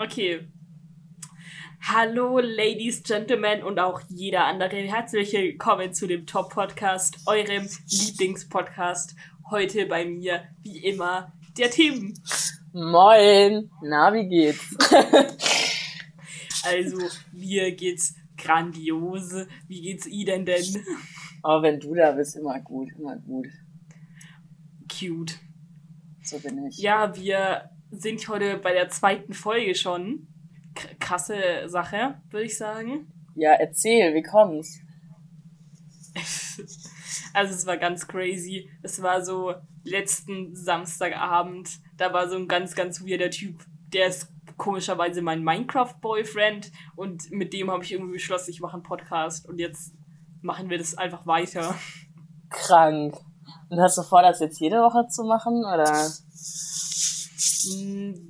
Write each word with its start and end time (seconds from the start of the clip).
Okay. 0.00 0.46
Hallo, 1.80 2.38
Ladies, 2.38 3.02
Gentlemen 3.02 3.64
und 3.64 3.80
auch 3.80 4.00
jeder 4.08 4.44
andere. 4.44 4.76
Herzlich 4.76 5.32
willkommen 5.32 5.92
zu 5.92 6.06
dem 6.06 6.24
Top-Podcast, 6.24 7.18
eurem 7.26 7.68
Lieblingspodcast. 7.90 9.16
Heute 9.50 9.86
bei 9.86 10.04
mir, 10.04 10.44
wie 10.62 10.84
immer, 10.84 11.32
der 11.58 11.72
Tim. 11.72 12.14
Moin. 12.72 13.72
Na, 13.82 14.14
wie 14.14 14.28
geht's? 14.28 14.76
also, 16.62 16.98
mir 17.32 17.72
geht's 17.72 18.14
grandios. 18.36 19.34
Wie 19.66 19.80
geht's 19.80 20.06
Ihnen 20.06 20.46
denn? 20.46 20.64
Oh, 21.42 21.60
wenn 21.60 21.80
du 21.80 21.96
da 21.96 22.12
bist, 22.12 22.36
immer 22.36 22.60
gut, 22.60 22.92
immer 22.96 23.16
gut. 23.16 23.48
Cute. 24.88 25.40
So 26.22 26.38
bin 26.38 26.66
ich. 26.68 26.78
Ja, 26.78 27.16
wir 27.16 27.70
sind 27.90 28.28
heute 28.28 28.58
bei 28.58 28.72
der 28.72 28.88
zweiten 28.88 29.32
Folge 29.32 29.74
schon. 29.74 30.28
K 30.74 30.88
krasse 30.98 31.68
Sache, 31.68 32.20
würde 32.30 32.46
ich 32.46 32.56
sagen. 32.56 33.12
Ja, 33.34 33.52
erzähl, 33.52 34.14
wie 34.14 34.22
kommt's? 34.22 34.80
also 37.32 37.54
es 37.54 37.66
war 37.66 37.76
ganz 37.76 38.06
crazy. 38.06 38.70
Es 38.82 39.02
war 39.02 39.24
so 39.24 39.54
letzten 39.84 40.54
Samstagabend. 40.54 41.70
Da 41.96 42.12
war 42.12 42.28
so 42.28 42.36
ein 42.36 42.48
ganz, 42.48 42.74
ganz 42.74 43.02
weirder 43.02 43.30
Typ. 43.30 43.64
Der 43.92 44.08
ist 44.08 44.28
komischerweise 44.56 45.22
mein 45.22 45.42
Minecraft-Boyfriend. 45.42 46.70
Und 46.96 47.30
mit 47.30 47.52
dem 47.52 47.70
habe 47.70 47.84
ich 47.84 47.92
irgendwie 47.92 48.14
beschlossen, 48.14 48.50
ich 48.50 48.60
mache 48.60 48.74
einen 48.74 48.82
Podcast. 48.82 49.48
Und 49.48 49.58
jetzt 49.58 49.94
machen 50.42 50.70
wir 50.70 50.78
das 50.78 50.96
einfach 50.96 51.26
weiter. 51.26 51.74
Krank. 52.50 53.16
Und 53.70 53.80
hast 53.80 53.98
du 53.98 54.02
vor, 54.02 54.22
das 54.22 54.40
jetzt 54.40 54.60
jede 54.60 54.76
Woche 54.76 55.06
zu 55.08 55.24
machen, 55.24 55.58
oder? 55.58 56.10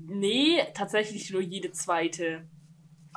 Nee, 0.07 0.62
tatsächlich 0.75 1.30
nur 1.30 1.41
jede 1.41 1.73
zweite. 1.73 2.47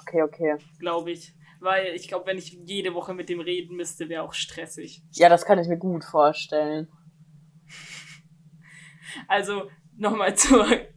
Okay, 0.01 0.21
okay. 0.21 0.57
Glaube 0.79 1.11
ich. 1.11 1.33
Weil 1.59 1.93
ich 1.93 2.07
glaube, 2.07 2.25
wenn 2.25 2.37
ich 2.37 2.57
jede 2.65 2.93
Woche 2.93 3.13
mit 3.13 3.29
dem 3.29 3.39
reden 3.39 3.75
müsste, 3.75 4.09
wäre 4.09 4.23
auch 4.23 4.33
stressig. 4.33 5.03
Ja, 5.11 5.29
das 5.29 5.45
kann 5.45 5.59
ich 5.59 5.67
mir 5.67 5.77
gut 5.77 6.03
vorstellen. 6.03 6.87
Also, 9.27 9.69
nochmal 9.97 10.35
zurück, 10.35 10.87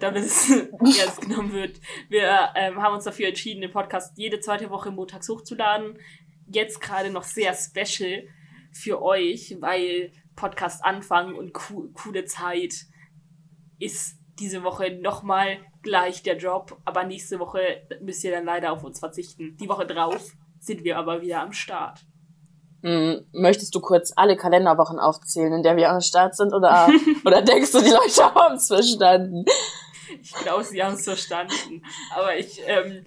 damit 0.00 0.24
es 0.24 0.50
ernst 0.50 1.20
genommen 1.20 1.52
wird. 1.52 1.78
Wir 2.08 2.50
ähm, 2.56 2.82
haben 2.82 2.94
uns 2.94 3.04
dafür 3.04 3.28
entschieden, 3.28 3.60
den 3.60 3.70
Podcast 3.70 4.16
jede 4.16 4.40
zweite 4.40 4.70
Woche 4.70 4.90
montags 4.90 5.28
hochzuladen. 5.28 5.98
Jetzt 6.46 6.80
gerade 6.80 7.10
noch 7.10 7.22
sehr 7.22 7.54
special 7.54 8.26
für 8.72 9.02
euch, 9.02 9.56
weil 9.60 10.12
Podcast 10.36 10.82
anfangen 10.84 11.34
und 11.34 11.52
co 11.52 11.90
coole 11.92 12.24
Zeit 12.24 12.86
ist 13.78 14.19
diese 14.40 14.62
Woche 14.62 14.98
nochmal 15.00 15.58
gleich 15.82 16.22
der 16.22 16.36
Job, 16.36 16.78
aber 16.84 17.04
nächste 17.04 17.38
Woche 17.38 17.60
müsst 18.00 18.24
ihr 18.24 18.32
dann 18.32 18.44
leider 18.44 18.72
auf 18.72 18.82
uns 18.82 18.98
verzichten. 18.98 19.56
Die 19.60 19.68
Woche 19.68 19.86
drauf 19.86 20.32
sind 20.58 20.84
wir 20.84 20.98
aber 20.98 21.22
wieder 21.22 21.42
am 21.42 21.52
Start. 21.52 22.00
Hm, 22.82 23.26
möchtest 23.32 23.74
du 23.74 23.80
kurz 23.80 24.12
alle 24.16 24.36
Kalenderwochen 24.36 24.98
aufzählen, 24.98 25.52
in 25.52 25.62
der 25.62 25.76
wir 25.76 25.90
am 25.90 26.00
Start 26.00 26.34
sind, 26.34 26.54
oder, 26.54 26.88
oder 27.24 27.42
denkst 27.42 27.72
du, 27.72 27.80
die 27.80 27.90
Leute 27.90 28.34
haben 28.34 28.54
es 28.56 28.68
verstanden? 28.68 29.44
Ich 30.22 30.32
glaube, 30.32 30.64
sie 30.64 30.82
haben 30.82 30.94
es 30.94 31.04
verstanden. 31.04 31.82
Aber 32.14 32.36
ich 32.36 32.60
ähm, 32.66 33.04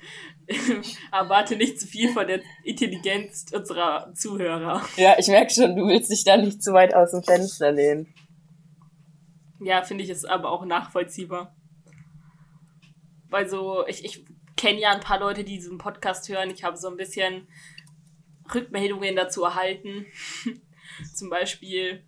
erwarte 1.12 1.56
nicht 1.56 1.80
zu 1.80 1.88
viel 1.88 2.12
von 2.14 2.28
der 2.28 2.42
Intelligenz 2.64 3.46
unserer 3.54 4.14
Zuhörer. 4.14 4.82
Ja, 4.96 5.16
ich 5.18 5.28
merke 5.28 5.54
schon, 5.54 5.76
du 5.76 5.88
willst 5.88 6.12
dich 6.12 6.24
da 6.24 6.38
nicht 6.38 6.64
zu 6.64 6.74
weit 6.74 6.94
aus 6.94 7.12
dem 7.12 7.24
Fenster 7.24 7.72
lehnen. 7.72 8.14
Ja, 9.64 9.82
finde 9.84 10.04
ich 10.04 10.10
es 10.10 10.26
aber 10.26 10.52
auch 10.52 10.66
nachvollziehbar. 10.66 11.56
Weil 13.30 13.50
so, 13.50 13.86
ich, 13.88 14.06
ich 14.06 14.26
kenne 14.56 14.80
ja 14.80 14.92
ein 14.92 15.00
paar 15.00 15.20
Leute, 15.20 15.44
die 15.44 15.56
diesen 15.56 15.78
Podcast 15.78 16.30
hören. 16.30 16.50
Ich 16.50 16.64
habe 16.64 16.78
so 16.78 16.88
ein 16.88 16.98
bisschen 16.98 17.48
Rückmeldungen 18.54 19.16
dazu 19.16 19.44
erhalten. 19.44 20.06
Zum 21.16 21.30
Beispiel 21.30 22.04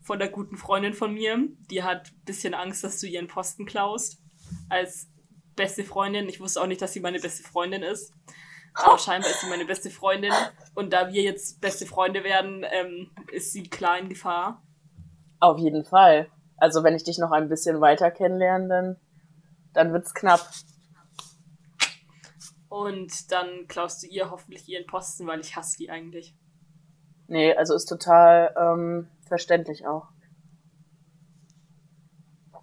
von 0.00 0.18
der 0.18 0.28
guten 0.28 0.56
Freundin 0.56 0.94
von 0.94 1.14
mir. 1.14 1.48
Die 1.70 1.82
hat 1.82 2.12
ein 2.12 2.24
bisschen 2.24 2.54
Angst, 2.54 2.84
dass 2.84 3.00
du 3.00 3.06
ihren 3.06 3.28
Posten 3.28 3.66
klaust. 3.66 4.22
Als 4.68 5.10
beste 5.56 5.84
Freundin. 5.84 6.28
Ich 6.28 6.40
wusste 6.40 6.60
auch 6.60 6.66
nicht, 6.66 6.82
dass 6.82 6.92
sie 6.92 7.00
meine 7.00 7.18
beste 7.18 7.42
Freundin 7.42 7.82
ist. 7.82 8.12
Aber 8.74 8.98
scheinbar 8.98 9.30
ist 9.30 9.40
sie 9.40 9.48
meine 9.48 9.64
beste 9.64 9.90
Freundin. 9.90 10.32
Und 10.74 10.92
da 10.92 11.12
wir 11.12 11.22
jetzt 11.22 11.60
beste 11.60 11.86
Freunde 11.86 12.24
werden, 12.24 12.64
ähm, 12.70 13.10
ist 13.32 13.52
sie 13.52 13.64
klar 13.64 13.98
in 13.98 14.08
Gefahr. 14.08 14.62
Auf 15.40 15.58
jeden 15.58 15.84
Fall. 15.84 16.30
Also 16.62 16.84
wenn 16.84 16.94
ich 16.94 17.02
dich 17.02 17.18
noch 17.18 17.32
ein 17.32 17.48
bisschen 17.48 17.80
weiter 17.80 18.12
kennenlerne, 18.12 18.68
dann, 18.68 18.96
dann 19.72 19.92
wird's 19.92 20.14
knapp. 20.14 20.48
Und 22.68 23.32
dann 23.32 23.66
klaust 23.66 24.04
du 24.04 24.06
ihr 24.06 24.30
hoffentlich 24.30 24.68
ihren 24.68 24.86
Posten, 24.86 25.26
weil 25.26 25.40
ich 25.40 25.56
hasse 25.56 25.76
die 25.76 25.90
eigentlich. 25.90 26.36
Nee, 27.26 27.52
also 27.52 27.74
ist 27.74 27.86
total 27.86 28.54
ähm, 28.56 29.08
verständlich 29.26 29.88
auch. 29.88 30.06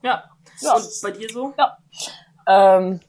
Ja. 0.02 0.32
ja. 0.62 0.76
Und 0.78 0.88
bei 1.04 1.12
dir 1.12 1.30
so? 1.30 1.54
Ja. 1.58 1.78
Ähm, 2.48 3.02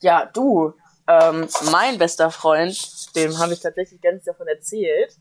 ja, 0.00 0.24
du, 0.24 0.72
ähm, 1.06 1.48
mein 1.70 1.98
bester 1.98 2.30
Freund, 2.30 3.14
dem 3.14 3.38
habe 3.38 3.52
ich 3.52 3.60
tatsächlich 3.60 4.00
ganz 4.00 4.24
davon 4.24 4.46
erzählt 4.48 5.18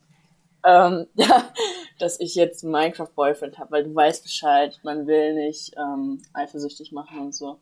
ähm, 0.64 1.08
ja, 1.16 1.52
dass 2.00 2.20
ich 2.20 2.36
jetzt 2.36 2.64
Minecraft-Boyfriend 2.64 3.58
habe, 3.58 3.72
weil 3.72 3.84
du 3.84 3.96
weißt 3.96 4.24
Bescheid, 4.24 4.80
man 4.84 5.08
will 5.08 5.36
nicht 5.36 5.76
ähm, 5.78 6.22
eifersüchtig 6.34 6.92
machen 6.92 7.20
und 7.20 7.36
so. 7.36 7.60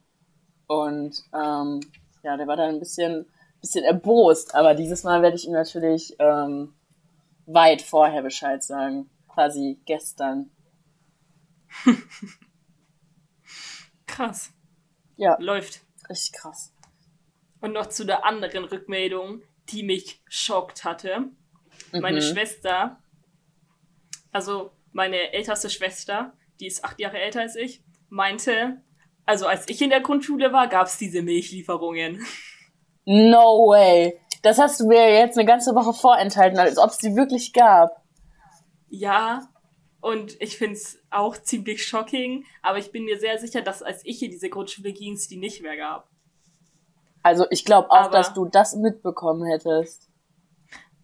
Und 0.68 1.24
ähm, 1.34 1.82
ja, 2.24 2.38
der 2.38 2.48
war 2.48 2.56
dann 2.58 2.76
ein 2.76 2.80
bisschen, 2.80 3.26
bisschen 3.62 3.84
erbost, 3.84 4.56
aber 4.56 4.76
dieses 4.76 5.04
Mal 5.04 5.22
werde 5.22 5.36
ich 5.36 5.48
ihm 5.48 5.54
natürlich 5.54 6.16
ähm, 6.20 6.74
weit 7.46 7.82
vorher 7.82 8.22
Bescheid 8.22 8.64
sagen. 8.64 9.10
Quasi 9.28 9.80
gestern. 9.86 10.52
krass. 14.06 14.52
Ja. 15.16 15.38
Läuft. 15.40 15.82
Richtig 16.10 16.34
krass. 16.34 16.74
Und 17.62 17.74
noch 17.74 17.88
zu 17.88 18.06
der 18.06 18.26
anderen 18.26 18.66
Rückmeldung, 18.66 19.42
die 19.70 19.84
mich 19.84 20.22
schockt 20.28 20.84
hatte. 20.84 21.30
Meine 21.92 22.18
mhm. 22.18 22.22
Schwester, 22.22 23.02
also 24.32 24.72
meine 24.92 25.34
älteste 25.34 25.70
Schwester, 25.70 26.34
die 26.60 26.68
ist 26.68 26.84
acht 26.84 27.00
Jahre 27.00 27.20
älter 27.20 27.42
als 27.42 27.56
ich, 27.56 27.84
meinte, 28.10 28.82
also 29.26 29.48
als 29.48 29.68
ich 29.68 29.82
in 29.82 29.90
der 29.90 30.02
Grundschule 30.02 30.52
war, 30.52 30.68
gab 30.68 30.88
es 30.88 30.98
diese 30.98 31.22
Milchlieferungen. 31.22 32.26
No 33.06 33.68
way. 33.70 34.20
Das 34.42 34.60
hast 34.60 34.80
du 34.80 34.88
mir 34.88 35.14
jetzt 35.14 35.38
eine 35.38 35.48
ganze 35.48 35.76
Woche 35.76 35.94
vorenthalten, 35.94 36.60
als 36.60 36.78
ob 36.78 36.90
es 36.92 36.98
die 36.98 37.16
wirklich 37.16 37.54
gab. 37.54 38.04
Ja, 38.90 39.50
und 40.02 40.42
ich 40.42 40.58
finde 40.58 40.76
es 40.76 40.98
auch 41.10 41.38
ziemlich 41.38 41.86
shocking, 41.86 42.46
aber 42.62 42.78
ich 42.78 42.92
bin 42.92 43.04
mir 43.06 43.20
sehr 43.20 43.38
sicher, 43.38 43.62
dass 43.62 43.84
als 43.84 44.06
ich 44.06 44.24
in 44.24 44.32
diese 44.32 44.50
Grundschule 44.50 44.94
ging, 44.94 45.14
es 45.14 45.28
die 45.28 45.38
nicht 45.38 45.62
mehr 45.62 45.76
gab. 45.76 46.10
Also 47.22 47.46
ich 47.50 47.66
glaube 47.66 47.92
auch, 47.92 48.06
aber 48.06 48.18
dass 48.18 48.34
du 48.34 48.46
das 48.46 48.76
mitbekommen 48.76 49.46
hättest. 49.46 50.09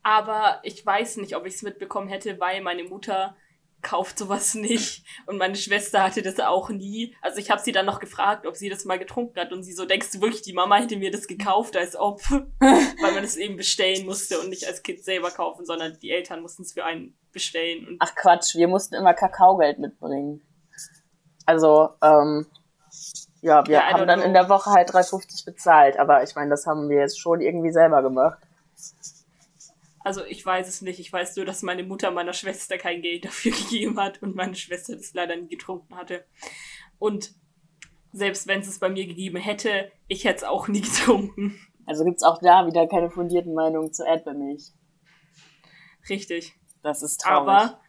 Aber 0.05 0.59
ich 0.61 0.85
weiß 0.85 1.17
nicht, 1.17 1.35
ob 1.35 1.47
ich 1.47 1.55
es 1.55 1.63
mitbekommen 1.63 2.07
hätte, 2.07 2.39
weil 2.39 2.61
meine 2.61 2.83
Mutter 2.83 3.35
kauft 3.81 4.19
sowas 4.19 4.53
nicht 4.53 5.03
und 5.25 5.39
meine 5.39 5.55
Schwester 5.55 6.03
hatte 6.03 6.21
das 6.21 6.39
auch 6.39 6.69
nie. 6.69 7.16
Also 7.23 7.39
ich 7.39 7.49
habe 7.49 7.59
sie 7.59 7.71
dann 7.71 7.88
noch 7.88 7.99
gefragt, 7.99 8.45
ob 8.45 8.55
sie 8.55 8.69
das 8.69 8.85
mal 8.85 8.99
getrunken 8.99 9.39
hat 9.39 9.51
und 9.51 9.63
sie 9.63 9.73
so, 9.73 9.83
denkst 9.83 10.11
du 10.11 10.21
wirklich, 10.21 10.44
die 10.44 10.53
Mama 10.53 10.75
hätte 10.77 10.97
mir 10.97 11.09
das 11.09 11.25
gekauft, 11.25 11.75
als 11.75 11.95
ob, 11.95 12.21
weil 12.59 13.13
man 13.13 13.23
das 13.23 13.35
eben 13.35 13.57
bestellen 13.57 14.05
musste 14.05 14.39
und 14.39 14.49
nicht 14.49 14.67
als 14.67 14.83
Kind 14.83 15.03
selber 15.03 15.31
kaufen, 15.31 15.65
sondern 15.65 15.97
die 15.99 16.11
Eltern 16.11 16.44
mussten 16.44 16.61
es 16.61 16.73
für 16.73 16.85
einen 16.85 17.17
bestellen. 17.31 17.97
Ach 17.99 18.13
Quatsch, 18.13 18.53
wir 18.55 18.67
mussten 18.67 18.94
immer 18.94 19.15
Kakaogeld 19.15 19.79
mitbringen. 19.79 20.41
Also, 21.47 21.89
ähm, 22.03 22.45
ja, 23.41 23.65
wir 23.65 23.73
ja, 23.73 23.91
haben 23.91 24.07
dann 24.07 24.19
know. 24.19 24.27
in 24.27 24.33
der 24.33 24.49
Woche 24.49 24.69
halt 24.69 24.91
3,50 24.91 25.45
bezahlt, 25.45 25.97
aber 25.97 26.21
ich 26.21 26.35
meine, 26.35 26.51
das 26.51 26.68
haben 26.68 26.89
wir 26.89 27.00
jetzt 27.00 27.19
schon 27.19 27.41
irgendwie 27.41 27.71
selber 27.71 28.03
gemacht. 28.03 28.44
Also 30.06 30.24
ich 30.24 30.46
weiß 30.46 30.68
es 30.68 30.84
nicht. 30.84 31.00
Ich 31.00 31.12
weiß 31.12 31.36
nur, 31.36 31.46
dass 31.46 31.63
meine 31.63 31.81
Mutter 31.84 32.12
meiner 32.12 32.34
Schwester 32.34 32.78
kein 32.78 33.02
Geld 33.02 33.25
dafür 33.25 33.52
gegeben 33.69 34.00
hat 34.00 34.22
und 34.22 34.36
meine 34.36 34.54
Schwester 34.54 34.96
das 34.96 35.16
leider 35.16 35.36
nie 35.36 35.48
getrunken 35.48 35.96
hatte. 35.96 36.25
Und 37.00 37.34
selbst 38.13 38.46
wenn 38.46 38.60
es 38.60 38.68
es 38.68 38.78
bei 38.78 38.88
mir 38.88 39.07
gegeben 39.07 39.38
hätte, 39.38 39.92
ich 40.07 40.24
hätte 40.24 40.38
es 40.38 40.44
auch 40.44 40.68
nie 40.68 40.81
getrunken. 40.81 41.60
Also 41.88 42.06
gibt 42.06 42.18
es 42.18 42.24
auch 42.24 42.40
da 42.40 42.68
wieder 42.68 42.88
keine 42.88 43.10
fundierten 43.10 43.56
Meinungen 43.56 43.92
zu 43.94 44.06
Erdbeermilch. 44.06 44.74
Richtig. 46.07 46.54
Das 46.84 47.02
ist 47.02 47.22
traurig. 47.22 47.50
Aber 47.50 47.81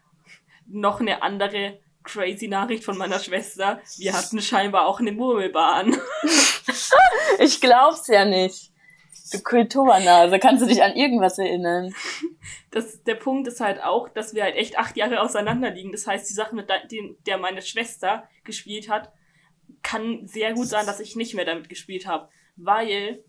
noch 0.66 1.00
eine 1.00 1.22
andere 1.22 1.80
crazy 2.02 2.48
Nachricht 2.48 2.84
von 2.84 2.96
meiner 2.96 3.18
Schwester. 3.18 3.82
Wir 3.98 4.14
hatten 4.14 4.40
scheinbar 4.40 4.86
auch 4.86 5.00
eine 5.00 5.12
Murmelbahn. 5.12 5.94
ich 7.40 7.60
glaub's 7.60 8.06
ja 8.06 8.24
nicht. 8.24 8.72
Du 9.32 9.40
Kulturnase, 9.40 10.38
kannst 10.38 10.62
du 10.62 10.66
dich 10.66 10.82
an 10.82 10.94
irgendwas 10.94 11.38
erinnern? 11.38 11.94
Das, 12.70 13.02
der 13.04 13.14
Punkt 13.14 13.48
ist 13.48 13.60
halt 13.60 13.82
auch, 13.82 14.10
dass 14.10 14.34
wir 14.34 14.42
halt 14.42 14.54
echt 14.54 14.78
acht 14.78 14.98
Jahre 14.98 15.22
auseinander 15.22 15.70
liegen. 15.70 15.92
Das 15.92 16.06
heißt, 16.06 16.28
die 16.28 16.34
Sache, 16.34 16.54
mit 16.54 16.68
der, 16.68 16.82
der 17.26 17.38
meine 17.38 17.62
Schwester 17.62 18.28
gespielt 18.44 18.90
hat, 18.90 19.10
kann 19.82 20.26
sehr 20.26 20.52
gut 20.52 20.66
sein, 20.66 20.84
dass 20.84 21.00
ich 21.00 21.16
nicht 21.16 21.34
mehr 21.34 21.46
damit 21.46 21.70
gespielt 21.70 22.06
habe, 22.06 22.28
weil 22.56 23.24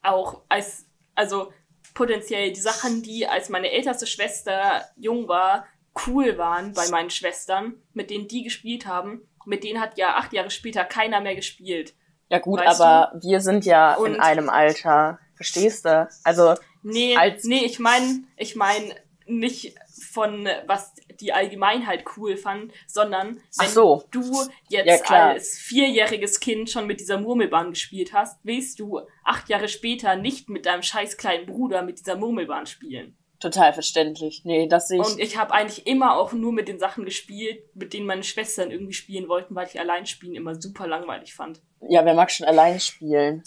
auch 0.00 0.40
als, 0.48 0.86
also 1.14 1.52
potenziell 1.92 2.50
die 2.50 2.60
Sachen, 2.60 3.02
die 3.02 3.26
als 3.26 3.50
meine 3.50 3.70
älteste 3.70 4.06
Schwester 4.06 4.86
jung 4.96 5.28
war, 5.28 5.66
cool 6.06 6.38
waren 6.38 6.72
bei 6.72 6.88
meinen 6.88 7.10
Schwestern, 7.10 7.74
mit 7.92 8.10
denen 8.10 8.28
die 8.28 8.42
gespielt 8.42 8.86
haben, 8.86 9.28
mit 9.44 9.64
denen 9.64 9.80
hat 9.80 9.98
ja 9.98 10.16
acht 10.16 10.32
Jahre 10.32 10.50
später 10.50 10.84
keiner 10.84 11.20
mehr 11.20 11.34
gespielt. 11.34 11.94
Ja 12.28 12.38
gut, 12.38 12.60
weißt 12.60 12.80
aber 12.80 13.12
du? 13.14 13.28
wir 13.28 13.40
sind 13.40 13.64
ja 13.64 13.94
Und 13.94 14.14
in 14.14 14.20
einem 14.20 14.48
Alter. 14.48 15.18
Verstehst 15.34 15.84
du? 15.84 16.08
Also. 16.24 16.54
Nee, 16.82 17.16
als 17.16 17.44
nee, 17.44 17.64
ich 17.64 17.78
meine, 17.78 18.24
ich 18.36 18.56
meine 18.56 18.94
nicht 19.26 19.74
von 20.12 20.48
was 20.66 20.94
die 21.20 21.32
Allgemeinheit 21.32 22.04
cool 22.16 22.36
fand, 22.36 22.72
sondern 22.86 23.40
wenn 23.58 23.68
so. 23.68 24.04
du 24.10 24.44
jetzt 24.68 25.08
ja, 25.10 25.30
als 25.30 25.58
vierjähriges 25.58 26.40
Kind 26.40 26.70
schon 26.70 26.86
mit 26.86 27.00
dieser 27.00 27.18
Murmelbahn 27.18 27.70
gespielt 27.70 28.12
hast, 28.12 28.38
willst 28.42 28.78
du 28.78 29.00
acht 29.24 29.48
Jahre 29.48 29.68
später 29.68 30.16
nicht 30.16 30.48
mit 30.48 30.66
deinem 30.66 30.82
scheiß 30.82 31.16
kleinen 31.16 31.46
Bruder 31.46 31.82
mit 31.82 31.98
dieser 31.98 32.16
Murmelbahn 32.16 32.66
spielen. 32.66 33.16
Total 33.38 33.72
verständlich. 33.74 34.42
Nee, 34.44 34.66
das 34.66 34.88
sehe 34.88 35.00
ich. 35.00 35.06
Und 35.06 35.20
ich 35.20 35.36
habe 35.36 35.52
eigentlich 35.52 35.86
immer 35.86 36.16
auch 36.16 36.32
nur 36.32 36.52
mit 36.52 36.68
den 36.68 36.78
Sachen 36.78 37.04
gespielt, 37.04 37.62
mit 37.74 37.92
denen 37.92 38.06
meine 38.06 38.22
Schwestern 38.22 38.70
irgendwie 38.70 38.94
spielen 38.94 39.28
wollten, 39.28 39.54
weil 39.54 39.66
ich 39.66 39.78
allein 39.78 40.06
spielen 40.06 40.34
immer 40.34 40.54
super 40.54 40.86
langweilig 40.86 41.34
fand. 41.34 41.60
Ja, 41.88 42.04
wer 42.04 42.14
mag 42.14 42.30
schon 42.30 42.46
allein 42.46 42.80
spielen? 42.80 43.42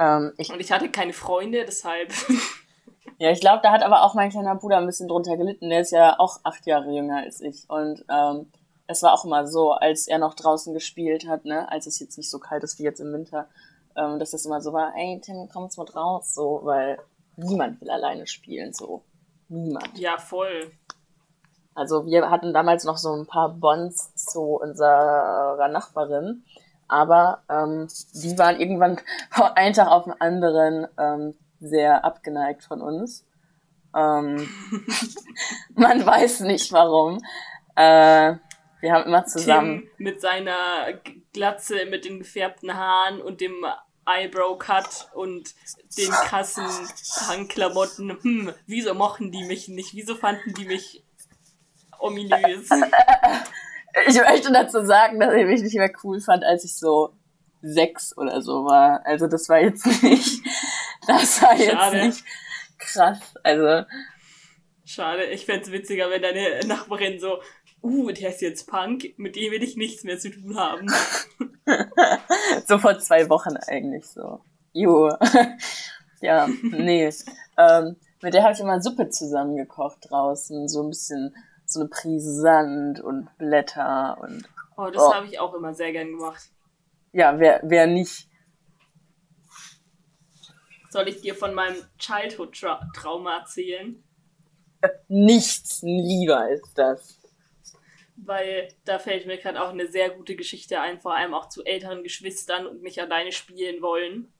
Ähm, 0.00 0.32
ich 0.38 0.50
Und 0.50 0.60
ich 0.60 0.72
hatte 0.72 0.90
keine 0.90 1.12
Freunde, 1.12 1.64
deshalb. 1.64 2.12
ja, 3.18 3.30
ich 3.30 3.40
glaube, 3.40 3.60
da 3.62 3.70
hat 3.70 3.84
aber 3.84 4.02
auch 4.02 4.14
mein 4.14 4.30
kleiner 4.30 4.56
Bruder 4.56 4.78
ein 4.78 4.86
bisschen 4.86 5.06
drunter 5.06 5.36
gelitten. 5.36 5.70
Der 5.70 5.80
ist 5.80 5.92
ja 5.92 6.18
auch 6.18 6.40
acht 6.42 6.66
Jahre 6.66 6.92
jünger 6.92 7.18
als 7.18 7.40
ich. 7.40 7.64
Und 7.68 8.04
ähm, 8.10 8.50
es 8.88 9.02
war 9.02 9.12
auch 9.12 9.24
immer 9.24 9.46
so, 9.46 9.72
als 9.72 10.08
er 10.08 10.18
noch 10.18 10.34
draußen 10.34 10.74
gespielt 10.74 11.28
hat, 11.28 11.44
ne, 11.44 11.70
als 11.70 11.86
es 11.86 12.00
jetzt 12.00 12.18
nicht 12.18 12.30
so 12.30 12.40
kalt 12.40 12.64
ist 12.64 12.78
wie 12.80 12.84
jetzt 12.84 13.00
im 13.00 13.12
Winter, 13.12 13.48
ähm, 13.96 14.18
dass 14.18 14.32
das 14.32 14.46
immer 14.46 14.60
so 14.60 14.72
war, 14.72 14.94
ey 14.96 15.20
Tim, 15.22 15.48
komm 15.52 15.64
jetzt 15.64 15.76
mal 15.76 15.84
raus, 15.84 16.34
so, 16.34 16.60
weil 16.64 16.98
niemand 17.38 17.80
will 17.80 17.90
alleine 17.90 18.26
spielen, 18.26 18.72
so. 18.72 19.02
Niemand. 19.48 19.98
Ja, 19.98 20.18
voll. 20.18 20.70
Also 21.74 22.06
wir 22.06 22.28
hatten 22.28 22.52
damals 22.52 22.84
noch 22.84 22.96
so 22.96 23.14
ein 23.14 23.26
paar 23.26 23.50
Bonds 23.50 24.14
zu 24.14 24.40
unserer 24.40 25.68
Nachbarin, 25.68 26.44
aber 26.88 27.42
ähm, 27.48 27.88
die 28.14 28.36
waren 28.36 28.60
irgendwann 28.60 29.00
von 29.30 29.46
einem 29.54 29.74
Tag 29.74 29.88
auf 29.88 30.04
den 30.04 30.20
anderen 30.20 30.88
ähm, 30.98 31.34
sehr 31.60 32.04
abgeneigt 32.04 32.64
von 32.64 32.82
uns. 32.82 33.24
Ähm, 33.96 34.48
man 35.74 36.04
weiß 36.04 36.40
nicht 36.40 36.72
warum. 36.72 37.18
Äh, 37.76 38.34
wir 38.80 38.92
haben 38.92 39.04
immer 39.06 39.24
zusammen. 39.24 39.80
Tim 39.80 39.90
mit 39.98 40.20
seiner 40.20 40.92
Glatze, 41.32 41.86
mit 41.86 42.04
den 42.04 42.18
gefärbten 42.18 42.74
Haaren 42.74 43.20
und 43.20 43.40
dem 43.40 43.64
Eyebrow 44.08 44.58
Cut 44.58 45.08
und 45.14 45.54
den 45.96 46.10
krassen 46.10 46.66
Punkklamotten. 47.26 48.18
Hm, 48.22 48.52
wieso 48.66 48.94
mochten 48.94 49.30
die 49.30 49.44
mich 49.44 49.68
nicht? 49.68 49.94
Wieso 49.94 50.14
fanden 50.14 50.54
die 50.54 50.64
mich 50.64 51.04
ominös? 51.98 52.68
Ich 54.06 54.16
möchte 54.16 54.52
dazu 54.52 54.84
sagen, 54.84 55.18
dass 55.18 55.34
ich 55.34 55.46
mich 55.46 55.62
nicht 55.62 55.76
mehr 55.76 55.90
cool 56.04 56.20
fand, 56.20 56.44
als 56.44 56.62
ich 56.62 56.76
so 56.76 57.14
sechs 57.62 58.16
oder 58.16 58.42
so 58.42 58.64
war. 58.64 59.04
Also 59.04 59.26
das 59.26 59.48
war 59.48 59.60
jetzt 59.60 59.86
nicht, 60.02 60.42
das 61.06 61.42
war 61.42 61.56
jetzt 61.56 61.72
Schade. 61.72 62.06
nicht 62.06 62.24
krass. 62.78 63.18
Also 63.42 63.86
Schade, 64.84 65.24
ich 65.24 65.44
fände 65.44 65.70
witziger, 65.72 66.08
wenn 66.10 66.22
deine 66.22 66.60
Nachbarin 66.66 67.18
so, 67.18 67.42
uh, 67.82 68.10
der 68.10 68.30
ist 68.30 68.40
jetzt 68.40 68.66
Punk, 68.66 69.14
mit 69.16 69.36
dem 69.36 69.52
will 69.52 69.62
ich 69.62 69.76
nichts 69.76 70.04
mehr 70.04 70.18
zu 70.18 70.30
tun 70.30 70.56
haben. 70.56 70.88
so 72.66 72.78
vor 72.78 72.98
zwei 72.98 73.28
Wochen 73.28 73.56
eigentlich 73.56 74.06
so. 74.06 74.40
Jo. 74.72 75.10
ja, 76.20 76.48
nee. 76.62 77.10
Ähm, 77.56 77.96
mit 78.22 78.34
der 78.34 78.42
habe 78.42 78.52
ich 78.52 78.60
immer 78.60 78.80
Suppe 78.80 79.10
zusammengekocht 79.10 80.10
draußen. 80.10 80.68
So 80.68 80.82
ein 80.82 80.90
bisschen, 80.90 81.34
so 81.64 81.80
eine 81.80 81.88
Prise 81.88 82.40
Sand 82.40 83.00
und 83.00 83.28
Blätter 83.38 84.18
und. 84.20 84.48
Oh, 84.76 84.90
das 84.90 85.02
oh. 85.02 85.14
habe 85.14 85.26
ich 85.26 85.38
auch 85.40 85.54
immer 85.54 85.74
sehr 85.74 85.92
gern 85.92 86.12
gemacht. 86.12 86.50
Ja, 87.12 87.38
wer, 87.38 87.60
wer 87.64 87.86
nicht. 87.86 88.28
Soll 90.90 91.08
ich 91.08 91.20
dir 91.20 91.34
von 91.34 91.54
meinem 91.54 91.76
Childhood-Trauma 91.98 93.38
erzählen? 93.38 94.02
Nichts 95.08 95.82
lieber 95.82 96.38
als 96.38 96.72
das 96.74 97.17
weil 98.24 98.68
da 98.84 98.98
fällt 98.98 99.26
mir 99.26 99.38
gerade 99.38 99.62
auch 99.62 99.70
eine 99.70 99.86
sehr 99.88 100.10
gute 100.10 100.36
Geschichte 100.36 100.80
ein, 100.80 101.00
vor 101.00 101.14
allem 101.14 101.34
auch 101.34 101.48
zu 101.48 101.64
älteren 101.64 102.02
Geschwistern 102.02 102.66
und 102.66 102.82
nicht 102.82 103.00
alleine 103.00 103.32
spielen 103.32 103.80
wollen. 103.80 104.32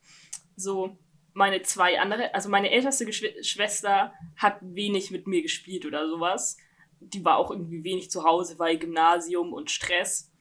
So, 0.57 0.97
meine 1.33 1.63
zwei 1.63 2.01
andere, 2.01 2.35
also 2.35 2.49
meine 2.49 2.71
älteste 2.71 3.07
Geschw 3.07 3.43
Schwester 3.43 4.13
hat 4.37 4.59
wenig 4.61 5.11
mit 5.11 5.27
mir 5.27 5.43
gespielt 5.43 5.87
oder 5.87 6.09
sowas. 6.09 6.57
Die 7.01 7.25
war 7.25 7.37
auch 7.37 7.51
irgendwie 7.51 7.85
wenig 7.85 8.11
zu 8.11 8.25
Hause, 8.25 8.59
weil 8.59 8.79
Gymnasium 8.79 9.53
und 9.53 9.71
Stress. 9.71 10.33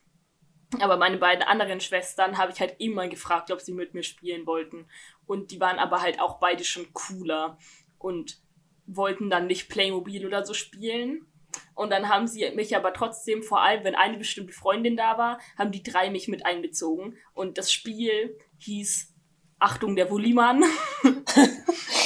Aber 0.80 0.98
meine 0.98 1.18
beiden 1.18 1.44
anderen 1.44 1.80
Schwestern 1.80 2.38
habe 2.38 2.51
ich 2.51 2.60
halt 2.60 2.75
immer 2.80 3.07
gefragt, 3.07 3.51
ob 3.51 3.62
sie 3.62 3.74
mit 3.74 3.94
mir 3.94 4.04
spielen 4.04 4.45
wollten. 4.48 4.88
Und 5.28 5.51
die 5.51 5.60
waren 5.60 5.78
aber 5.78 6.01
halt 6.01 6.19
auch 6.19 6.39
beide 6.39 6.63
schon 6.63 6.92
cooler 6.94 7.57
und 8.00 8.42
wollten 8.88 9.30
dann 9.30 9.48
nicht 9.48 9.69
Playmobil 9.69 10.25
oder 10.25 10.45
so 10.45 10.54
spielen, 10.54 11.28
und 11.77 11.91
dann 11.91 12.09
haben 12.09 12.25
sie 12.25 12.50
mich 12.56 12.75
aber 12.75 12.91
trotzdem, 12.91 13.44
vor 13.44 13.62
allem 13.62 13.83
wenn 13.83 13.94
eine 13.94 14.18
bestimmte 14.18 14.51
Freundin 14.51 14.97
da 14.97 15.19
war, 15.19 15.39
haben 15.59 15.71
die 15.71 15.83
drei 15.83 16.09
mich 16.09 16.27
mit 16.27 16.44
einbezogen. 16.44 17.18
Und 17.35 17.59
das 17.59 17.71
Spiel 17.71 18.35
hieß 18.57 19.13
Achtung, 19.59 19.95
der 19.95 20.09
Wulimann. 20.09 20.63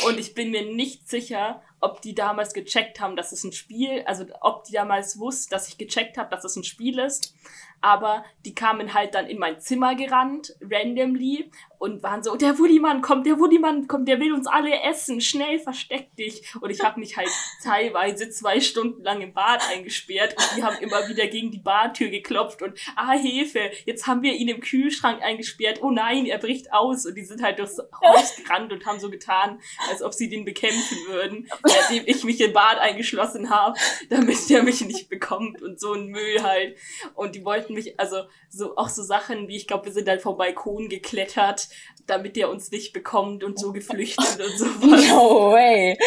und 0.05 0.19
ich 0.19 0.33
bin 0.33 0.51
mir 0.51 0.65
nicht 0.65 1.07
sicher, 1.09 1.63
ob 1.79 2.01
die 2.01 2.13
damals 2.13 2.53
gecheckt 2.53 2.99
haben, 2.99 3.15
dass 3.15 3.31
es 3.31 3.45
ein 3.45 3.53
Spiel, 3.53 4.03
also 4.05 4.25
ob 4.41 4.65
die 4.65 4.73
damals 4.73 5.17
wussten, 5.17 5.51
dass 5.51 5.69
ich 5.69 5.77
gecheckt 5.77 6.17
habe, 6.17 6.29
dass 6.29 6.43
es 6.43 6.57
ein 6.57 6.65
Spiel 6.65 6.99
ist 6.99 7.33
aber 7.81 8.23
die 8.45 8.55
kamen 8.55 8.93
halt 8.93 9.15
dann 9.15 9.27
in 9.27 9.39
mein 9.39 9.59
Zimmer 9.59 9.95
gerannt, 9.95 10.55
randomly, 10.61 11.51
und 11.81 12.03
waren 12.03 12.21
so, 12.21 12.35
der 12.35 12.59
Woodymann 12.59 13.01
kommt, 13.01 13.25
der 13.25 13.39
Woodymann 13.39 13.87
kommt, 13.87 14.07
der 14.07 14.19
will 14.19 14.33
uns 14.33 14.45
alle 14.45 14.83
essen, 14.83 15.19
schnell 15.19 15.57
versteck 15.57 16.15
dich. 16.15 16.43
Und 16.61 16.69
ich 16.69 16.81
habe 16.83 16.99
mich 16.99 17.17
halt 17.17 17.31
teilweise 17.63 18.29
zwei 18.29 18.59
Stunden 18.59 19.01
lang 19.01 19.21
im 19.21 19.33
Bad 19.33 19.63
eingesperrt 19.67 20.35
und 20.37 20.45
die 20.55 20.63
haben 20.63 20.77
immer 20.77 21.09
wieder 21.09 21.25
gegen 21.25 21.49
die 21.49 21.57
Badtür 21.57 22.09
geklopft 22.09 22.61
und, 22.61 22.79
ah, 22.95 23.13
Hefe, 23.13 23.71
jetzt 23.85 24.05
haben 24.05 24.21
wir 24.21 24.33
ihn 24.33 24.47
im 24.47 24.59
Kühlschrank 24.59 25.23
eingesperrt, 25.23 25.81
oh 25.81 25.89
nein, 25.89 26.27
er 26.27 26.37
bricht 26.37 26.71
aus. 26.71 27.07
Und 27.07 27.15
die 27.15 27.25
sind 27.25 27.41
halt 27.41 27.57
durchs 27.57 27.79
Haus 27.79 28.35
gerannt 28.43 28.71
und 28.71 28.85
haben 28.85 28.99
so 28.99 29.09
getan, 29.09 29.59
als 29.89 30.03
ob 30.03 30.13
sie 30.13 30.29
den 30.29 30.45
bekämpfen 30.45 30.97
würden, 31.07 31.49
während 31.63 32.07
ich 32.07 32.23
mich 32.23 32.39
im 32.41 32.53
Bad 32.53 32.77
eingeschlossen 32.77 33.49
habe, 33.49 33.75
damit 34.09 34.47
der 34.51 34.61
mich 34.61 34.81
nicht 34.81 35.09
bekommt 35.09 35.63
und 35.63 35.79
so 35.79 35.93
ein 35.93 36.09
Müll 36.09 36.43
halt. 36.43 36.77
Und 37.15 37.33
die 37.33 37.43
wollten 37.43 37.70
mich, 37.73 37.99
also 37.99 38.23
so 38.49 38.75
auch 38.77 38.89
so 38.89 39.03
Sachen 39.03 39.47
wie, 39.47 39.57
ich 39.57 39.67
glaube, 39.67 39.85
wir 39.85 39.91
sind 39.91 40.07
dann 40.07 40.19
vom 40.19 40.37
Balkon 40.37 40.89
geklettert, 40.89 41.67
damit 42.07 42.35
der 42.35 42.49
uns 42.49 42.71
nicht 42.71 42.93
bekommt 42.93 43.43
und 43.43 43.59
so 43.59 43.71
geflüchtet 43.71 44.39
und 44.39 44.57
so. 44.57 44.65
No 44.65 45.51
way. 45.51 45.97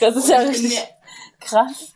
Das 0.00 0.16
ist 0.16 0.24
und 0.24 0.30
ja 0.30 0.38
richtig 0.40 0.70
mir, 0.70 0.88
krass. 1.40 1.94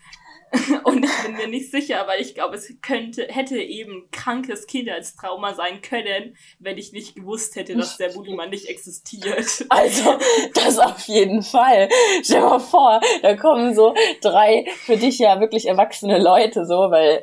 Und 0.85 1.05
ich 1.05 1.23
bin 1.25 1.37
mir 1.37 1.49
nicht 1.49 1.71
sicher, 1.71 2.01
aber 2.01 2.19
ich 2.19 2.35
glaube, 2.35 2.57
es 2.57 2.73
könnte, 2.83 3.27
hätte 3.29 3.59
eben 3.59 4.09
krankes 4.11 4.67
Kindheitstrauma 4.67 5.55
sein 5.55 5.81
können, 5.81 6.37
wenn 6.59 6.77
ich 6.77 6.93
nicht 6.93 7.15
gewusst 7.15 7.57
hätte, 7.57 7.75
dass 7.75 7.97
der 7.97 8.11
Bulimann 8.11 8.51
nicht 8.51 8.67
existiert. 8.67 9.23
Also, 9.69 10.19
das 10.55 10.79
auf 10.79 11.01
jeden 11.07 11.43
Fall. 11.43 11.89
Stell 12.23 12.41
dir 12.41 12.49
mal 12.49 12.59
vor, 12.59 13.01
da 13.23 13.37
kommen 13.37 13.75
so 13.75 13.95
drei 14.21 14.67
für 14.85 14.97
dich 14.97 15.19
ja 15.19 15.41
wirklich 15.41 15.67
erwachsene 15.67 16.19
Leute 16.23 16.67
so, 16.67 16.91
weil 16.91 17.23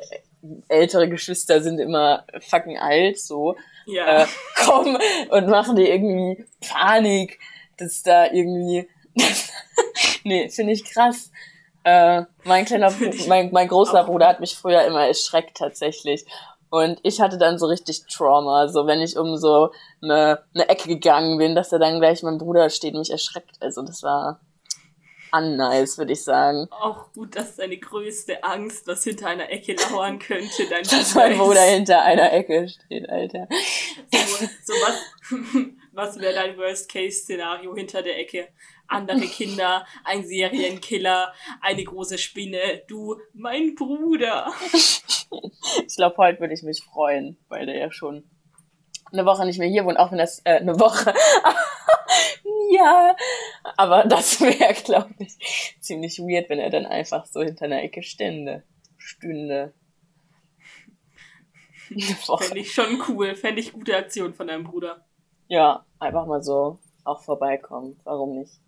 ältere 0.68 1.08
Geschwister 1.08 1.62
sind 1.62 1.78
immer 1.78 2.24
fucking 2.40 2.78
alt, 2.78 3.18
so, 3.18 3.56
ja. 3.86 4.22
äh, 4.22 4.26
kommen 4.56 4.98
und 5.30 5.48
machen 5.48 5.76
dir 5.76 5.88
irgendwie 5.88 6.44
Panik, 6.66 7.38
dass 7.76 8.02
da 8.02 8.26
irgendwie, 8.26 8.88
nee, 10.24 10.48
finde 10.48 10.72
ich 10.72 10.84
krass. 10.84 11.30
Äh, 11.84 12.22
mein 12.44 12.64
kleiner, 12.64 12.92
mein, 13.28 13.50
mein 13.52 13.68
großer 13.68 14.04
Bruder 14.04 14.28
hat 14.28 14.40
mich 14.40 14.54
früher 14.54 14.82
immer 14.84 15.06
erschreckt 15.06 15.56
tatsächlich. 15.56 16.24
Und 16.70 17.00
ich 17.02 17.20
hatte 17.20 17.36
dann 17.36 17.58
so 17.58 17.66
richtig 17.66 18.04
Trauma, 18.06 18.68
so 18.68 18.86
wenn 18.86 19.00
ich 19.00 19.18
um 19.18 19.36
so 19.36 19.72
eine, 20.00 20.40
eine 20.54 20.68
Ecke 20.68 20.88
gegangen 20.88 21.36
bin, 21.36 21.56
dass 21.56 21.70
da 21.70 21.78
dann 21.78 21.98
gleich 21.98 22.22
mein 22.22 22.38
Bruder 22.38 22.70
steht 22.70 22.94
und 22.94 23.00
mich 23.00 23.10
erschreckt. 23.10 23.56
Also 23.60 23.82
das 23.82 24.04
war, 24.04 24.40
unnice, 25.32 25.98
würde 25.98 26.12
ich 26.12 26.22
sagen. 26.22 26.66
Auch 26.70 27.12
gut, 27.12 27.36
dass 27.36 27.56
deine 27.56 27.78
größte 27.78 28.42
Angst, 28.44 28.86
was 28.86 29.04
hinter 29.04 29.28
einer 29.28 29.50
Ecke 29.50 29.76
lauern 29.90 30.18
könnte, 30.18 30.66
dein 30.68 30.82
Dass 30.90 31.14
mein 31.14 31.36
Bruder 31.38 31.62
hinter 31.62 32.02
einer 32.02 32.32
Ecke 32.32 32.68
steht, 32.68 33.08
Alter. 33.08 33.48
So, 34.12 34.46
so 34.64 34.72
was, 34.74 34.96
Was 35.92 36.20
wäre 36.20 36.34
dein 36.34 36.56
Worst-Case-Szenario 36.56 37.74
hinter 37.74 38.02
der 38.02 38.18
Ecke? 38.18 38.48
Andere 38.86 39.26
Kinder, 39.26 39.86
ein 40.04 40.24
Serienkiller, 40.24 41.32
eine 41.60 41.84
große 41.84 42.18
Spinne, 42.18 42.82
du, 42.88 43.16
mein 43.32 43.74
Bruder. 43.74 44.52
ich 45.86 45.96
glaube, 45.96 46.16
heute 46.16 46.40
würde 46.40 46.54
ich 46.54 46.62
mich 46.62 46.82
freuen, 46.82 47.36
weil 47.48 47.66
der 47.66 47.76
ja 47.76 47.92
schon 47.92 48.24
eine 49.12 49.26
Woche 49.26 49.44
nicht 49.44 49.58
mehr 49.58 49.68
hier 49.68 49.84
wohnt, 49.84 49.98
auch 49.98 50.10
wenn 50.12 50.18
das 50.18 50.40
äh, 50.44 50.58
eine 50.58 50.78
Woche. 50.78 51.12
Ja, 52.70 53.16
aber 53.76 54.04
das 54.08 54.40
wäre, 54.40 54.74
glaube 54.74 55.14
ich, 55.18 55.76
ziemlich 55.80 56.18
weird, 56.18 56.48
wenn 56.48 56.58
er 56.58 56.70
dann 56.70 56.86
einfach 56.86 57.26
so 57.26 57.42
hinter 57.42 57.66
einer 57.66 57.82
Ecke 57.82 58.02
stände, 58.02 58.64
stünde. 58.96 59.74
Fände 62.38 62.60
ich 62.60 62.72
schon 62.72 63.02
cool, 63.08 63.34
fände 63.34 63.60
ich 63.60 63.72
gute 63.72 63.96
Aktion 63.96 64.32
von 64.32 64.46
deinem 64.46 64.62
Bruder. 64.62 65.04
Ja, 65.48 65.84
einfach 65.98 66.24
mal 66.26 66.40
so 66.40 66.78
auch 67.04 67.22
vorbeikommen. 67.22 67.98
Warum 68.04 68.38
nicht? 68.38 68.60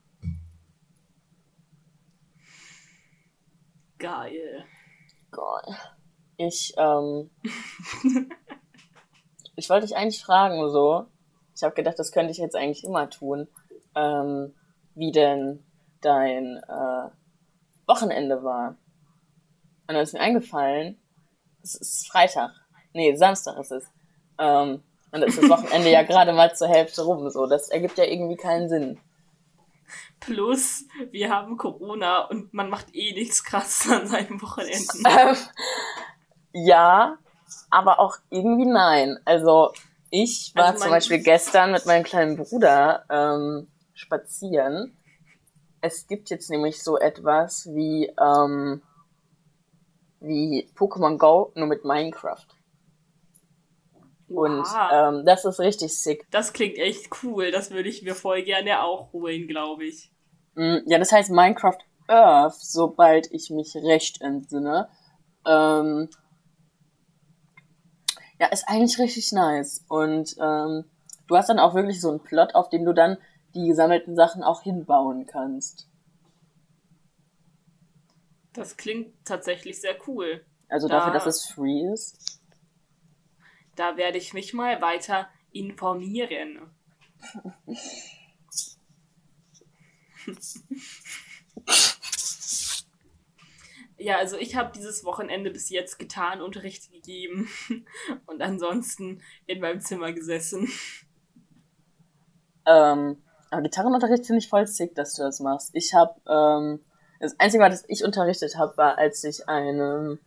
Geil. 3.98 4.64
Geil. 5.30 5.76
Ich, 6.36 6.74
ähm, 6.76 7.30
ich 9.56 9.70
wollte 9.70 9.86
dich 9.86 9.96
eigentlich 9.96 10.24
fragen, 10.24 10.68
so. 10.70 11.06
Ich 11.54 11.62
habe 11.62 11.74
gedacht, 11.74 11.98
das 11.98 12.10
könnte 12.10 12.32
ich 12.32 12.38
jetzt 12.38 12.56
eigentlich 12.56 12.82
immer 12.82 13.08
tun. 13.08 13.46
Ähm, 13.94 14.54
wie 14.94 15.12
denn 15.12 15.64
dein 16.00 16.58
äh, 16.68 17.08
Wochenende 17.86 18.42
war. 18.42 18.76
Und 19.86 19.94
dann 19.94 20.02
ist 20.02 20.12
mir 20.12 20.20
eingefallen, 20.20 21.00
es 21.62 21.74
ist 21.74 22.10
Freitag. 22.10 22.50
Nee, 22.92 23.14
Samstag 23.14 23.58
ist 23.58 23.72
es. 23.72 23.84
Ähm, 24.38 24.82
und 25.10 25.20
dann 25.20 25.28
ist 25.28 25.40
das 25.40 25.48
Wochenende 25.48 25.90
ja 25.90 26.02
gerade 26.02 26.32
mal 26.32 26.54
zur 26.54 26.68
Hälfte 26.68 27.02
rum. 27.02 27.28
So, 27.30 27.46
das 27.46 27.68
ergibt 27.68 27.98
ja 27.98 28.04
irgendwie 28.04 28.36
keinen 28.36 28.68
Sinn. 28.68 29.00
Plus, 30.20 30.86
wir 31.10 31.30
haben 31.30 31.56
Corona 31.56 32.24
und 32.24 32.54
man 32.54 32.70
macht 32.70 32.94
eh 32.94 33.12
nichts 33.12 33.44
krasses 33.44 33.90
an 33.90 34.06
seinen 34.06 34.40
Wochenenden. 34.40 35.04
Ähm, 35.06 35.36
ja, 36.52 37.18
aber 37.70 37.98
auch 38.00 38.16
irgendwie 38.30 38.66
nein. 38.66 39.18
Also 39.24 39.72
ich 40.10 40.52
war 40.54 40.66
also 40.66 40.82
zum 40.82 40.90
Beispiel 40.90 41.22
gestern 41.22 41.72
mit 41.72 41.86
meinem 41.86 42.04
kleinen 42.04 42.36
Bruder 42.36 43.04
ähm, 43.10 43.68
spazieren. 44.02 44.96
Es 45.80 46.06
gibt 46.06 46.30
jetzt 46.30 46.50
nämlich 46.50 46.82
so 46.82 46.98
etwas 46.98 47.66
wie, 47.72 48.12
ähm, 48.20 48.82
wie 50.20 50.68
Pokémon 50.76 51.18
Go, 51.18 51.52
nur 51.54 51.66
mit 51.66 51.84
Minecraft. 51.84 52.46
Und 54.28 54.64
ähm, 54.92 55.24
das 55.26 55.44
ist 55.44 55.60
richtig 55.60 55.98
sick. 55.98 56.26
Das 56.30 56.52
klingt 56.52 56.78
echt 56.78 57.10
cool. 57.22 57.50
Das 57.50 57.70
würde 57.70 57.88
ich 57.88 58.02
mir 58.02 58.14
voll 58.14 58.42
gerne 58.42 58.82
auch 58.82 59.12
holen, 59.12 59.46
glaube 59.46 59.84
ich. 59.84 60.10
Mm, 60.54 60.78
ja, 60.86 60.98
das 60.98 61.12
heißt 61.12 61.30
Minecraft 61.30 61.78
Earth, 62.08 62.54
sobald 62.54 63.30
ich 63.32 63.50
mich 63.50 63.74
recht 63.76 64.20
entsinne. 64.22 64.88
Ähm, 65.46 66.08
ja, 68.40 68.46
ist 68.48 68.68
eigentlich 68.68 68.98
richtig 68.98 69.32
nice. 69.32 69.84
Und 69.88 70.34
ähm, 70.40 70.84
du 71.26 71.36
hast 71.36 71.48
dann 71.48 71.58
auch 71.58 71.74
wirklich 71.74 72.00
so 72.00 72.10
einen 72.10 72.20
Plot, 72.20 72.54
auf 72.54 72.70
dem 72.70 72.84
du 72.84 72.92
dann 72.94 73.18
die 73.54 73.66
gesammelten 73.66 74.16
Sachen 74.16 74.42
auch 74.42 74.62
hinbauen 74.62 75.26
kannst. 75.26 75.88
Das 78.52 78.76
klingt 78.76 79.14
tatsächlich 79.24 79.80
sehr 79.80 79.96
cool. 80.06 80.44
Also 80.68 80.88
da, 80.88 80.98
dafür, 80.98 81.12
dass 81.12 81.26
es 81.26 81.46
free 81.46 81.86
ist. 81.92 82.40
Da 83.76 83.96
werde 83.96 84.18
ich 84.18 84.34
mich 84.34 84.52
mal 84.52 84.82
weiter 84.82 85.28
informieren. 85.52 86.70
ja, 93.98 94.18
also 94.18 94.36
ich 94.36 94.56
habe 94.56 94.72
dieses 94.74 95.04
Wochenende 95.04 95.50
bis 95.50 95.70
jetzt 95.70 95.98
Gitarrenunterricht 95.98 96.92
gegeben 96.92 97.48
und 98.26 98.42
ansonsten 98.42 99.22
in 99.46 99.60
meinem 99.60 99.80
Zimmer 99.80 100.12
gesessen. 100.12 100.70
Ähm, 102.66 103.22
aber 103.52 103.62
Gitarrenunterricht 103.62 104.26
finde 104.26 104.38
ich 104.38 104.48
voll 104.48 104.66
sick, 104.66 104.94
dass 104.94 105.14
du 105.14 105.22
das 105.22 105.40
machst. 105.40 105.70
Ich 105.74 105.92
habe 105.94 106.14
ähm, 106.26 106.80
das 107.20 107.38
Einzige, 107.38 107.62
was 107.62 107.84
ich 107.86 108.02
unterrichtet 108.02 108.56
habe, 108.56 108.76
war, 108.78 108.98
als 108.98 109.22
ich 109.24 109.48
einem 109.48 110.18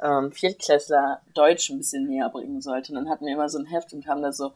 ähm, 0.00 0.30
Viertklässler 0.30 1.20
Deutsch 1.34 1.70
ein 1.70 1.78
bisschen 1.78 2.06
näher 2.06 2.28
bringen 2.30 2.60
sollte. 2.60 2.92
Und 2.92 2.96
dann 2.96 3.10
hatten 3.10 3.26
wir 3.26 3.32
immer 3.32 3.48
so 3.48 3.58
ein 3.58 3.66
Heft 3.66 3.92
und 3.92 4.06
haben 4.06 4.22
da 4.22 4.32
so 4.32 4.52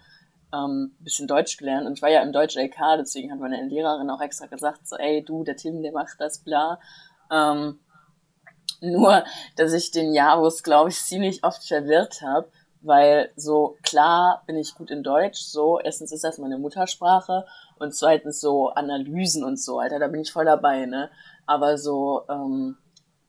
ähm, 0.54 0.94
ein 1.00 1.04
bisschen 1.04 1.26
Deutsch 1.26 1.56
gelernt. 1.56 1.86
Und 1.86 1.94
ich 1.94 2.02
war 2.02 2.10
ja 2.10 2.22
im 2.22 2.32
Deutsch 2.32 2.56
LK, 2.56 2.98
deswegen 2.98 3.32
hat 3.32 3.40
meine 3.40 3.66
Lehrerin 3.66 4.08
auch 4.10 4.20
extra 4.20 4.46
gesagt, 4.46 4.86
so, 4.86 4.96
ey, 4.96 5.24
du, 5.24 5.42
der 5.42 5.56
Tim, 5.56 5.82
der 5.82 5.92
macht 5.92 6.20
das, 6.20 6.38
bla. 6.38 6.78
Ähm, 7.30 7.80
nur, 8.80 9.24
dass 9.56 9.72
ich 9.72 9.90
den 9.90 10.14
Javus, 10.14 10.62
glaube 10.62 10.90
ich, 10.90 10.98
ziemlich 10.98 11.42
oft 11.44 11.66
verwirrt 11.66 12.22
habe, 12.22 12.48
weil 12.82 13.30
so 13.36 13.76
klar 13.82 14.42
bin 14.46 14.56
ich 14.56 14.74
gut 14.74 14.90
in 14.90 15.02
Deutsch, 15.02 15.40
so 15.40 15.78
erstens 15.78 16.12
ist 16.12 16.24
das 16.24 16.38
meine 16.38 16.58
Muttersprache 16.58 17.46
und 17.82 17.94
zweitens 17.94 18.40
so 18.40 18.70
Analysen 18.70 19.44
und 19.44 19.60
so, 19.60 19.78
Alter, 19.78 19.98
da 19.98 20.08
bin 20.08 20.20
ich 20.20 20.32
voll 20.32 20.44
dabei, 20.44 20.86
ne? 20.86 21.10
Aber 21.46 21.76
so, 21.76 22.22
ähm, 22.30 22.76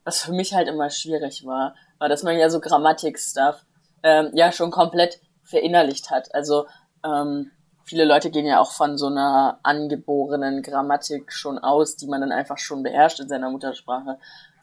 was 0.04 0.22
für 0.22 0.32
mich 0.32 0.54
halt 0.54 0.68
immer 0.68 0.90
schwierig 0.90 1.44
war, 1.44 1.74
war, 1.98 2.08
dass 2.08 2.22
man 2.22 2.38
ja 2.38 2.48
so 2.48 2.60
Grammatik-Stuff 2.60 3.64
ähm, 4.02 4.30
ja 4.32 4.52
schon 4.52 4.70
komplett 4.70 5.20
verinnerlicht 5.42 6.10
hat. 6.10 6.34
Also 6.34 6.66
ähm, 7.04 7.50
viele 7.84 8.04
Leute 8.04 8.30
gehen 8.30 8.46
ja 8.46 8.60
auch 8.60 8.72
von 8.72 8.96
so 8.96 9.06
einer 9.06 9.58
angeborenen 9.62 10.62
Grammatik 10.62 11.32
schon 11.32 11.58
aus, 11.58 11.96
die 11.96 12.06
man 12.06 12.20
dann 12.20 12.32
einfach 12.32 12.58
schon 12.58 12.82
beherrscht 12.82 13.20
in 13.20 13.28
seiner 13.28 13.50
Muttersprache. 13.50 14.18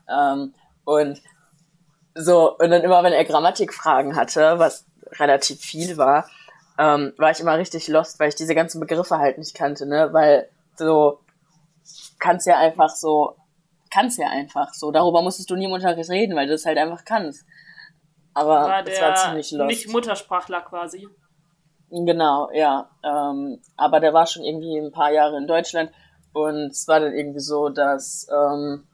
Ähm, 0.08 0.54
und 0.86 1.22
so, 2.16 2.58
und 2.58 2.70
dann 2.70 2.82
immer, 2.82 3.04
wenn 3.04 3.14
er 3.14 3.26
Grammatikfragen 3.26 4.16
hatte, 4.16 4.60
was 4.60 4.86
relativ 5.20 5.60
viel 5.60 5.98
war, 5.98 6.26
ähm, 6.78 7.14
war 7.18 7.32
ich 7.32 7.40
immer 7.40 7.58
richtig 7.58 7.88
lost, 7.88 8.20
weil 8.20 8.30
ich 8.30 8.36
diese 8.36 8.56
ganzen 8.56 8.80
Begriffe 8.80 9.18
halt 9.18 9.38
nicht 9.38 9.56
kannte, 9.56 9.86
ne? 9.86 10.10
Weil 10.12 10.50
so 10.76 11.20
kannst 12.20 12.48
ja 12.48 12.58
einfach 12.58 12.90
so 12.90 13.36
kannst 13.92 14.18
ja 14.18 14.30
einfach 14.30 14.74
so. 14.74 14.92
Darüber 14.92 15.22
musstest 15.22 15.50
du 15.50 15.56
nie 15.56 15.66
im 15.66 15.72
Unterricht 15.72 16.10
reden, 16.10 16.36
weil 16.36 16.48
du 16.48 16.54
es 16.54 16.66
halt 16.66 16.78
einfach 16.78 17.06
kannst. 17.06 17.46
Aber 18.34 18.62
war 18.62 18.88
es 18.88 19.02
war 19.02 19.16
ziemlich 19.16 19.52
lost. 19.52 19.68
Nicht 19.68 19.90
Muttersprachler 19.90 20.62
quasi. 20.62 21.08
Genau, 21.90 22.50
ja. 22.54 22.90
Ähm, 23.04 23.62
aber 23.76 24.00
der 24.00 24.14
war 24.14 24.26
schon 24.26 24.44
irgendwie 24.44 24.78
ein 24.78 24.94
paar 24.94 25.12
Jahre 25.12 25.38
in 25.38 25.48
Deutschland 25.48 25.92
und 26.32 26.72
es 26.72 26.88
war 26.88 27.02
dann 27.02 27.14
irgendwie 27.14 27.42
so, 27.42 27.68
dass 27.68 28.28
ähm, 28.34 28.88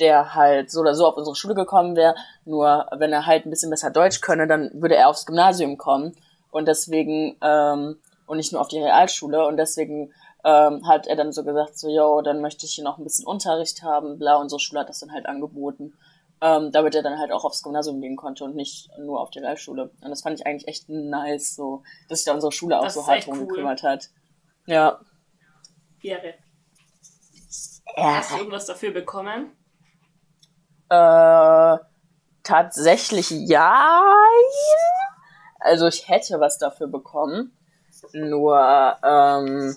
der 0.00 0.34
halt 0.34 0.70
so 0.70 0.80
oder 0.80 0.94
so 0.94 1.06
auf 1.06 1.18
unsere 1.18 1.36
Schule 1.36 1.54
gekommen 1.54 1.96
wäre. 1.96 2.14
Nur 2.46 2.86
wenn 2.96 3.12
er 3.12 3.26
halt 3.26 3.44
ein 3.44 3.50
bisschen 3.50 3.70
besser 3.70 3.90
Deutsch 3.90 4.22
könne, 4.22 4.46
dann 4.46 4.70
würde 4.72 4.96
er 4.96 5.08
aufs 5.08 5.26
Gymnasium 5.26 5.76
kommen 5.76 6.16
und 6.50 6.66
deswegen 6.66 7.36
ähm, 7.40 7.98
und 8.26 8.36
nicht 8.36 8.52
nur 8.52 8.60
auf 8.60 8.68
die 8.68 8.78
Realschule 8.78 9.46
und 9.46 9.56
deswegen 9.56 10.12
ähm, 10.44 10.86
hat 10.86 11.06
er 11.06 11.16
dann 11.16 11.32
so 11.32 11.44
gesagt, 11.44 11.78
so, 11.78 11.88
yo, 11.88 12.22
dann 12.22 12.40
möchte 12.40 12.66
ich 12.66 12.74
hier 12.74 12.84
noch 12.84 12.98
ein 12.98 13.04
bisschen 13.04 13.26
Unterricht 13.26 13.82
haben, 13.82 14.18
bla, 14.18 14.36
unsere 14.36 14.60
Schule 14.60 14.80
hat 14.80 14.88
das 14.88 15.00
dann 15.00 15.12
halt 15.12 15.26
angeboten, 15.26 15.94
ähm, 16.40 16.70
damit 16.70 16.94
er 16.94 17.02
dann 17.02 17.18
halt 17.18 17.32
auch 17.32 17.44
aufs 17.44 17.62
Gymnasium 17.62 18.00
gehen 18.00 18.16
konnte 18.16 18.44
und 18.44 18.54
nicht 18.54 18.90
nur 18.98 19.20
auf 19.20 19.30
die 19.30 19.40
Realschule. 19.40 19.90
Und 20.00 20.10
das 20.10 20.22
fand 20.22 20.38
ich 20.38 20.46
eigentlich 20.46 20.68
echt 20.68 20.88
nice, 20.88 21.56
so, 21.56 21.82
dass 22.08 22.20
sich 22.20 22.26
da 22.26 22.34
unsere 22.34 22.52
Schule 22.52 22.78
auch 22.78 22.84
das 22.84 22.94
so 22.94 23.06
hart 23.06 23.26
drum 23.26 23.40
cool. 23.40 23.46
gekümmert 23.48 23.82
hat. 23.82 24.10
Ja. 24.66 25.00
Ehre. 26.02 26.34
Ja. 27.96 28.16
Hast 28.16 28.32
du 28.32 28.36
irgendwas 28.36 28.66
dafür 28.66 28.92
bekommen? 28.92 29.52
Äh, 30.90 31.78
tatsächlich 32.42 33.30
ja. 33.30 34.14
Also 35.58 35.86
ich 35.86 36.08
hätte 36.08 36.40
was 36.40 36.58
dafür 36.58 36.86
bekommen. 36.86 37.52
Nur, 38.12 38.56
ähm, 39.02 39.76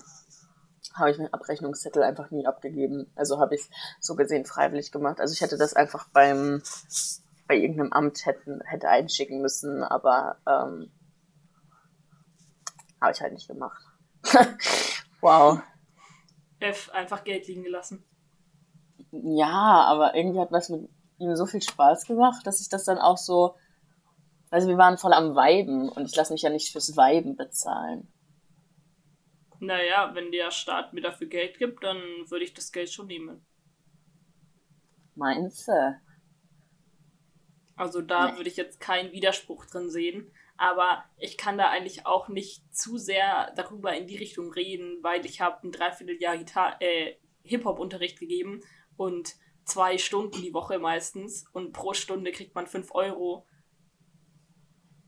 habe 0.94 1.10
ich 1.10 1.18
meinen 1.18 1.32
Abrechnungszettel 1.32 2.02
einfach 2.02 2.30
nie 2.30 2.46
abgegeben. 2.46 3.10
Also 3.14 3.38
habe 3.38 3.54
ich 3.54 3.68
so 4.00 4.14
gesehen 4.14 4.44
freiwillig 4.44 4.92
gemacht. 4.92 5.20
Also 5.20 5.32
ich 5.32 5.40
hätte 5.40 5.56
das 5.56 5.74
einfach 5.74 6.08
beim 6.12 6.62
bei 7.48 7.56
irgendeinem 7.56 7.92
Amt 7.92 8.24
hätten, 8.24 8.60
hätte 8.64 8.88
einschicken 8.88 9.42
müssen, 9.42 9.82
aber 9.82 10.36
ähm, 10.46 10.90
habe 13.00 13.12
ich 13.12 13.20
halt 13.20 13.32
nicht 13.32 13.48
gemacht. 13.48 13.82
wow. 15.20 15.60
F 16.60 16.90
einfach 16.90 17.24
Geld 17.24 17.46
liegen 17.48 17.64
gelassen. 17.64 18.04
Ja, 19.10 19.84
aber 19.84 20.14
irgendwie 20.14 20.40
hat 20.40 20.52
was 20.52 20.68
mit 20.68 20.88
ihm 21.18 21.36
so 21.36 21.46
viel 21.46 21.60
Spaß 21.60 22.06
gemacht, 22.06 22.46
dass 22.46 22.60
ich 22.60 22.68
das 22.68 22.84
dann 22.84 22.98
auch 22.98 23.18
so. 23.18 23.56
Also 24.52 24.68
wir 24.68 24.76
waren 24.76 24.98
voll 24.98 25.14
am 25.14 25.34
Weiben 25.34 25.88
und 25.88 26.04
ich 26.04 26.14
lasse 26.14 26.30
mich 26.30 26.42
ja 26.42 26.50
nicht 26.50 26.72
fürs 26.72 26.94
Weiben 26.94 27.36
bezahlen. 27.36 28.12
Naja, 29.60 30.10
wenn 30.14 30.30
der 30.30 30.50
Staat 30.50 30.92
mir 30.92 31.00
dafür 31.00 31.26
Geld 31.26 31.58
gibt, 31.58 31.82
dann 31.82 31.96
würde 32.28 32.44
ich 32.44 32.52
das 32.52 32.70
Geld 32.70 32.90
schon 32.90 33.06
nehmen. 33.06 33.46
Meinst 35.14 35.68
du? 35.68 35.98
Also 37.76 38.02
da 38.02 38.30
nee. 38.30 38.36
würde 38.36 38.50
ich 38.50 38.58
jetzt 38.58 38.78
keinen 38.78 39.12
Widerspruch 39.12 39.64
drin 39.64 39.88
sehen. 39.88 40.30
aber 40.58 41.02
ich 41.16 41.38
kann 41.38 41.56
da 41.56 41.70
eigentlich 41.70 42.04
auch 42.04 42.28
nicht 42.28 42.76
zu 42.76 42.98
sehr 42.98 43.52
darüber 43.56 43.94
in 43.96 44.06
die 44.06 44.18
Richtung 44.18 44.52
reden, 44.52 44.98
weil 45.02 45.24
ich 45.24 45.40
habe 45.40 45.66
ein 45.66 45.72
Dreivierteljahr 45.72 46.76
äh, 46.80 47.14
Hip-Hop-Unterricht 47.42 48.20
gegeben 48.20 48.60
und 48.98 49.34
zwei 49.64 49.96
Stunden 49.96 50.42
die 50.42 50.52
Woche 50.52 50.78
meistens 50.78 51.46
und 51.54 51.72
pro 51.72 51.94
Stunde 51.94 52.32
kriegt 52.32 52.54
man 52.54 52.66
fünf 52.66 52.94
Euro. 52.94 53.46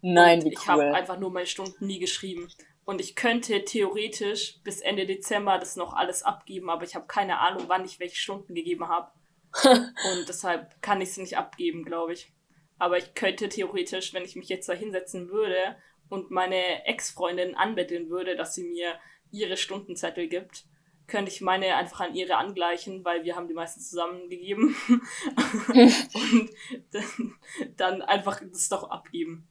Nein, 0.07 0.41
und 0.41 0.45
wie 0.45 0.49
cool. 0.49 0.55
Ich 0.61 0.69
habe 0.69 0.95
einfach 0.95 1.19
nur 1.19 1.31
meine 1.31 1.47
Stunden 1.47 1.87
nie 1.87 1.99
geschrieben. 1.99 2.49
Und 2.85 3.01
ich 3.01 3.17
könnte 3.17 3.65
theoretisch 3.65 4.61
bis 4.63 4.83
Ende 4.83 5.07
Dezember 5.07 5.59
das 5.59 5.77
noch 5.77 5.95
alles 5.95 6.23
abgeben, 6.23 6.69
aber 6.69 6.85
ich 6.85 6.95
habe 6.95 7.07
keine 7.07 7.39
Ahnung, 7.39 7.65
wann 7.69 7.87
ich 7.87 7.99
welche 8.01 8.17
Stunden 8.17 8.55
gegeben 8.55 8.87
habe. 8.89 9.11
und 9.65 10.29
deshalb 10.29 10.83
kann 10.83 11.01
ich 11.01 11.09
es 11.09 11.17
nicht 11.17 11.39
abgeben, 11.39 11.87
glaube 11.87 12.13
ich. 12.13 12.31
Aber 12.79 12.99
ich 12.99 13.15
könnte 13.15 13.49
theoretisch, 13.49 14.13
wenn 14.13 14.25
ich 14.25 14.37
mich 14.37 14.51
jetzt 14.51 14.69
da 14.69 14.75
hinsetzen 14.75 15.31
würde 15.31 15.77
und 16.11 16.31
meine 16.31 16.85
Ex-Freundin 16.85 17.55
anbetteln 17.55 18.11
würde, 18.11 18.37
dass 18.37 18.55
sie 18.55 18.65
mir 18.65 18.99
ihre 19.31 19.57
Stundenzettel 19.57 20.29
gibt, 20.29 20.67
könnte 21.07 21.31
ich 21.31 21.41
meine 21.41 21.77
einfach 21.77 22.01
an 22.01 22.15
ihre 22.15 22.37
angleichen, 22.37 23.07
weil 23.07 23.25
wir 23.25 23.37
haben 23.37 23.49
die 23.49 23.55
meisten 23.55 23.81
zusammengegeben. 23.81 24.77
und 25.69 26.51
dann, 26.91 27.35
dann 27.77 28.03
einfach 28.03 28.43
das 28.53 28.69
doch 28.69 28.91
abgeben. 28.91 29.49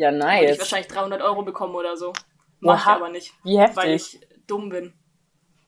Ja, 0.00 0.10
nice. 0.10 0.40
Würde 0.40 0.52
ich 0.54 0.58
wahrscheinlich 0.58 0.88
300 0.88 1.20
Euro 1.20 1.42
bekommen 1.42 1.74
oder 1.74 1.94
so. 1.94 2.14
Mach 2.60 2.80
ich 2.80 2.86
aber 2.86 3.10
nicht. 3.10 3.34
Wie 3.44 3.58
heftig. 3.58 3.76
Weil 3.76 3.90
ich 3.90 4.18
dumm 4.46 4.70
bin. 4.70 4.94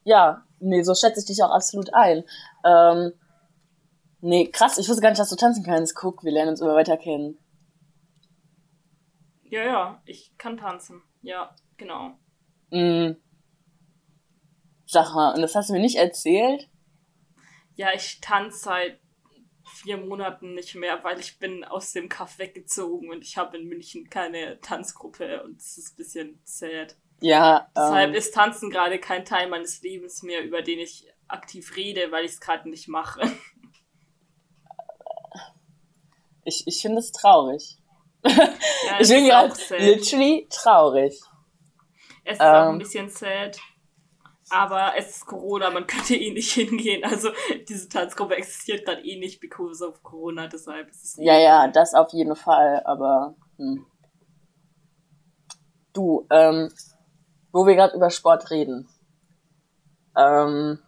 Ja, 0.05 0.47
nee, 0.59 0.83
so 0.83 0.95
schätze 0.95 1.21
ich 1.21 1.27
dich 1.27 1.43
auch 1.43 1.51
absolut 1.51 1.93
ein. 1.93 2.25
Ähm, 2.65 3.13
nee, 4.23 4.49
krass, 4.51 4.79
ich 4.79 4.89
wusste 4.89 5.03
gar 5.03 5.11
nicht, 5.11 5.21
dass 5.21 5.29
du 5.29 5.37
tanzen 5.37 5.63
kannst. 5.63 5.95
Guck, 5.95 6.25
wir 6.25 6.33
lernen 6.33 6.53
uns 6.53 6.63
immer 6.63 6.75
weiter 6.75 6.97
kennen. 6.97 7.39
Ja, 9.43 9.65
ja, 9.65 10.03
ich 10.07 10.33
kann 10.39 10.57
tanzen. 10.57 11.03
Ja, 11.21 11.55
genau. 11.77 12.13
Mm. 12.71 13.17
Sag 14.87 15.15
mal, 15.15 15.35
und 15.35 15.43
das 15.43 15.55
hast 15.55 15.69
du 15.69 15.75
mir 15.75 15.81
nicht 15.81 15.97
erzählt? 15.97 16.71
Ja, 17.75 17.89
ich 17.95 18.23
tanze 18.23 18.59
seit 18.61 18.99
vier 19.73 19.97
Monaten 19.97 20.55
nicht 20.55 20.75
mehr, 20.75 21.03
weil 21.05 21.19
ich 21.21 21.39
bin 21.39 21.65
aus 21.65 21.93
dem 21.93 22.09
Kaff 22.09 22.39
weggezogen 22.39 23.11
und 23.11 23.23
ich 23.23 23.37
habe 23.37 23.57
in 23.57 23.69
München 23.69 24.09
keine 24.09 24.61
Tanzgruppe 24.61 25.43
und 25.43 25.57
das 25.57 25.79
ist 25.79 25.95
ein 25.95 25.97
bisschen 25.97 26.41
sad. 26.45 26.97
Ja. 27.21 27.69
Deshalb 27.77 28.11
ähm, 28.11 28.15
ist 28.15 28.35
Tanzen 28.35 28.71
gerade 28.71 28.99
kein 28.99 29.25
Teil 29.25 29.49
meines 29.49 29.81
Lebens 29.83 30.23
mehr, 30.23 30.43
über 30.43 30.63
den 30.63 30.81
ich 30.81 31.07
aktiv 31.29 31.77
rede, 31.77 32.11
weil 32.11 32.25
ich 32.25 32.33
es 32.33 32.41
gerade 32.41 32.69
nicht 32.69 32.89
mache. 32.89 33.21
Ich, 36.45 36.67
ich 36.67 36.83
finde 36.83 36.99
es 36.99 37.13
traurig. 37.13 37.79
Ja, 38.25 38.57
ich 38.99 39.09
bin 39.09 39.27
gerade 39.27 39.55
literally 39.79 40.49
traurig. 40.51 41.17
Es 42.25 42.35
ist 42.35 42.41
ähm, 42.41 42.47
auch 42.47 42.63
ein 42.63 42.73
ähm, 42.73 42.79
bisschen 42.79 43.09
sad. 43.09 43.61
Aber 44.53 44.93
es 44.99 45.17
ist 45.17 45.27
Corona, 45.27 45.71
man 45.71 45.87
könnte 45.87 46.15
eh 46.15 46.31
nicht 46.31 46.53
hingehen. 46.53 47.05
Also 47.05 47.31
diese 47.71 47.89
Tanzgruppe 47.89 48.37
existiert 48.37 48.85
gerade 48.85 49.03
eh 49.03 49.19
nicht 49.19 49.41
because 49.41 49.83
of 49.83 50.03
Corona, 50.03 50.47
deshalb 50.47 50.91
ist 50.91 51.05
es. 51.05 51.17
Ja, 51.17 51.39
ja, 51.39 51.69
das 51.69 51.95
auf 51.95 52.13
jeden 52.13 52.37
Fall, 52.37 52.83
aber. 52.85 53.35
Hm. 53.57 53.87
Du, 55.95 56.27
ähm, 56.31 56.71
wo 57.51 57.67
wir 57.67 57.75
gerade 57.75 57.97
über 57.97 58.11
Sport 58.11 58.51
reden. 58.51 58.91
Ähm, 60.19 60.79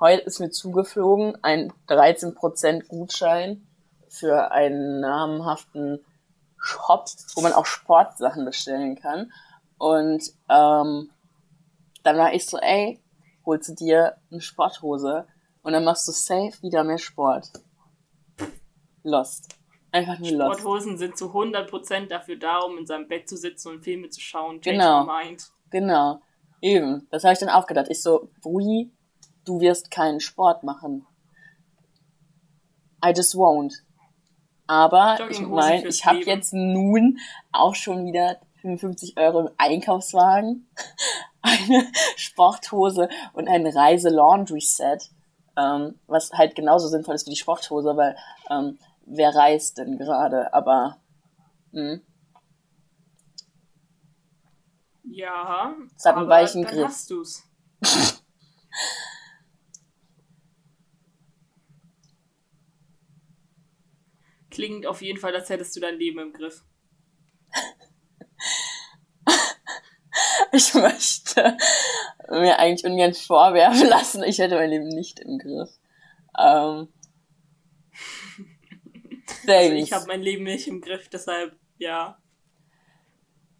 heute 0.00 0.22
ist 0.24 0.40
mir 0.40 0.50
zugeflogen 0.50 1.42
ein 1.42 1.72
13% 1.88 2.88
Gutschein 2.88 3.66
für 4.10 4.50
einen 4.52 5.00
namhaften 5.00 6.04
Shop, 6.58 7.06
wo 7.34 7.40
man 7.40 7.54
auch 7.54 7.64
Sportsachen 7.64 8.44
bestellen 8.44 8.96
kann. 8.96 9.32
Und 9.78 10.30
ähm, 10.50 11.10
dann 12.08 12.16
war 12.16 12.32
ich 12.32 12.46
so, 12.46 12.58
ey, 12.58 13.00
holst 13.44 13.68
du 13.68 13.74
dir 13.74 14.16
eine 14.30 14.40
Sporthose 14.40 15.26
und 15.62 15.72
dann 15.74 15.84
machst 15.84 16.08
du 16.08 16.12
safe 16.12 16.62
wieder 16.62 16.82
mehr 16.82 16.98
Sport. 16.98 17.50
Lost. 19.02 19.54
Einfach 19.92 20.18
nur 20.18 20.30
Lost. 20.32 20.60
Sporthosen 20.60 20.96
sind 20.96 21.18
zu 21.18 21.26
100% 21.26 22.08
dafür 22.08 22.36
da, 22.36 22.60
um 22.60 22.78
in 22.78 22.86
seinem 22.86 23.08
Bett 23.08 23.28
zu 23.28 23.36
sitzen 23.36 23.68
und 23.68 23.82
Filme 23.82 24.08
zu 24.08 24.20
schauen. 24.20 24.60
Change 24.60 24.78
genau. 24.78 25.04
Mind. 25.04 25.50
Genau. 25.70 26.20
Eben. 26.62 27.06
Das 27.10 27.24
habe 27.24 27.34
ich 27.34 27.38
dann 27.38 27.50
auch 27.50 27.66
gedacht. 27.66 27.86
Ich 27.90 28.02
so, 28.02 28.30
Brui, 28.42 28.90
du 29.44 29.60
wirst 29.60 29.90
keinen 29.90 30.20
Sport 30.20 30.62
machen. 30.62 31.06
I 33.04 33.12
just 33.14 33.34
won't. 33.34 33.74
Aber 34.66 35.18
ich 35.30 35.40
meine, 35.40 35.86
ich 35.88 36.04
habe 36.04 36.20
jetzt 36.20 36.52
nun 36.52 37.18
auch 37.52 37.74
schon 37.74 38.04
wieder 38.06 38.38
55 38.60 39.16
Euro 39.18 39.40
im 39.40 39.50
Einkaufswagen, 39.56 40.68
eine 41.42 41.86
Sporthose 42.16 43.08
und 43.32 43.48
ein 43.48 43.66
Reise-Laundry-Set, 43.66 45.10
ähm, 45.56 45.98
was 46.06 46.32
halt 46.32 46.54
genauso 46.54 46.88
sinnvoll 46.88 47.14
ist 47.14 47.26
wie 47.26 47.30
die 47.30 47.36
Sporthose, 47.36 47.96
weil 47.96 48.16
ähm, 48.50 48.78
wer 49.06 49.34
reist 49.34 49.78
denn 49.78 49.98
gerade? 49.98 50.52
Aber 50.52 50.98
mh. 51.72 51.92
Hm. 51.92 52.02
ja, 55.04 55.74
es 55.96 56.04
hat 56.04 56.16
einen 56.16 56.28
weichen 56.28 56.62
dann 56.62 56.72
Griff. 56.72 56.88
Hast 56.88 57.10
du's. 57.10 57.44
Klingt 64.50 64.86
auf 64.86 65.02
jeden 65.02 65.20
Fall, 65.20 65.34
als 65.36 65.50
hättest 65.50 65.76
du 65.76 65.80
dein 65.80 65.98
Leben 65.98 66.18
im 66.18 66.32
Griff. 66.32 66.64
Ich 70.58 70.74
möchte 70.74 71.56
mir 72.28 72.58
eigentlich 72.58 72.84
ungern 72.84 73.14
vorwerfen 73.14 73.88
lassen, 73.88 74.22
ich 74.22 74.38
hätte 74.38 74.56
mein 74.56 74.70
Leben 74.70 74.88
nicht 74.88 75.20
im 75.20 75.38
Griff. 75.38 75.70
Ähm, 76.38 76.88
also 79.46 79.74
ich 79.74 79.92
habe 79.92 80.06
mein 80.06 80.22
Leben 80.22 80.44
nicht 80.44 80.68
im 80.68 80.80
Griff, 80.80 81.08
deshalb 81.08 81.56
ja. 81.78 82.18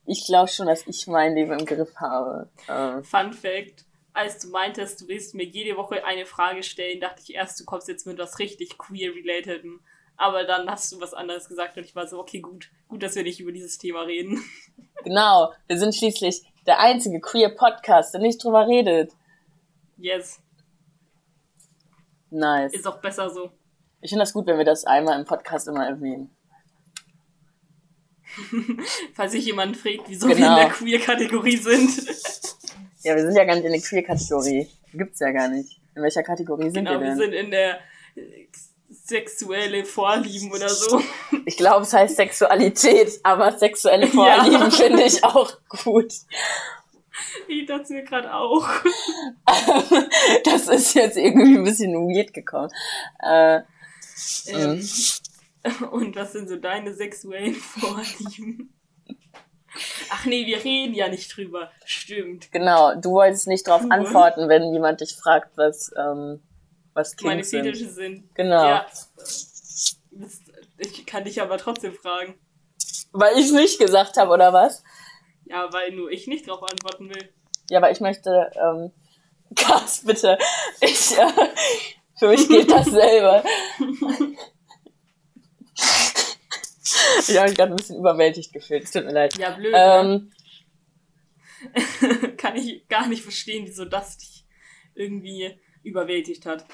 Ich 0.07 0.27
glaube 0.27 0.49
schon, 0.49 0.67
dass 0.67 0.87
ich 0.87 1.07
mein 1.07 1.35
Leben 1.35 1.53
im 1.53 1.67
Griff 1.67 1.95
habe. 1.97 2.51
Ähm. 2.69 3.05
Fun 3.05 3.33
Fact: 3.33 3.85
Als 4.13 4.39
du 4.39 4.49
meintest, 4.49 5.03
du 5.03 5.09
willst 5.09 5.35
mir 5.35 5.45
jede 5.45 5.77
Woche 5.77 6.05
eine 6.05 6.27
Frage 6.27 6.63
stellen, 6.63 7.01
dachte 7.01 7.23
ich 7.23 7.35
erst, 7.35 7.61
du 7.61 7.65
kommst 7.65 7.89
jetzt 7.89 8.07
mit 8.07 8.19
was 8.19 8.39
richtig 8.39 8.79
queer-relatedem. 8.79 9.81
Aber 10.19 10.43
dann 10.45 10.69
hast 10.69 10.91
du 10.93 11.01
was 11.01 11.15
anderes 11.15 11.49
gesagt 11.49 11.77
und 11.77 11.85
ich 11.85 11.95
war 11.95 12.07
so, 12.09 12.19
okay, 12.19 12.41
gut, 12.41 12.71
gut, 12.89 13.03
dass 13.05 13.15
wir 13.15 13.23
nicht 13.23 13.39
über 13.39 13.53
dieses 13.53 13.79
Thema 13.79 14.03
reden. 14.03 14.43
Genau, 15.05 15.53
wir 15.69 15.79
sind 15.79 15.95
schließlich 15.95 16.43
der 16.67 16.81
einzige 16.81 17.21
queer 17.21 17.51
Podcast, 17.51 18.13
der 18.13 18.21
nicht 18.21 18.43
drüber 18.43 18.67
redet. 18.67 19.13
Yes. 19.97 20.41
Nice. 22.31 22.75
Ist 22.75 22.85
auch 22.85 23.01
besser 23.01 23.31
so. 23.31 23.53
Ich 24.01 24.11
finde 24.11 24.25
das 24.25 24.33
gut, 24.33 24.49
wenn 24.49 24.59
wir 24.59 24.65
das 24.65 24.85
einmal 24.85 25.17
im 25.21 25.25
Podcast 25.25 25.69
immer 25.69 25.87
erwähnen. 25.87 26.37
Falls 29.15 29.31
sich 29.31 29.47
jemand 29.47 29.77
fragt, 29.77 30.09
wieso 30.09 30.27
genau. 30.27 30.39
wir 30.41 30.49
in 30.49 30.57
der 30.57 30.69
Queer-Kategorie 30.71 31.57
sind. 31.57 31.97
ja, 33.05 33.15
wir 33.15 33.23
sind 33.23 33.37
ja 33.37 33.45
gar 33.45 33.55
nicht 33.55 33.67
in 33.67 33.73
der 33.73 33.81
Queer-Kategorie. 33.81 34.69
Gibt's 34.93 35.21
ja 35.21 35.31
gar 35.31 35.49
nicht. 35.49 35.81
In 35.95 36.03
welcher 36.03 36.25
Kategorie 36.25 36.71
sind 36.71 36.87
genau, 36.87 36.91
wir 36.91 36.99
denn? 36.99 37.07
Genau, 37.07 37.21
wir 37.21 37.25
sind 37.25 37.33
in 37.35 37.51
der 37.53 37.79
sexuelle 39.09 39.85
Vorlieben 39.85 40.53
oder 40.53 40.69
so. 40.69 41.03
Ich 41.45 41.57
glaube, 41.57 41.85
es 41.85 41.95
heißt 41.95 42.17
Sexualität, 42.17 43.21
aber 43.23 43.57
sexuelle 43.57 44.07
Vorlieben 44.07 44.61
ja. 44.61 44.71
finde 44.71 45.03
ich 45.03 45.25
auch 45.25 45.51
gut. 45.83 46.13
Ich 47.49 47.67
dachte 47.67 47.95
mir 47.95 48.05
gerade 48.05 48.33
auch. 48.33 48.69
das 50.45 50.69
ist 50.69 50.95
jetzt 50.95 51.17
irgendwie 51.17 51.57
ein 51.57 51.65
bisschen 51.65 51.95
weird 51.95 52.35
gekommen. 52.35 52.71
Äh, 53.21 53.61
ähm, 54.49 54.87
und 55.91 56.17
was 56.17 56.33
sind 56.33 56.49
so 56.49 56.57
deine 56.57 56.93
sexuellen 56.93 57.55
Vorlieben? 57.55 58.75
Ach 60.11 60.27
nee, 60.27 60.47
wir 60.47 60.63
reden 60.63 60.95
ja 60.95 61.09
nicht 61.09 61.35
drüber. 61.35 61.71
Stimmt. 61.85 62.53
Genau, 62.53 62.95
du 62.95 63.13
wolltest 63.13 63.47
nicht 63.47 63.67
darauf 63.67 63.91
antworten, 63.91 64.49
wenn 64.49 64.73
jemand 64.73 65.01
dich 65.01 65.15
fragt, 65.15 65.57
was 65.57 65.91
ähm, 65.97 66.41
was 66.95 67.17
Kings 67.17 67.27
Meine 67.27 67.45
Fetische 67.45 67.87
sind. 67.89 67.95
sind. 67.95 68.35
Genau. 68.35 68.65
Ja. 68.65 68.87
Ich 70.79 71.07
kann 71.07 71.25
dich 71.25 71.41
aber 71.41 71.59
trotzdem 71.59 71.95
fragen. 71.95 72.39
Weil 73.13 73.39
ich 73.39 73.53
nicht 73.53 73.79
gesagt 73.79 74.17
habe, 74.17 74.33
oder 74.33 74.53
was? 74.53 74.83
Ja, 75.45 75.73
weil 75.73 75.93
nur 75.93 76.11
ich 76.11 76.27
nicht 76.27 76.47
darauf 76.49 76.63
antworten 76.63 77.09
will. 77.09 77.33
Ja, 77.71 77.79
aber 77.79 77.91
ich 77.91 78.01
möchte, 78.01 78.51
ähm, 78.55 78.93
Gas, 79.55 80.03
bitte. 80.05 80.39
Ich, 80.81 81.17
äh, 81.17 81.33
für 82.19 82.29
mich 82.29 82.49
geht 82.49 82.71
das 82.71 82.87
selber. 82.91 83.43
ich 87.29 87.37
habe 87.37 87.49
mich 87.49 87.57
gerade 87.57 87.73
ein 87.73 87.77
bisschen 87.77 87.99
überwältigt 87.99 88.53
gefühlt. 88.53 88.85
Es 88.85 88.91
tut 88.91 89.05
mir 89.05 89.13
leid. 89.13 89.37
Ja, 89.39 89.51
blöd. 89.51 89.73
Ne? 89.73 90.31
Ähm, 91.75 92.37
kann 92.37 92.57
ich 92.57 92.87
gar 92.89 93.07
nicht 93.09 93.23
verstehen, 93.23 93.67
wieso 93.67 93.85
das 93.85 94.19
dich 94.19 94.45
irgendwie 94.95 95.59
überwältigt 95.83 96.47
hat 96.47 96.65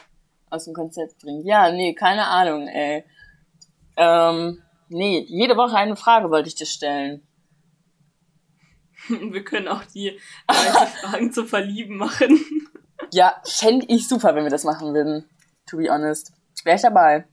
aus 0.50 0.64
dem 0.64 0.74
Konzept 0.74 1.18
bringt. 1.20 1.44
Ja, 1.44 1.70
nee, 1.70 1.94
keine 1.94 2.26
Ahnung, 2.26 2.68
ey. 2.68 3.04
Ähm, 3.96 4.62
nee, 4.88 5.24
jede 5.28 5.56
Woche 5.56 5.76
eine 5.76 5.96
Frage 5.96 6.30
wollte 6.30 6.48
ich 6.48 6.54
dir 6.54 6.66
stellen. 6.66 7.26
Wir 9.08 9.44
können 9.44 9.68
auch 9.68 9.84
die 9.84 10.18
30 10.46 10.72
Fragen 11.00 11.32
zu 11.32 11.44
Verlieben 11.44 11.96
machen. 11.96 12.40
Ja, 13.12 13.40
fände 13.44 13.86
ich 13.88 14.08
super, 14.08 14.34
wenn 14.34 14.44
wir 14.44 14.50
das 14.50 14.64
machen 14.64 14.94
würden. 14.94 15.28
To 15.66 15.76
be 15.76 15.88
honest. 15.88 16.32
Wäre 16.64 16.76
ich 16.76 16.82
dabei. 16.82 17.28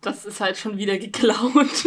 Das 0.00 0.24
ist 0.24 0.40
halt 0.40 0.56
schon 0.56 0.76
wieder 0.76 0.98
geklaut. 0.98 1.84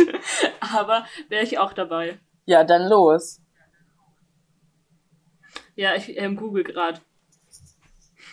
Aber 0.60 1.06
wäre 1.30 1.44
ich 1.44 1.58
auch 1.58 1.74
dabei. 1.74 2.20
Ja, 2.46 2.64
dann 2.64 2.88
los. 2.88 3.42
Ja, 5.76 5.96
ich 5.96 6.18
ähm, 6.18 6.36
google 6.36 6.64
gerade. 6.64 7.02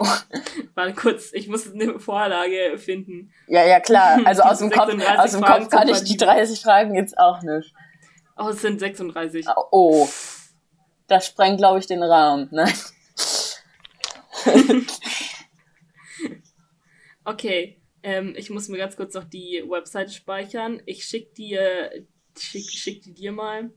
Warte 0.74 0.94
kurz, 0.94 1.32
ich 1.32 1.48
muss 1.48 1.72
eine 1.72 1.98
Vorlage 1.98 2.78
finden. 2.78 3.32
Ja, 3.46 3.66
ja, 3.66 3.80
klar. 3.80 4.20
Also 4.24 4.42
aus 4.42 4.58
dem 4.58 4.70
Kopf, 4.70 4.90
36 4.90 5.18
aus 5.18 5.32
dem 5.32 5.42
Kopf 5.42 5.68
kann 5.70 5.88
ich 5.88 5.98
die 6.00 6.16
verlieben. 6.16 6.38
30 6.38 6.60
Fragen 6.60 6.94
jetzt 6.94 7.18
auch 7.18 7.42
nicht. 7.42 7.74
Oh, 8.36 8.48
es 8.48 8.62
sind 8.62 8.80
36. 8.80 9.46
Oh. 9.70 10.08
Das 11.06 11.26
sprengt, 11.26 11.58
glaube 11.58 11.78
ich, 11.80 11.86
den 11.86 12.02
Rahmen. 12.02 12.48
Nein. 12.50 12.72
Okay, 17.22 17.76
ähm, 18.02 18.34
ich 18.36 18.50
muss 18.50 18.68
mir 18.68 18.78
ganz 18.78 18.96
kurz 18.96 19.14
noch 19.14 19.24
die 19.24 19.62
Webseite 19.68 20.10
speichern. 20.10 20.82
Ich 20.86 21.04
schick 21.04 21.34
dir, 21.34 21.90
schick, 22.36 22.68
schick 22.68 23.02
die 23.02 23.14
dir 23.14 23.30
mal, 23.30 23.70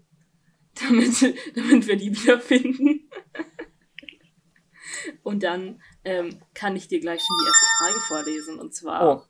damit, 0.73 1.21
damit 1.55 1.87
wir 1.87 1.95
die 1.97 2.15
wiederfinden. 2.15 3.09
Und 5.23 5.43
dann 5.43 5.81
ähm, 6.05 6.39
kann 6.53 6.75
ich 6.75 6.87
dir 6.87 6.99
gleich 6.99 7.21
schon 7.21 7.37
die 7.41 7.47
erste 7.47 7.65
Frage 7.77 7.99
vorlesen. 8.07 8.59
Und 8.59 8.73
zwar, 8.73 9.17
Oh. 9.17 9.21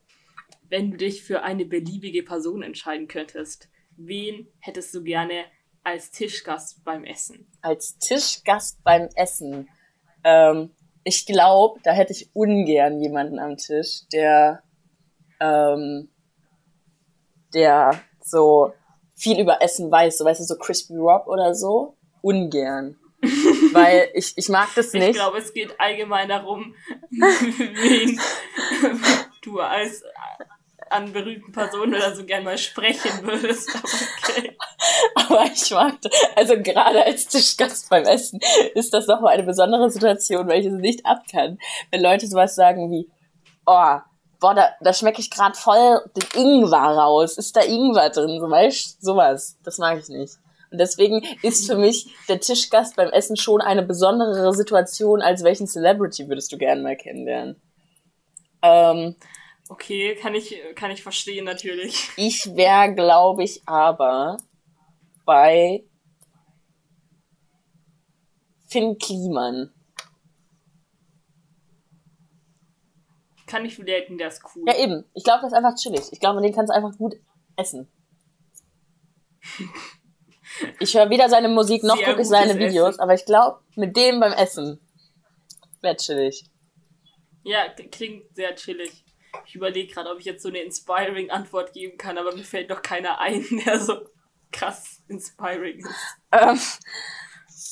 wenn 0.69 0.91
du 0.91 0.97
dich 0.97 1.23
für 1.23 1.43
eine 1.43 1.65
beliebige 1.65 2.23
Person 2.23 2.63
entscheiden 2.63 3.07
könntest, 3.07 3.69
wen 3.95 4.47
hättest 4.59 4.93
du 4.93 5.03
gerne 5.03 5.45
als 5.83 6.11
Tischgast 6.11 6.83
beim 6.83 7.03
Essen? 7.03 7.45
Als 7.61 7.97
Tischgast 7.97 8.83
beim 8.83 9.09
Essen. 9.15 9.69
Ähm, 10.23 10.71
ich 11.03 11.25
glaube, 11.25 11.79
da 11.83 11.91
hätte 11.91 12.13
ich 12.13 12.29
ungern 12.33 12.99
jemanden 13.01 13.37
am 13.39 13.57
Tisch, 13.57 14.07
der, 14.13 14.63
ähm, 15.39 16.09
der 17.53 17.99
so 18.21 18.73
viel 19.15 19.39
über 19.39 19.61
Essen 19.61 19.91
weiß, 19.91 20.17
so 20.17 20.25
weißt 20.25 20.39
du, 20.39 20.45
so 20.45 20.55
Crispy 20.57 20.95
Rob 20.95 21.27
oder 21.27 21.53
so. 21.53 21.97
Ungern. 22.21 22.97
Weil 23.73 24.09
ich, 24.13 24.33
ich 24.37 24.49
mag 24.49 24.69
das 24.75 24.93
Ich 24.93 24.99
nicht. 24.99 25.13
glaube, 25.13 25.37
es 25.37 25.53
geht 25.53 25.79
allgemein 25.79 26.29
darum, 26.29 26.75
wen 27.09 28.19
du 29.41 29.59
als 29.59 30.03
an 30.89 31.11
berühmten 31.11 31.51
Personen 31.51 31.95
oder 31.95 32.15
so 32.15 32.23
gern 32.25 32.43
mal 32.43 32.57
sprechen 32.57 33.09
würdest. 33.25 33.69
Aber 33.75 33.83
okay. 34.29 34.57
Aber 35.15 35.45
ich 35.51 35.71
mag, 35.71 35.99
das- 36.01 36.11
also 36.35 36.61
gerade 36.61 37.03
als 37.03 37.27
Tischgast 37.27 37.89
beim 37.89 38.03
Essen 38.03 38.39
ist 38.75 38.93
das 38.93 39.07
nochmal 39.07 39.33
eine 39.33 39.43
besondere 39.43 39.89
Situation, 39.89 40.47
weil 40.47 40.59
ich 40.61 40.67
es 40.67 40.73
nicht 40.73 41.05
ab 41.05 41.23
kann. 41.31 41.57
Wenn 41.89 42.01
Leute 42.01 42.27
sowas 42.27 42.53
sagen 42.55 42.91
wie, 42.91 43.09
oh, 43.65 43.97
boah, 44.39 44.53
da, 44.53 44.69
da 44.81 44.93
schmecke 44.93 45.21
ich 45.21 45.31
gerade 45.31 45.55
voll 45.57 45.99
den 46.15 46.41
Ingwer 46.41 46.77
raus. 46.79 47.37
Ist 47.37 47.55
da 47.55 47.61
Ingwer 47.61 48.09
drin? 48.11 48.39
So, 48.39 48.49
weißt 48.51 48.97
du, 49.01 49.05
sowas. 49.05 49.57
Das 49.63 49.77
mag 49.79 49.97
ich 49.99 50.09
nicht. 50.09 50.33
Und 50.73 50.79
deswegen 50.79 51.21
ist 51.43 51.67
für 51.67 51.77
mich 51.77 52.07
der 52.27 52.39
Tischgast 52.39 52.95
beim 52.95 53.09
Essen 53.11 53.37
schon 53.37 53.61
eine 53.61 53.83
besondere 53.83 54.51
Situation, 54.55 55.21
als 55.21 55.43
welchen 55.43 55.67
Celebrity 55.67 56.27
würdest 56.27 56.51
du 56.51 56.57
gerne 56.57 56.81
mal 56.81 56.97
kennenlernen. 56.97 57.61
Ähm, 58.63 59.15
Okay, 59.69 60.15
kann 60.15 60.35
ich, 60.35 60.59
kann 60.75 60.89
ich 60.91 61.03
verstehen 61.03 61.45
natürlich. 61.45 62.09
ich 62.17 62.55
wäre, 62.55 62.93
glaube 62.93 63.43
ich, 63.43 63.61
aber 63.67 64.37
bei 65.25 65.83
Finn 68.67 68.97
Kliman. 68.97 69.71
Kann 73.45 73.63
ich 73.65 73.77
relaten, 73.77 74.17
der 74.17 74.29
ist 74.29 74.41
cool. 74.55 74.63
Ja, 74.67 74.75
eben. 74.77 75.05
Ich 75.13 75.23
glaube, 75.23 75.41
das 75.43 75.51
ist 75.51 75.57
einfach 75.57 75.75
chillig. 75.75 76.01
Ich 76.11 76.19
glaube, 76.19 76.41
den 76.41 76.53
kannst 76.53 76.71
du 76.71 76.75
einfach 76.75 76.97
gut 76.97 77.15
essen. 77.55 77.87
Ich 80.79 80.95
höre 80.95 81.09
weder 81.09 81.29
seine 81.29 81.49
Musik 81.49 81.83
noch 81.83 82.01
gucke 82.01 82.21
ich 82.21 82.27
seine 82.27 82.57
Videos, 82.57 82.89
Essen. 82.89 83.01
aber 83.01 83.13
ich 83.13 83.25
glaube, 83.25 83.59
mit 83.75 83.95
dem 83.95 84.19
beim 84.19 84.33
Essen 84.33 84.79
wäre 85.81 85.95
chillig. 85.95 86.45
Ja, 87.43 87.67
klingt 87.91 88.35
sehr 88.35 88.55
chillig. 88.55 89.03
Ich 89.45 89.55
überlege 89.55 89.91
gerade, 89.91 90.09
ob 90.09 90.19
ich 90.19 90.25
jetzt 90.25 90.43
so 90.43 90.49
eine 90.49 90.59
inspiring 90.59 91.29
Antwort 91.29 91.73
geben 91.73 91.97
kann, 91.97 92.17
aber 92.17 92.35
mir 92.35 92.43
fällt 92.43 92.71
doch 92.71 92.81
keiner 92.81 93.19
ein, 93.19 93.45
der 93.65 93.79
so 93.79 93.97
krass 94.51 95.01
inspiring 95.07 95.79
ist. 95.79 96.17
Ähm, 96.31 96.59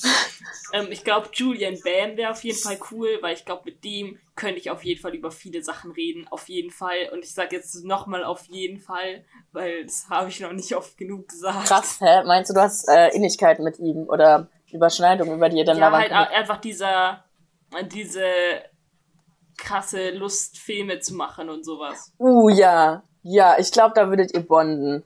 Ähm, 0.73 0.87
ich 0.89 1.03
glaube, 1.03 1.29
Julian 1.33 1.77
Bam 1.83 2.15
wäre 2.15 2.31
auf 2.31 2.43
jeden 2.45 2.57
Fall 2.57 2.79
cool, 2.91 3.17
weil 3.21 3.33
ich 3.33 3.43
glaube, 3.43 3.63
mit 3.65 3.83
dem 3.83 4.17
könnte 4.35 4.57
ich 4.57 4.69
auf 4.71 4.85
jeden 4.85 5.01
Fall 5.01 5.13
über 5.13 5.29
viele 5.29 5.61
Sachen 5.61 5.91
reden. 5.91 6.27
Auf 6.29 6.47
jeden 6.47 6.71
Fall. 6.71 7.09
Und 7.11 7.25
ich 7.25 7.33
sage 7.33 7.57
jetzt 7.57 7.83
nochmal 7.83 8.23
auf 8.23 8.45
jeden 8.45 8.79
Fall, 8.79 9.25
weil 9.51 9.83
das 9.83 10.07
habe 10.09 10.29
ich 10.29 10.39
noch 10.39 10.53
nicht 10.53 10.73
oft 10.73 10.97
genug 10.97 11.27
gesagt. 11.27 11.65
krass, 11.67 11.99
hä? 11.99 12.23
Meinst 12.23 12.49
du, 12.49 12.53
du 12.53 12.61
hast 12.61 12.87
äh, 12.87 13.09
Ähnlichkeiten 13.09 13.65
mit 13.65 13.79
ihm 13.79 14.07
oder 14.07 14.47
Überschneidungen, 14.71 15.35
über 15.35 15.49
die 15.49 15.57
ihr 15.57 15.65
dann 15.65 15.77
Ja, 15.77 15.91
halt 15.91 16.13
a- 16.13 16.23
einfach 16.23 16.61
dieser, 16.61 17.25
diese 17.91 18.23
krasse 19.57 20.11
Lust, 20.11 20.57
Filme 20.57 20.99
zu 21.01 21.15
machen 21.15 21.49
und 21.49 21.65
sowas. 21.65 22.13
Uh, 22.17 22.47
ja. 22.49 23.03
Ja, 23.23 23.57
ich 23.59 23.71
glaube, 23.71 23.93
da 23.93 24.07
würdet 24.09 24.33
ihr 24.33 24.41
bonden. 24.47 25.03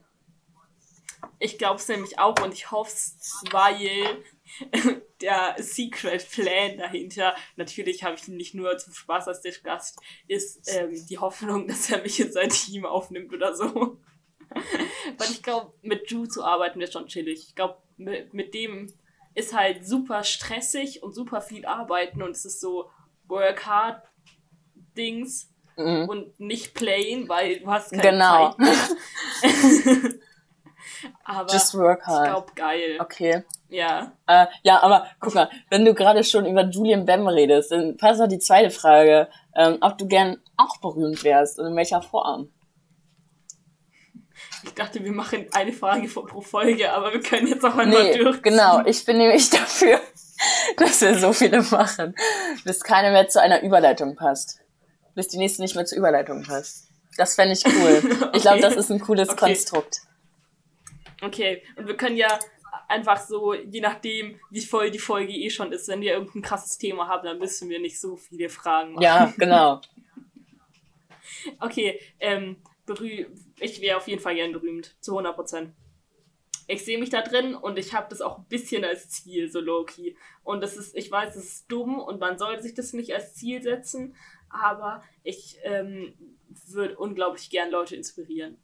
Ich 1.39 1.57
glaube 1.57 1.75
es 1.75 1.87
nämlich 1.87 2.17
auch 2.19 2.39
und 2.41 2.53
ich 2.53 2.71
hoffe 2.71 2.91
es, 2.91 3.43
weil 3.51 4.23
der 5.21 5.55
Secret 5.59 6.29
Plan 6.31 6.77
dahinter, 6.77 7.35
natürlich 7.55 8.03
habe 8.03 8.15
ich 8.15 8.27
ihn 8.27 8.37
nicht 8.37 8.53
nur 8.55 8.77
zum 8.77 8.93
Spaß 8.93 9.27
als 9.27 9.43
Gast, 9.63 9.99
ist 10.27 10.67
ähm, 10.73 11.05
die 11.07 11.17
Hoffnung, 11.17 11.67
dass 11.67 11.89
er 11.89 12.01
mich 12.01 12.19
in 12.19 12.31
sein 12.31 12.49
Team 12.49 12.85
aufnimmt 12.85 13.33
oder 13.33 13.55
so. 13.55 13.97
Weil 14.49 15.31
ich 15.31 15.43
glaube, 15.43 15.73
mit 15.81 16.09
Ju 16.11 16.25
zu 16.25 16.43
arbeiten 16.43 16.79
wäre 16.79 16.91
schon 16.91 17.07
chillig. 17.07 17.47
Ich 17.49 17.55
glaube, 17.55 17.77
mit, 17.97 18.33
mit 18.33 18.53
dem 18.53 18.93
ist 19.33 19.53
halt 19.53 19.85
super 19.85 20.23
stressig 20.23 21.03
und 21.03 21.13
super 21.13 21.41
viel 21.41 21.65
arbeiten 21.65 22.21
und 22.21 22.31
es 22.31 22.45
ist 22.45 22.61
so 22.61 22.89
Work 23.27 23.65
Hard 23.65 24.03
Dings 24.97 25.51
Mhm. 25.77 26.07
und 26.07 26.39
nicht 26.39 26.73
plain, 26.73 27.27
weil 27.27 27.59
du 27.59 27.67
hast 27.67 27.91
keine 27.91 28.11
Genau. 28.11 28.51
Zeit 28.51 28.59
mehr. 28.59 30.11
Aber 31.25 31.51
Just 31.51 31.73
work 31.75 31.99
ich 32.01 32.07
hard. 32.07 32.27
glaube 32.29 32.51
geil. 32.55 32.97
Okay. 33.01 33.43
Ja. 33.69 34.13
Äh, 34.27 34.45
ja, 34.63 34.81
aber 34.83 35.07
guck 35.19 35.33
mal, 35.35 35.49
wenn 35.69 35.83
du 35.85 35.93
gerade 35.93 36.23
schon 36.23 36.45
über 36.45 36.63
Julian 36.65 37.05
Bam 37.05 37.27
redest, 37.27 37.71
dann 37.71 37.97
passt 37.97 38.19
noch 38.19 38.27
die 38.27 38.39
zweite 38.39 38.69
Frage, 38.69 39.27
ähm, 39.55 39.77
ob 39.81 39.97
du 39.97 40.07
gern 40.07 40.37
auch 40.57 40.77
berühmt 40.77 41.23
wärst 41.23 41.59
und 41.59 41.67
in 41.67 41.75
welcher 41.75 42.01
Form. 42.01 42.49
Ich 44.63 44.73
dachte, 44.73 45.03
wir 45.03 45.11
machen 45.11 45.47
eine 45.53 45.71
Frage 45.73 46.07
pro 46.07 46.41
Folge, 46.41 46.91
aber 46.91 47.13
wir 47.13 47.21
können 47.21 47.47
jetzt 47.47 47.63
auch 47.63 47.75
einmal 47.77 48.03
Nee, 48.03 48.17
durch. 48.17 48.41
genau, 48.41 48.83
ich 48.85 49.03
bin 49.05 49.17
nämlich 49.17 49.49
dafür, 49.51 49.99
dass 50.77 51.01
wir 51.01 51.17
so 51.17 51.33
viele 51.33 51.61
machen, 51.61 52.15
bis 52.63 52.81
keine 52.81 53.11
mehr 53.11 53.27
zu 53.27 53.41
einer 53.41 53.61
Überleitung 53.61 54.15
passt. 54.15 54.59
Bis 55.13 55.27
die 55.29 55.37
nächste 55.37 55.61
nicht 55.61 55.75
mehr 55.75 55.85
zur 55.85 55.97
Überleitung 55.97 56.43
passt. 56.43 56.87
Das 57.17 57.35
fände 57.35 57.53
ich 57.53 57.65
cool. 57.65 58.01
Ich 58.33 58.41
glaube, 58.41 58.57
Okay. 58.57 58.61
das 58.61 58.75
ist 58.75 58.91
ein 58.91 58.99
cooles 58.99 59.29
Okay. 59.29 59.45
Konstrukt. 59.53 59.99
Okay, 61.21 61.63
und 61.77 61.87
wir 61.87 61.95
können 61.95 62.17
ja 62.17 62.37
einfach 62.87 63.19
so, 63.19 63.53
je 63.53 63.81
nachdem, 63.81 64.39
wie 64.49 64.61
voll 64.61 64.91
die 64.91 64.99
Folge 64.99 65.33
eh 65.33 65.49
schon 65.49 65.71
ist, 65.71 65.87
wenn 65.87 66.01
wir 66.01 66.13
irgendein 66.13 66.41
krasses 66.41 66.77
Thema 66.77 67.07
haben, 67.07 67.25
dann 67.25 67.39
müssen 67.39 67.69
wir 67.69 67.79
nicht 67.79 67.99
so 67.99 68.15
viele 68.15 68.49
Fragen 68.49 68.93
machen. 68.93 69.03
Ja, 69.03 69.33
genau. 69.37 69.81
Okay, 71.59 71.99
ähm, 72.19 72.57
ich 73.59 73.81
wäre 73.81 73.97
auf 73.97 74.07
jeden 74.07 74.21
Fall 74.21 74.35
gern 74.35 74.51
berühmt, 74.51 74.95
zu 74.99 75.11
100 75.11 75.35
Prozent. 75.35 75.73
Ich 76.67 76.83
sehe 76.83 76.97
mich 76.97 77.09
da 77.09 77.21
drin 77.21 77.55
und 77.55 77.77
ich 77.77 77.93
habe 77.93 78.07
das 78.09 78.21
auch 78.21 78.39
ein 78.39 78.45
bisschen 78.45 78.83
als 78.83 79.09
Ziel, 79.09 79.51
so 79.51 79.59
low-key. 79.59 80.15
Und 80.43 80.61
das 80.61 80.77
ist, 80.77 80.95
ich 80.95 81.11
weiß, 81.11 81.35
das 81.35 81.43
ist 81.43 81.71
dumm 81.71 81.99
und 81.99 82.19
man 82.19 82.37
sollte 82.37 82.63
sich 82.63 82.73
das 82.73 82.93
nicht 82.93 83.13
als 83.13 83.35
Ziel 83.35 83.61
setzen, 83.61 84.15
aber 84.49 85.03
ich 85.23 85.57
ähm, 85.63 86.13
würde 86.67 86.97
unglaublich 86.97 87.49
gern 87.49 87.69
Leute 87.69 87.95
inspirieren. 87.95 88.57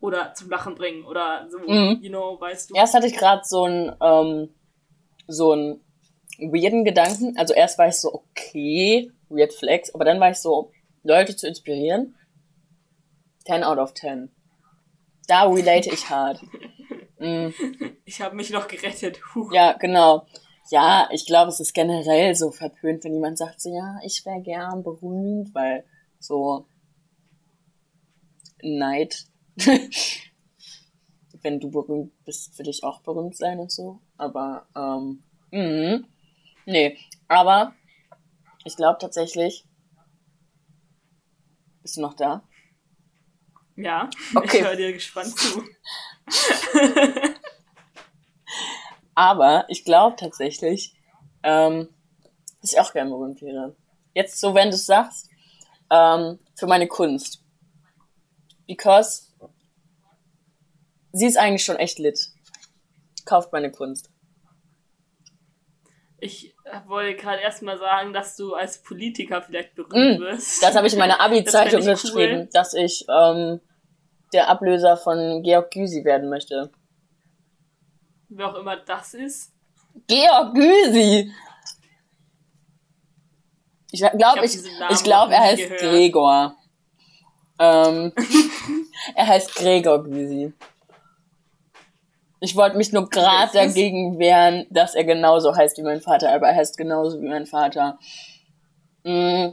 Oder 0.00 0.32
zum 0.34 0.48
Lachen 0.50 0.74
bringen 0.74 1.04
oder 1.04 1.46
so, 1.50 1.58
Mhm. 1.58 1.98
you 2.00 2.08
know, 2.08 2.40
weißt 2.40 2.70
du. 2.70 2.74
Erst 2.74 2.94
hatte 2.94 3.06
ich 3.06 3.16
gerade 3.16 3.42
so 3.44 3.64
einen 3.64 3.94
ähm, 4.00 4.48
so 5.26 5.52
einen 5.52 5.80
weirden 6.38 6.84
Gedanken. 6.84 7.36
Also 7.38 7.52
erst 7.54 7.78
war 7.78 7.88
ich 7.88 7.96
so, 7.96 8.12
okay, 8.14 9.12
weird 9.28 9.52
flex, 9.52 9.94
aber 9.94 10.04
dann 10.04 10.18
war 10.20 10.30
ich 10.30 10.38
so, 10.38 10.72
Leute 11.02 11.36
zu 11.36 11.46
inspirieren. 11.46 12.14
10 13.46 13.62
out 13.62 13.78
of 13.78 13.94
10. 13.94 14.30
Da 15.28 15.44
relate 15.44 15.90
ich 15.92 16.08
hart. 16.10 16.40
Mm, 17.22 17.50
Ich 18.06 18.22
habe 18.22 18.34
mich 18.34 18.48
noch 18.48 18.66
gerettet. 18.66 19.20
Huh. 19.34 19.50
ja, 19.52 19.74
genau. 19.74 20.24
Ja, 20.70 21.06
ich 21.12 21.26
glaube, 21.26 21.50
es 21.50 21.60
ist 21.60 21.74
generell 21.74 22.34
so 22.34 22.50
verpönt, 22.50 23.04
wenn 23.04 23.12
jemand 23.12 23.36
sagt 23.36 23.60
so, 23.60 23.68
ja, 23.68 23.98
ich 24.02 24.24
wäre 24.24 24.40
gern 24.40 24.82
berühmt, 24.82 25.54
weil 25.54 25.84
so 26.18 26.64
Neid. 28.62 29.26
wenn 31.42 31.60
du 31.60 31.70
berühmt 31.70 32.12
bist, 32.24 32.58
will 32.58 32.68
ich 32.68 32.84
auch 32.84 33.00
berühmt 33.02 33.36
sein 33.36 33.58
und 33.58 33.70
so. 33.72 34.00
Aber, 34.16 34.66
ähm, 34.76 35.22
mh. 35.50 36.00
nee. 36.66 36.98
Aber 37.28 37.74
ich 38.64 38.76
glaube 38.76 38.98
tatsächlich. 39.00 39.64
Bist 41.82 41.96
du 41.96 42.02
noch 42.02 42.14
da? 42.14 42.42
Ja, 43.76 44.10
Okay. 44.34 44.58
ich 44.58 44.64
höre 44.64 44.76
dir 44.76 44.92
gespannt 44.92 45.34
zu. 45.38 45.62
Aber 49.14 49.64
ich 49.68 49.84
glaube 49.84 50.16
tatsächlich, 50.16 50.94
ähm, 51.42 51.88
dass 52.60 52.72
ich 52.72 52.80
auch 52.80 52.92
gerne 52.92 53.10
berühmt 53.10 53.40
wäre. 53.40 53.74
Jetzt 54.14 54.40
so, 54.40 54.54
wenn 54.54 54.68
du 54.68 54.74
es 54.74 54.86
sagst, 54.86 55.30
ähm, 55.90 56.38
für 56.54 56.66
meine 56.66 56.86
Kunst. 56.86 57.42
Because 58.66 59.29
sie 61.12 61.26
ist 61.26 61.36
eigentlich 61.36 61.64
schon 61.64 61.76
echt 61.76 61.98
lit. 61.98 62.18
Kauft 63.24 63.52
meine 63.52 63.70
Kunst. 63.70 64.10
Ich 66.22 66.54
wollte 66.86 67.16
gerade 67.20 67.40
erstmal 67.40 67.78
sagen, 67.78 68.12
dass 68.12 68.36
du 68.36 68.54
als 68.54 68.82
Politiker 68.82 69.40
vielleicht 69.42 69.74
berühmt 69.74 70.18
Mm, 70.20 70.22
wirst. 70.22 70.62
Das 70.62 70.76
habe 70.76 70.86
ich 70.86 70.92
in 70.92 70.98
meiner 70.98 71.20
Abi-Zeitung 71.20 71.80
Das 71.80 71.84
fänd 71.86 71.96
ich 71.96 72.02
geschrieben, 72.02 72.40
cool. 72.42 72.48
dass 72.52 72.74
ich 72.74 73.04
ähm, 73.08 73.60
der 74.32 74.48
Ablöser 74.48 74.96
von 74.96 75.42
Georg 75.42 75.70
Gysi 75.70 76.04
werden 76.04 76.28
möchte. 76.28 76.70
Wer 78.28 78.48
auch 78.48 78.54
immer 78.56 78.76
das 78.76 79.14
ist. 79.14 79.52
Georg 80.06 80.54
Gysi! 80.54 81.32
Ich 83.92 84.02
Ich 84.02 84.10
glaube, 84.12 84.44
ich, 84.44 84.56
Namen 84.78 84.94
ich 84.94 85.02
glaube, 85.02 85.34
er 85.34 85.40
heißt 85.40 85.62
gehört. 85.62 85.80
Gregor. 85.80 86.56
Ähm, 87.58 88.12
er 89.14 89.26
heißt 89.26 89.54
Gregor 89.56 90.04
Gysi. 90.04 90.52
Ich 92.40 92.56
wollte 92.56 92.76
mich 92.78 92.92
nur 92.92 93.08
gerade 93.10 93.52
dagegen 93.52 94.18
wehren, 94.18 94.66
dass 94.70 94.94
er 94.94 95.04
genauso 95.04 95.54
heißt 95.54 95.76
wie 95.76 95.82
mein 95.82 96.00
Vater, 96.00 96.32
aber 96.32 96.48
er 96.48 96.56
heißt 96.56 96.78
genauso 96.78 97.20
wie 97.20 97.28
mein 97.28 97.44
Vater. 97.44 97.98
Mm. 99.04 99.50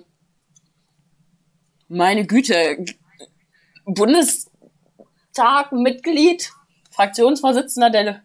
Meine 1.89 2.26
Güte. 2.26 2.86
Bundestag-Mitglied, 3.86 6.52
Fraktionsvorsitzender 6.91 7.89
der 7.89 8.23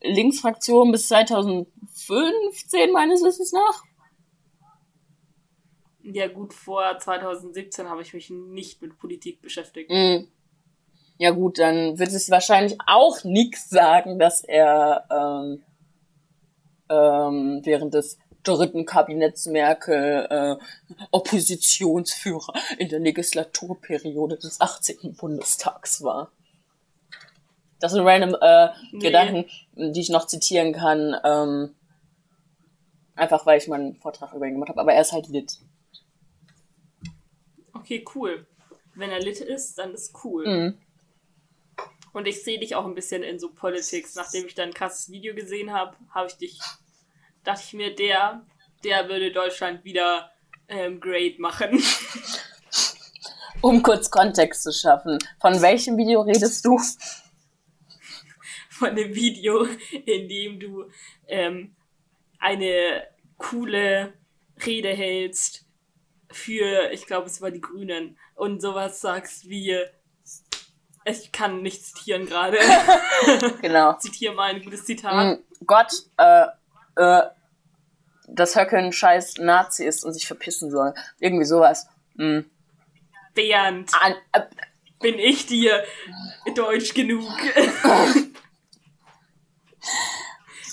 Linksfraktion 0.00 0.90
bis 0.92 1.08
2015 1.08 2.92
meines 2.92 3.22
Wissens 3.22 3.52
nach. 3.52 3.82
Ja 6.02 6.28
gut, 6.28 6.52
vor 6.52 6.98
2017 6.98 7.88
habe 7.88 8.02
ich 8.02 8.12
mich 8.12 8.28
nicht 8.30 8.82
mit 8.82 8.98
Politik 8.98 9.40
beschäftigt. 9.40 9.90
Mm. 9.90 10.26
Ja 11.18 11.30
gut, 11.30 11.58
dann 11.58 11.98
wird 11.98 12.10
es 12.10 12.30
wahrscheinlich 12.30 12.76
auch 12.86 13.22
nix 13.24 13.70
sagen, 13.70 14.18
dass 14.18 14.42
er 14.42 15.04
ähm, 15.10 15.62
ähm, 16.88 17.60
während 17.64 17.94
des 17.94 18.18
dritten 18.42 18.84
Kabinetts 18.84 19.46
Merkel 19.46 20.26
äh, 20.28 20.56
Oppositionsführer 21.10 22.52
in 22.78 22.88
der 22.88 23.00
Legislaturperiode 23.00 24.36
des 24.36 24.60
18. 24.60 25.14
Bundestags 25.14 26.02
war. 26.02 26.30
Das 27.80 27.92
sind 27.92 28.06
random 28.06 28.36
äh, 28.40 28.68
Nee. 28.92 28.98
Gedanken, 28.98 29.44
die 29.74 30.00
ich 30.00 30.10
noch 30.10 30.26
zitieren 30.26 30.72
kann, 30.72 31.16
ähm, 31.24 31.74
einfach 33.14 33.46
weil 33.46 33.58
ich 33.58 33.68
mal 33.68 33.80
einen 33.80 33.96
Vortrag 33.96 34.32
über 34.34 34.46
ihn 34.46 34.54
gemacht 34.54 34.70
habe, 34.70 34.80
aber 34.80 34.92
er 34.92 35.02
ist 35.02 35.12
halt 35.12 35.28
lit. 35.28 35.58
Okay, 37.72 38.04
cool. 38.14 38.46
Wenn 38.94 39.10
er 39.10 39.20
lit 39.20 39.40
ist, 39.40 39.78
dann 39.78 39.92
ist 39.92 40.14
cool. 40.24 40.46
Mhm. 40.46 40.78
Und 42.14 42.28
ich 42.28 42.44
sehe 42.44 42.60
dich 42.60 42.76
auch 42.76 42.86
ein 42.86 42.94
bisschen 42.94 43.24
in 43.24 43.40
so 43.40 43.50
Politics. 43.50 44.14
Nachdem 44.14 44.46
ich 44.46 44.54
dein 44.54 44.72
krasses 44.72 45.10
Video 45.10 45.34
gesehen 45.34 45.72
habe, 45.72 45.96
habe 46.10 46.28
ich 46.28 46.34
dich, 46.36 46.60
dachte 47.42 47.62
ich 47.66 47.72
mir, 47.74 47.94
der, 47.94 48.46
der 48.84 49.08
würde 49.08 49.32
Deutschland 49.32 49.84
wieder 49.84 50.30
ähm, 50.68 51.00
great 51.00 51.38
machen. 51.38 51.82
Um 53.60 53.82
kurz 53.82 54.10
Kontext 54.10 54.62
zu 54.62 54.72
schaffen. 54.72 55.18
Von 55.40 55.60
welchem 55.60 55.96
Video 55.96 56.20
redest 56.20 56.64
du? 56.64 56.78
Von 58.68 58.94
dem 58.94 59.14
Video, 59.14 59.66
in 60.04 60.28
dem 60.28 60.60
du 60.60 60.84
ähm, 61.26 61.74
eine 62.38 63.08
coole 63.38 64.12
Rede 64.64 64.90
hältst 64.90 65.64
für, 66.30 66.92
ich 66.92 67.06
glaube, 67.06 67.26
es 67.26 67.40
war 67.40 67.50
die 67.50 67.60
Grünen 67.60 68.18
und 68.34 68.60
sowas 68.60 69.00
sagst 69.00 69.48
wie, 69.48 69.82
ich 71.04 71.32
kann 71.32 71.62
nicht 71.62 71.84
zitieren 71.84 72.26
gerade. 72.26 72.58
Genau. 73.60 73.94
Zitiere 73.98 74.34
mal 74.34 74.54
ein 74.54 74.62
gutes 74.62 74.84
Zitat. 74.84 75.38
Mm, 75.38 75.64
Gott, 75.66 75.92
äh, 76.16 76.46
äh, 76.96 77.22
dass 78.28 78.56
Höcke 78.56 78.76
ein 78.78 78.92
scheiß 78.92 79.38
Nazi 79.38 79.84
ist 79.84 80.04
und 80.04 80.12
sich 80.12 80.26
verpissen 80.26 80.70
soll. 80.70 80.94
Irgendwie 81.20 81.44
sowas. 81.44 81.86
Mm. 82.14 82.40
Bernd, 83.34 83.90
An, 84.00 84.14
äh, 84.32 84.42
bin 85.00 85.18
ich 85.18 85.46
dir 85.46 85.84
deutsch 86.54 86.94
genug? 86.94 87.28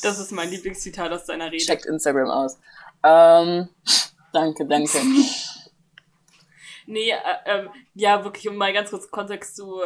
das 0.04 0.20
ist 0.20 0.32
mein 0.32 0.50
Lieblingszitat 0.50 1.12
aus 1.12 1.26
seiner 1.26 1.52
Rede. 1.52 1.66
checkt 1.66 1.86
Instagram 1.86 2.30
aus. 2.30 2.60
Ähm, 3.04 3.70
danke, 4.34 4.66
danke. 4.66 4.98
Nee, 6.88 7.12
äh, 7.12 7.18
ähm, 7.46 7.70
ja, 7.94 8.24
wirklich, 8.26 8.50
um 8.50 8.58
mal 8.58 8.74
ganz 8.74 8.90
kurz 8.90 9.10
Kontext 9.10 9.56
zu 9.56 9.82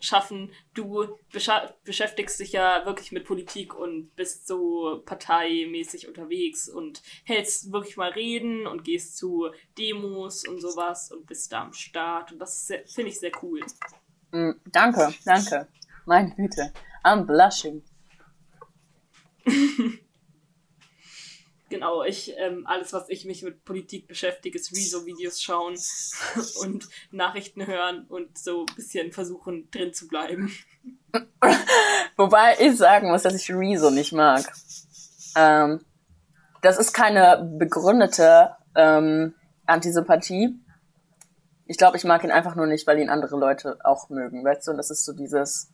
schaffen. 0.00 0.52
Du 0.74 1.16
beschäftigst 1.32 2.40
dich 2.40 2.52
ja 2.52 2.84
wirklich 2.86 3.12
mit 3.12 3.24
Politik 3.24 3.74
und 3.74 4.14
bist 4.16 4.46
so 4.46 5.02
parteimäßig 5.04 6.08
unterwegs 6.08 6.68
und 6.68 7.02
hältst 7.24 7.72
wirklich 7.72 7.96
mal 7.96 8.10
Reden 8.10 8.66
und 8.66 8.84
gehst 8.84 9.16
zu 9.16 9.50
Demos 9.76 10.46
und 10.46 10.60
sowas 10.60 11.10
und 11.12 11.26
bist 11.26 11.52
da 11.52 11.62
am 11.62 11.72
Start. 11.72 12.32
Und 12.32 12.38
das 12.38 12.72
finde 12.86 13.10
ich 13.10 13.18
sehr 13.18 13.32
cool. 13.42 13.60
Mm, 14.32 14.52
danke, 14.66 15.14
danke. 15.24 15.68
Meine 16.06 16.34
Güte. 16.34 16.72
I'm 17.04 17.24
blushing. 17.24 17.82
Genau, 21.70 22.02
ich, 22.02 22.32
ähm, 22.38 22.66
alles, 22.66 22.92
was 22.94 23.08
ich 23.10 23.24
mich 23.26 23.42
mit 23.42 23.64
Politik 23.64 24.08
beschäftige, 24.08 24.58
ist 24.58 24.72
Rezo-Videos 24.72 25.42
schauen 25.42 25.74
und 26.60 26.88
Nachrichten 27.10 27.66
hören 27.66 28.06
und 28.08 28.38
so 28.38 28.64
ein 28.66 28.74
bisschen 28.74 29.12
versuchen, 29.12 29.70
drin 29.70 29.92
zu 29.92 30.08
bleiben. 30.08 30.50
Wobei 32.16 32.56
ich 32.58 32.76
sagen 32.76 33.10
muss, 33.10 33.22
dass 33.22 33.34
ich 33.34 33.50
Rezo 33.50 33.90
nicht 33.90 34.12
mag. 34.12 34.44
Ähm, 35.36 35.84
das 36.62 36.78
ist 36.78 36.92
keine 36.92 37.48
begründete 37.58 38.56
ähm, 38.74 39.34
Antisympathie. 39.66 40.58
Ich 41.66 41.76
glaube, 41.76 41.96
ich 41.98 42.04
mag 42.04 42.24
ihn 42.24 42.30
einfach 42.30 42.54
nur 42.56 42.66
nicht, 42.66 42.86
weil 42.86 42.98
ihn 42.98 43.10
andere 43.10 43.38
Leute 43.38 43.78
auch 43.84 44.08
mögen, 44.08 44.44
weißt 44.44 44.66
du? 44.66 44.70
Und 44.72 44.78
das 44.78 44.90
ist 44.90 45.04
so 45.04 45.12
dieses 45.12 45.70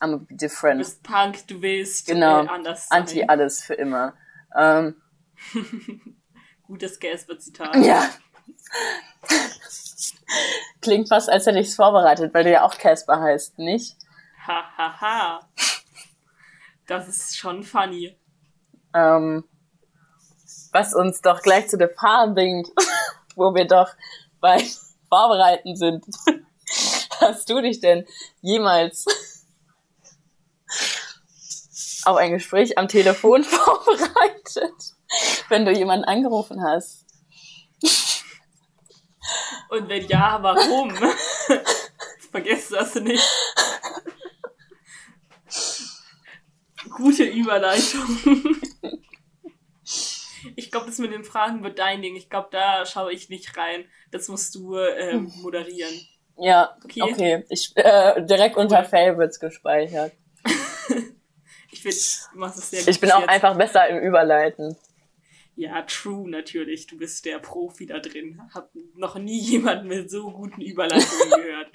I'm 0.00 0.14
a 0.14 0.16
bit 0.18 0.30
Du 0.30 0.36
different. 0.36 0.78
bist 0.78 1.02
Punk, 1.02 1.46
du 1.48 1.60
willst 1.62 2.06
Genau. 2.06 2.44
äh, 2.44 2.48
anders 2.48 2.88
sein. 2.88 3.00
Anti 3.00 3.24
alles 3.24 3.62
für 3.62 3.74
immer. 3.74 4.14
Ähm, 4.56 4.94
Gutes 6.66 6.98
Gasper-Zitat. 6.98 7.76
ja. 7.76 8.10
Klingt 10.80 11.08
fast, 11.08 11.28
als 11.28 11.46
hätte 11.46 11.58
ich 11.58 11.68
es 11.68 11.76
vorbereitet, 11.76 12.34
weil 12.34 12.44
du 12.44 12.52
ja 12.52 12.64
auch 12.64 12.76
Casper 12.76 13.20
heißt, 13.20 13.58
nicht? 13.58 13.96
Ha, 14.46 14.64
ha, 14.76 15.00
ha. 15.00 15.48
Das 16.86 17.08
ist 17.08 17.36
schon 17.36 17.62
funny. 17.62 18.16
Ähm, 18.94 19.44
was 20.72 20.94
uns 20.94 21.20
doch 21.20 21.42
gleich 21.42 21.68
zu 21.68 21.78
der 21.78 21.90
Farm 21.90 22.34
bringt, 22.34 22.68
wo 23.36 23.54
wir 23.54 23.66
doch 23.66 23.90
bei 24.40 24.64
Vorbereiten 25.08 25.76
sind. 25.76 26.04
Hast 27.20 27.48
du 27.48 27.60
dich 27.60 27.80
denn 27.80 28.04
jemals 28.42 29.06
auf 32.04 32.16
ein 32.16 32.32
Gespräch 32.32 32.78
am 32.78 32.88
Telefon 32.88 33.42
vorbereitet, 33.44 34.95
wenn 35.48 35.64
du 35.64 35.72
jemanden 35.72 36.04
angerufen 36.04 36.62
hast? 36.62 37.04
Und 39.68 39.88
wenn 39.88 40.06
ja, 40.06 40.38
warum? 40.42 40.94
Vergesst 42.30 42.72
das 42.72 42.94
nicht. 42.96 43.24
Gute 46.90 47.24
Überleitung. 47.24 48.04
Ich 50.54 50.70
glaube, 50.70 50.86
das 50.86 50.98
mit 50.98 51.12
den 51.12 51.24
Fragen 51.24 51.62
wird 51.64 51.78
dein 51.78 52.00
Ding. 52.02 52.14
Ich 52.16 52.30
glaube, 52.30 52.48
da 52.52 52.86
schaue 52.86 53.12
ich 53.12 53.28
nicht 53.28 53.56
rein. 53.56 53.84
Das 54.12 54.28
musst 54.28 54.54
du 54.54 54.76
ähm, 54.78 55.32
moderieren. 55.42 55.92
Ja, 56.38 56.76
Okay. 56.84 57.02
okay. 57.02 57.44
Ich 57.48 57.72
äh, 57.76 58.22
direkt 58.24 58.56
unter 58.56 58.84
Favorites 58.84 59.40
gespeichert. 59.40 60.12
Ich 61.72 61.82
finde, 61.82 61.96
du 62.32 62.38
machst 62.38 62.58
es 62.58 62.70
sehr 62.70 62.80
gut. 62.80 62.88
Ich 62.88 63.00
bin 63.00 63.10
auch 63.10 63.20
jetzt. 63.20 63.28
einfach 63.28 63.54
besser 63.54 63.86
im 63.88 63.98
Überleiten. 63.98 64.78
Ja, 65.58 65.82
true, 65.82 66.28
natürlich. 66.30 66.86
Du 66.86 66.98
bist 66.98 67.24
der 67.24 67.38
Profi 67.38 67.86
da 67.86 67.98
drin. 67.98 68.40
Hab 68.52 68.70
noch 68.94 69.16
nie 69.16 69.40
jemanden 69.40 69.88
mit 69.88 70.10
so 70.10 70.30
guten 70.30 70.60
Überleitungen 70.60 71.30
gehört. 71.34 71.72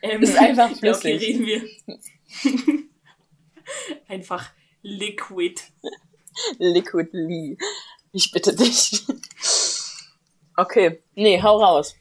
Ähm, 0.00 0.22
Ist 0.22 0.36
einfach 0.36 0.70
ja, 0.70 0.94
okay, 0.94 1.18
flüssig. 1.18 1.20
reden 1.20 1.46
wir. 1.46 1.62
Einfach 4.08 4.50
Liquid. 4.82 5.60
Liquid 6.58 7.08
Lee. 7.12 7.56
Ich 8.12 8.30
bitte 8.32 8.54
dich. 8.56 9.04
Okay, 10.56 11.02
nee, 11.14 11.40
hau 11.40 11.62
raus. 11.62 11.94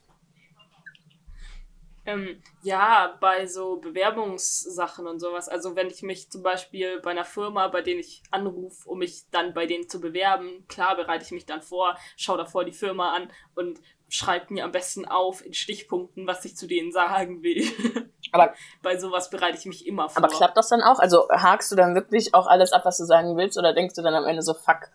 Ähm, 2.05 2.41
ja, 2.63 3.15
bei 3.21 3.45
so 3.45 3.77
Bewerbungssachen 3.77 5.05
und 5.05 5.19
sowas. 5.19 5.47
Also 5.47 5.75
wenn 5.75 5.87
ich 5.87 6.01
mich 6.01 6.31
zum 6.31 6.41
Beispiel 6.41 6.99
bei 7.01 7.11
einer 7.11 7.25
Firma, 7.25 7.67
bei 7.67 7.81
denen 7.81 7.99
ich 7.99 8.23
anrufe, 8.31 8.89
um 8.89 8.99
mich 8.99 9.29
dann 9.29 9.53
bei 9.53 9.67
denen 9.67 9.87
zu 9.87 10.01
bewerben, 10.01 10.65
klar 10.67 10.95
bereite 10.95 11.25
ich 11.25 11.31
mich 11.31 11.45
dann 11.45 11.61
vor, 11.61 11.95
schaue 12.17 12.37
davor 12.37 12.65
die 12.65 12.71
Firma 12.71 13.13
an 13.13 13.31
und 13.53 13.79
schreibe 14.09 14.53
mir 14.53 14.65
am 14.65 14.71
besten 14.71 15.05
auf 15.05 15.45
in 15.45 15.53
Stichpunkten, 15.53 16.27
was 16.27 16.43
ich 16.43 16.57
zu 16.57 16.67
denen 16.67 16.91
sagen 16.91 17.43
will. 17.43 17.63
Aber 18.31 18.53
bei 18.81 18.97
sowas 18.97 19.29
bereite 19.29 19.57
ich 19.57 19.65
mich 19.65 19.85
immer 19.85 20.09
vor. 20.09 20.23
Aber 20.23 20.33
klappt 20.33 20.57
das 20.57 20.69
dann 20.69 20.81
auch? 20.81 20.99
Also 20.99 21.27
hakst 21.29 21.71
du 21.71 21.75
dann 21.75 21.95
wirklich 21.95 22.33
auch 22.33 22.47
alles 22.47 22.73
ab, 22.73 22.83
was 22.83 22.97
du 22.97 23.05
sagen 23.05 23.37
willst, 23.37 23.57
oder 23.57 23.73
denkst 23.73 23.95
du 23.95 24.01
dann 24.01 24.13
am 24.13 24.25
Ende 24.25 24.41
so, 24.41 24.53
fuck? 24.53 24.89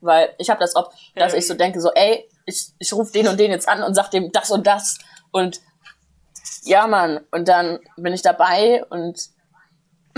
Weil 0.00 0.34
ich 0.38 0.50
habe 0.50 0.60
das 0.60 0.76
oft, 0.76 0.92
dass 1.14 1.32
ähm, 1.32 1.38
ich 1.38 1.46
so 1.46 1.54
denke, 1.54 1.80
so, 1.80 1.90
ey, 1.92 2.28
ich, 2.46 2.68
ich 2.78 2.92
rufe 2.92 3.12
den 3.12 3.28
und 3.28 3.38
den 3.38 3.50
jetzt 3.50 3.68
an 3.68 3.82
und 3.82 3.94
sag 3.94 4.10
dem 4.10 4.32
das 4.32 4.50
und 4.50 4.66
das. 4.66 4.98
Und 5.36 5.60
ja, 6.62 6.86
Mann, 6.86 7.20
und 7.30 7.46
dann 7.46 7.78
bin 7.98 8.14
ich 8.14 8.22
dabei 8.22 8.82
und 8.86 9.28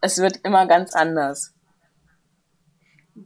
es 0.00 0.18
wird 0.18 0.38
immer 0.42 0.66
ganz 0.66 0.94
anders. 0.94 1.54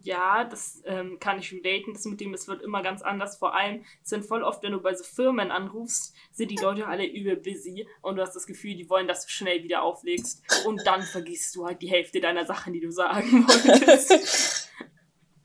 Ja, 0.03 0.43
das 0.43 0.83
ähm, 0.85 1.21
kann 1.21 1.39
ich 1.39 1.53
relaten. 1.53 1.93
Das 1.93 2.05
mit 2.07 2.21
dem, 2.21 2.35
es 2.35 2.49
wird 2.49 2.61
immer 2.61 2.83
ganz 2.83 3.03
anders. 3.03 3.37
Vor 3.37 3.55
allem 3.55 3.85
sind 4.03 4.27
voll 4.27 4.43
oft, 4.43 4.65
wenn 4.65 4.73
du 4.73 4.83
bei 4.83 4.97
so 4.97 5.05
Firmen 5.05 5.53
anrufst, 5.53 6.13
sind 6.33 6.51
die 6.51 6.57
Leute 6.57 6.89
alle 6.89 7.07
übel 7.07 7.37
busy 7.37 7.87
und 8.03 8.17
du 8.17 8.23
hast 8.23 8.35
das 8.35 8.47
Gefühl, 8.49 8.75
die 8.75 8.91
wollen, 8.91 9.07
dass 9.07 9.25
du 9.25 9.31
schnell 9.31 9.63
wieder 9.63 9.85
auflegst. 9.85 10.43
Und 10.67 10.85
dann 10.85 11.03
vergisst 11.03 11.55
du 11.55 11.67
halt 11.67 11.83
die 11.83 11.89
Hälfte 11.89 12.21
deiner 12.21 12.47
Sachen, 12.47 12.73
die 12.73 12.81
du 12.81 12.91
sagen 12.91 13.31
wolltest. 13.47 14.73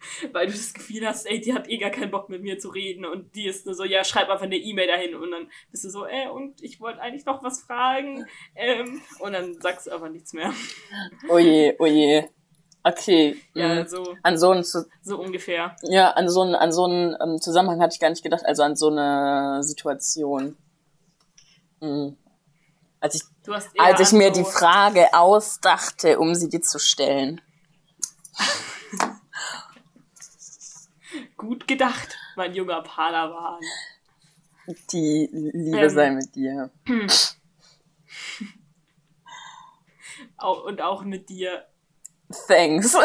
weil 0.32 0.48
du 0.48 0.54
das 0.54 0.74
Gefühl 0.74 1.06
hast, 1.08 1.26
ey, 1.26 1.40
die 1.40 1.54
hat 1.54 1.70
eh 1.70 1.78
gar 1.78 1.90
keinen 1.90 2.12
Bock 2.12 2.30
mit 2.30 2.42
mir 2.42 2.58
zu 2.60 2.70
reden 2.70 3.06
und 3.06 3.36
die 3.36 3.48
ist 3.48 3.66
nur 3.66 3.76
so, 3.76 3.84
ja, 3.84 4.04
schreib 4.04 4.30
einfach 4.30 4.46
eine 4.46 4.58
E-Mail 4.58 4.88
dahin 4.88 5.16
und 5.16 5.32
dann 5.32 5.50
bist 5.72 5.84
du 5.84 5.90
so, 5.90 6.06
äh, 6.06 6.30
und 6.30 6.62
ich 6.62 6.80
wollte 6.80 7.02
eigentlich 7.02 7.26
noch 7.26 7.44
was 7.44 7.62
fragen 7.62 8.26
ähm, 8.56 9.02
und 9.20 9.34
dann 9.34 9.60
sagst 9.62 9.88
du 9.88 9.92
aber 9.92 10.10
nichts 10.10 10.34
mehr. 10.34 10.54
Oje, 11.30 11.76
oje. 11.80 12.30
Okay. 12.82 13.36
Ja, 13.54 13.84
mhm. 13.84 13.88
so. 13.88 14.16
An 14.24 14.38
so 14.38 14.52
einen, 14.52 14.64
so 14.64 15.20
ungefähr. 15.20 15.76
Ja, 15.84 16.12
an 16.12 16.30
so 16.30 16.42
einen, 16.42 16.56
an 16.56 16.72
so 16.72 16.86
einen 16.86 17.16
ähm, 17.22 17.42
Zusammenhang 17.42 17.82
hatte 17.82 17.94
ich 17.94 18.00
gar 18.00 18.10
nicht 18.10 18.24
gedacht, 18.24 18.46
also 18.46 18.64
an 18.64 18.76
so 18.76 18.90
eine 18.90 19.62
Situation. 19.64 20.58
Mhm. 21.82 22.18
Als 23.02 23.16
ich, 23.16 23.24
als 23.78 24.00
ich 24.00 24.12
mir 24.12 24.34
so 24.34 24.42
die 24.42 24.50
Frage 24.50 25.14
ausdachte, 25.14 26.20
um 26.20 26.36
sie 26.36 26.50
dir 26.50 26.62
zu 26.62 26.80
stellen. 26.80 27.42
Gut 31.40 31.68
gedacht, 31.70 32.18
mein 32.36 32.54
junger 32.54 32.82
Padawan. 32.82 33.62
Die 34.92 35.30
Liebe 35.32 35.80
ähm, 35.80 35.90
sei 35.90 36.12
mit 36.12 36.36
dir. 36.36 36.70
und 40.66 40.82
auch 40.82 41.04
mit 41.04 41.30
dir. 41.30 41.66
Thanks. 42.50 42.94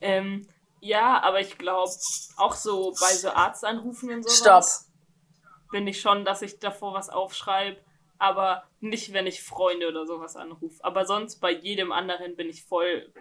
ähm, 0.00 0.48
ja, 0.80 1.22
aber 1.22 1.40
ich 1.40 1.58
glaube, 1.58 1.92
auch 2.38 2.54
so 2.54 2.94
bei 2.98 3.12
so 3.12 3.28
Arztanrufen 3.28 4.10
und 4.10 4.22
sowas. 4.22 4.38
Stopp. 4.38 4.64
Bin 5.70 5.86
ich 5.86 6.00
schon, 6.00 6.24
dass 6.24 6.40
ich 6.40 6.60
davor 6.60 6.94
was 6.94 7.10
aufschreibe 7.10 7.78
aber 8.18 8.64
nicht, 8.80 9.12
wenn 9.12 9.26
ich 9.26 9.42
Freunde 9.42 9.88
oder 9.88 10.06
sowas 10.06 10.36
anrufe. 10.36 10.82
Aber 10.82 11.04
sonst 11.04 11.40
bei 11.40 11.50
jedem 11.50 11.92
anderen 11.92 12.36
bin 12.36 12.48
ich 12.48 12.64
voll 12.64 13.12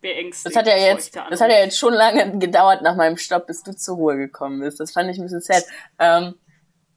beängstigt. 0.00 0.54
Das 0.54 0.58
hat 0.58 0.66
ja 0.66 0.76
jetzt, 0.76 1.14
das 1.14 1.40
hat 1.40 1.50
ja 1.50 1.58
jetzt 1.58 1.78
schon 1.78 1.94
lange 1.94 2.38
gedauert 2.38 2.82
nach 2.82 2.96
meinem 2.96 3.16
Stopp, 3.16 3.46
bis 3.46 3.62
du 3.62 3.74
zur 3.74 3.96
Ruhe 3.96 4.16
gekommen 4.16 4.60
bist. 4.60 4.80
Das 4.80 4.92
fand 4.92 5.10
ich 5.10 5.18
ein 5.18 5.22
bisschen 5.22 5.40
sad. 5.40 5.64
Ähm, 5.98 6.34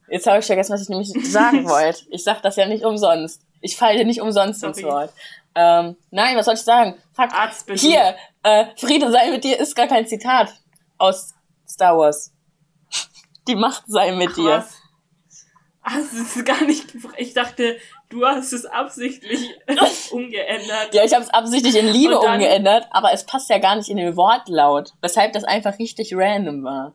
jetzt 0.08 0.26
habe 0.26 0.38
ich 0.38 0.46
vergessen, 0.46 0.72
was 0.72 0.82
ich 0.82 0.88
nämlich 0.88 1.12
sagen 1.30 1.68
wollte. 1.68 2.04
Ich 2.10 2.24
sag 2.24 2.42
das 2.42 2.56
ja 2.56 2.66
nicht 2.66 2.84
umsonst. 2.84 3.42
Ich 3.60 3.76
falle 3.76 3.98
dir 3.98 4.04
nicht 4.04 4.20
umsonst 4.20 4.60
Sorry. 4.60 4.72
ins 4.72 4.82
Wort. 4.82 5.12
Ähm, 5.54 5.96
nein, 6.10 6.36
was 6.36 6.46
soll 6.46 6.54
ich 6.54 6.62
sagen? 6.62 6.96
Fuck. 7.12 7.32
Arzt 7.32 7.70
Hier, 7.74 8.16
äh, 8.42 8.66
Friede 8.76 9.10
sei 9.10 9.30
mit 9.30 9.44
dir 9.44 9.58
ist 9.58 9.76
gar 9.76 9.86
kein 9.86 10.06
Zitat 10.06 10.52
aus 10.98 11.34
Star 11.66 11.96
Wars. 11.96 12.32
Die 13.46 13.54
Macht 13.54 13.84
sei 13.86 14.12
mit 14.12 14.30
Ach, 14.30 14.34
dir. 14.34 14.50
Was? 14.58 14.74
Ach, 15.82 15.96
es 15.98 16.12
ist 16.12 16.44
gar 16.46 16.64
nicht. 16.64 16.94
Ich 17.18 17.34
dachte, 17.34 17.76
du 18.14 18.24
hast 18.24 18.52
es 18.52 18.64
absichtlich 18.64 19.50
umgeändert. 20.10 20.94
Ja, 20.94 21.04
ich 21.04 21.12
habe 21.12 21.24
es 21.24 21.30
absichtlich 21.30 21.76
in 21.76 21.88
Liebe 21.88 22.18
dann, 22.22 22.34
umgeändert, 22.34 22.86
aber 22.90 23.12
es 23.12 23.26
passt 23.26 23.50
ja 23.50 23.58
gar 23.58 23.76
nicht 23.76 23.88
in 23.88 23.96
den 23.96 24.16
Wortlaut, 24.16 24.92
weshalb 25.02 25.32
das 25.32 25.44
einfach 25.44 25.78
richtig 25.78 26.12
random 26.14 26.64
war. 26.64 26.94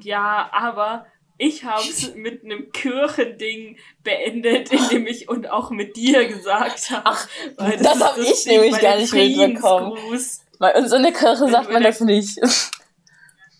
Ja, 0.00 0.50
aber 0.52 1.06
ich 1.38 1.64
habe 1.64 1.82
es 1.82 2.14
mit 2.14 2.44
einem 2.44 2.70
Kirchending 2.72 3.78
beendet, 4.04 4.72
indem 4.72 5.06
ich 5.06 5.28
und 5.28 5.50
auch 5.50 5.70
mit 5.70 5.96
dir 5.96 6.26
gesagt 6.28 6.90
habe. 6.90 7.02
Ach, 7.04 7.28
das, 7.56 7.82
das 7.82 8.04
habe 8.04 8.20
ich 8.20 8.46
nämlich 8.46 8.78
gar 8.78 8.96
nicht 8.96 9.12
mitbekommen. 9.12 9.98
Weil 10.58 10.76
in 10.76 10.88
so 10.88 10.96
einer 10.96 11.12
Kirche 11.12 11.48
sagt 11.48 11.70
man 11.70 11.82
das 11.82 12.00
nicht. 12.00 12.38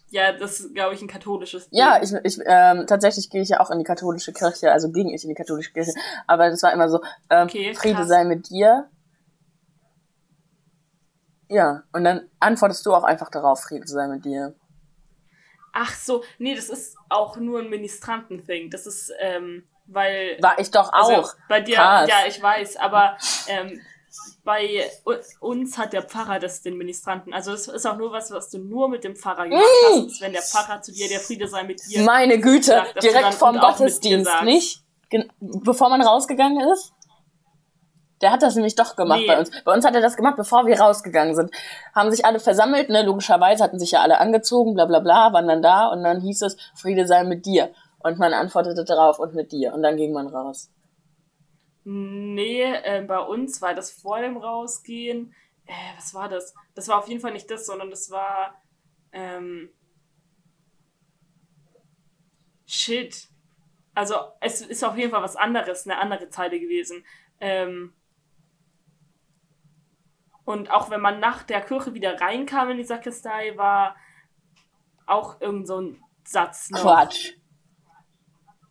Ja, 0.09 0.33
das 0.33 0.61
ist, 0.61 0.75
glaube 0.75 0.95
ich, 0.95 1.03
ein 1.03 1.09
katholisches. 1.09 1.69
Ding. 1.69 1.79
Ja, 1.79 2.01
ich, 2.01 2.13
ich 2.23 2.39
ähm, 2.45 2.87
tatsächlich 2.87 3.29
gehe 3.29 3.43
ich 3.43 3.49
ja 3.49 3.61
auch 3.61 3.71
in 3.71 3.79
die 3.79 3.85
katholische 3.85 4.33
Kirche, 4.33 4.71
also 4.71 4.91
ging 4.91 5.09
ich 5.09 5.25
in 5.25 5.31
die 5.31 5.35
katholische 5.35 5.73
Kirche. 5.73 5.93
Aber 6.27 6.49
das 6.49 6.63
war 6.63 6.73
immer 6.73 6.89
so, 6.89 7.01
ähm, 7.29 7.45
okay, 7.49 7.75
Friede 7.75 8.05
sei 8.05 8.25
mit 8.25 8.49
dir. 8.49 8.89
Ja, 11.49 11.83
und 11.93 12.05
dann 12.05 12.29
antwortest 12.41 12.87
du 12.87 12.95
auch 12.95 13.05
einfach 13.05 13.31
darauf, 13.31 13.63
Friede 13.63 13.87
sei 13.87 14.07
mit 14.09 14.25
dir. 14.25 14.55
Ach 15.73 15.93
so, 15.95 16.25
nee, 16.39 16.55
das 16.55 16.71
ist 16.71 16.97
auch 17.09 17.37
nur 17.37 17.61
ein 17.61 17.69
Ministranten-Thing. 17.69 18.71
Das 18.71 18.87
ist, 18.87 19.13
ähm, 19.21 19.65
weil. 19.87 20.39
War 20.41 20.59
ich 20.59 20.71
doch 20.71 20.93
also 20.93 21.13
auch. 21.13 21.17
Also 21.19 21.33
bei 21.49 21.61
dir, 21.61 21.77
Krass. 21.77 22.09
ja, 22.09 22.17
ich 22.27 22.41
weiß, 22.41 22.77
aber 22.77 23.17
ähm, 23.49 23.81
bei 24.47 24.85
uns 25.41 25.77
hat 25.77 25.93
der 25.93 26.03
Pfarrer 26.03 26.39
das 26.39 26.63
den 26.63 26.79
Ministranten. 26.79 27.35
Also 27.35 27.51
das 27.51 27.67
ist 27.67 27.85
auch 27.85 27.97
nur 27.97 28.13
was, 28.13 28.31
was 28.31 28.49
du 28.49 28.59
nur 28.59 28.89
mit 28.89 29.03
dem 29.03 29.17
Pfarrer 29.17 29.49
gemacht 29.49 29.65
mmh. 29.65 30.07
hast. 30.07 30.21
Wenn 30.21 30.33
der 30.33 30.41
Pfarrer 30.41 30.81
zu 30.81 30.93
dir, 30.93 31.09
der 31.09 31.19
Friede 31.19 31.49
sei 31.49 31.65
mit 31.65 31.81
dir. 31.85 32.03
Meine 32.03 32.41
Güte, 32.41 32.67
sagt, 32.67 33.03
direkt 33.03 33.35
vorm 33.35 33.59
Gottesdienst, 33.59 34.31
nicht? 34.45 34.83
Bevor 35.41 35.91
man 35.91 36.01
rausgegangen 36.01 36.61
ist? 36.73 36.93
Der 38.23 38.31
hat 38.31 38.43
das 38.43 38.55
nämlich 38.55 38.77
doch 38.77 38.95
gemacht 38.97 39.21
nee. 39.21 39.27
bei 39.27 39.39
uns. 39.39 39.51
Bei 39.65 39.75
uns 39.75 39.85
hat 39.85 39.95
er 39.95 40.01
das 40.01 40.17
gemacht, 40.17 40.37
bevor 40.37 40.67
wir 40.67 40.81
rausgegangen 40.81 41.35
sind. 41.35 41.51
Haben 41.95 42.11
sich 42.13 42.25
alle 42.25 42.39
versammelt, 42.39 42.89
ne? 42.89 43.03
Logischerweise 43.03 43.63
hatten 43.63 43.79
sich 43.81 43.91
ja 43.91 44.01
alle 44.01 44.21
angezogen, 44.21 44.75
bla 44.75 44.87
bla 44.87 45.01
bla, 45.01 45.33
waren 45.33 45.49
dann 45.49 45.61
da 45.61 45.89
und 45.89 46.03
dann 46.05 46.21
hieß 46.21 46.43
es, 46.43 46.57
Friede 46.75 47.07
sei 47.07 47.25
mit 47.25 47.45
dir. 47.45 47.73
Und 47.99 48.19
man 48.19 48.33
antwortete 48.33 48.85
darauf 48.85 49.19
und 49.19 49.35
mit 49.35 49.51
dir. 49.51 49.75
Und 49.75 49.83
dann 49.83 49.97
ging 49.97 50.13
man 50.13 50.29
raus. 50.29 50.71
Nee, 51.89 52.65
äh, 52.65 53.05
bei 53.07 53.21
uns 53.21 53.63
war 53.63 53.73
das 53.73 53.93
vor 53.93 54.21
dem 54.21 54.37
Rausgehen. 54.37 55.33
Äh, 55.67 55.73
was 55.95 56.15
war 56.15 56.29
das? 56.29 56.53
Das 56.75 56.89
war 56.89 56.99
auf 56.99 57.07
jeden 57.07 57.21
Fall 57.21 57.33
nicht 57.33 57.49
das, 57.49 57.65
sondern 57.65 57.91
das 57.91 58.11
war. 58.11 58.61
Ähm, 59.13 59.71
shit. 62.67 63.29
Also, 63.95 64.17
es 64.41 64.63
ist 64.63 64.83
auf 64.83 64.97
jeden 64.99 65.13
Fall 65.13 65.23
was 65.23 65.37
anderes, 65.37 65.87
eine 65.87 65.99
andere 65.99 66.29
Zeile 66.29 66.59
gewesen. 66.59 67.05
Ähm, 67.39 67.95
und 70.45 70.73
auch 70.73 70.91
wenn 70.91 71.01
man 71.01 71.21
nach 71.21 71.45
der 71.45 71.61
Kirche 71.61 71.95
wieder 71.95 72.21
reinkam 72.21 72.71
in 72.71 72.79
die 72.79 72.85
Sakristei, 72.85 73.57
war 73.57 73.95
auch 75.07 75.41
irgend 75.41 75.69
so 75.69 75.81
ein 75.81 76.03
Satz 76.25 76.69
noch. 76.71 76.83
Quatsch. 76.83 77.36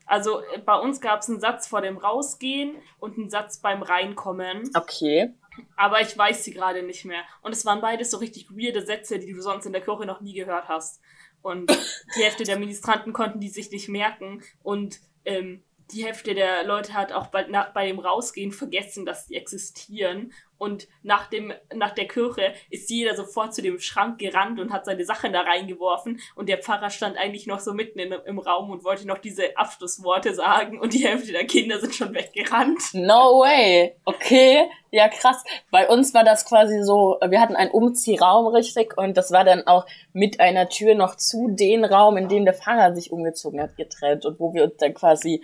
Also 0.05 0.41
äh, 0.41 0.59
bei 0.59 0.75
uns 0.75 1.01
gab 1.01 1.21
es 1.21 1.29
einen 1.29 1.39
Satz 1.39 1.67
vor 1.67 1.81
dem 1.81 1.97
Rausgehen 1.97 2.75
und 2.99 3.17
einen 3.17 3.29
Satz 3.29 3.59
beim 3.59 3.81
Reinkommen. 3.81 4.69
Okay. 4.75 5.33
Aber 5.77 6.01
ich 6.01 6.17
weiß 6.17 6.43
sie 6.43 6.53
gerade 6.53 6.83
nicht 6.83 7.05
mehr. 7.05 7.21
Und 7.41 7.53
es 7.53 7.65
waren 7.65 7.81
beides 7.81 8.11
so 8.11 8.17
richtig 8.17 8.49
weirde 8.51 8.85
Sätze, 8.85 9.19
die 9.19 9.33
du 9.33 9.41
sonst 9.41 9.65
in 9.65 9.73
der 9.73 9.81
Kirche 9.81 10.05
noch 10.05 10.21
nie 10.21 10.33
gehört 10.33 10.67
hast. 10.67 11.01
Und 11.41 11.69
die 12.17 12.23
Hälfte 12.23 12.43
der 12.43 12.59
Ministranten 12.59 13.13
konnten 13.13 13.39
die 13.39 13.49
sich 13.49 13.71
nicht 13.71 13.89
merken. 13.89 14.43
Und 14.63 14.99
ähm, 15.23 15.63
die 15.91 16.03
Hälfte 16.03 16.33
der 16.33 16.63
Leute 16.63 16.93
hat 16.93 17.11
auch 17.11 17.27
bei, 17.27 17.45
na, 17.49 17.69
bei 17.73 17.87
dem 17.87 17.99
Rausgehen 17.99 18.51
vergessen, 18.51 19.05
dass 19.05 19.27
die 19.27 19.35
existieren. 19.35 20.33
Und 20.57 20.87
nach, 21.03 21.27
dem, 21.27 21.53
nach 21.73 21.91
der 21.91 22.07
Kirche 22.07 22.53
ist 22.69 22.89
jeder 22.89 23.15
sofort 23.15 23.53
zu 23.53 23.61
dem 23.61 23.79
Schrank 23.79 24.19
gerannt 24.19 24.59
und 24.59 24.71
hat 24.71 24.85
seine 24.85 25.05
Sachen 25.05 25.33
da 25.33 25.41
reingeworfen. 25.41 26.19
Und 26.35 26.47
der 26.47 26.59
Pfarrer 26.59 26.89
stand 26.89 27.17
eigentlich 27.17 27.45
noch 27.45 27.59
so 27.59 27.73
mitten 27.73 27.99
in, 27.99 28.13
im 28.13 28.39
Raum 28.39 28.69
und 28.69 28.83
wollte 28.83 29.07
noch 29.07 29.17
diese 29.17 29.57
Abschlussworte 29.57 30.33
sagen. 30.33 30.79
Und 30.79 30.93
die 30.93 31.05
Hälfte 31.05 31.31
der 31.31 31.45
Kinder 31.45 31.79
sind 31.79 31.93
schon 31.93 32.13
weggerannt. 32.13 32.93
No 32.93 33.41
way. 33.41 33.95
Okay. 34.05 34.69
Ja, 34.91 35.09
krass. 35.09 35.43
Bei 35.71 35.89
uns 35.89 36.13
war 36.13 36.23
das 36.23 36.45
quasi 36.45 36.81
so, 36.83 37.17
wir 37.27 37.41
hatten 37.41 37.57
einen 37.57 37.71
Umziehraum 37.71 38.47
richtig 38.47 38.97
und 38.97 39.17
das 39.17 39.31
war 39.31 39.43
dann 39.43 39.67
auch 39.67 39.85
mit 40.13 40.39
einer 40.39 40.69
Tür 40.69 40.95
noch 40.95 41.17
zu 41.17 41.49
den 41.49 41.83
Raum, 41.83 42.15
in 42.15 42.29
dem 42.29 42.45
der 42.45 42.53
Pfarrer 42.53 42.95
sich 42.95 43.11
umgezogen 43.11 43.61
hat, 43.61 43.75
getrennt 43.75 44.25
und 44.25 44.39
wo 44.39 44.53
wir 44.53 44.63
uns 44.63 44.77
dann 44.77 44.93
quasi 44.93 45.41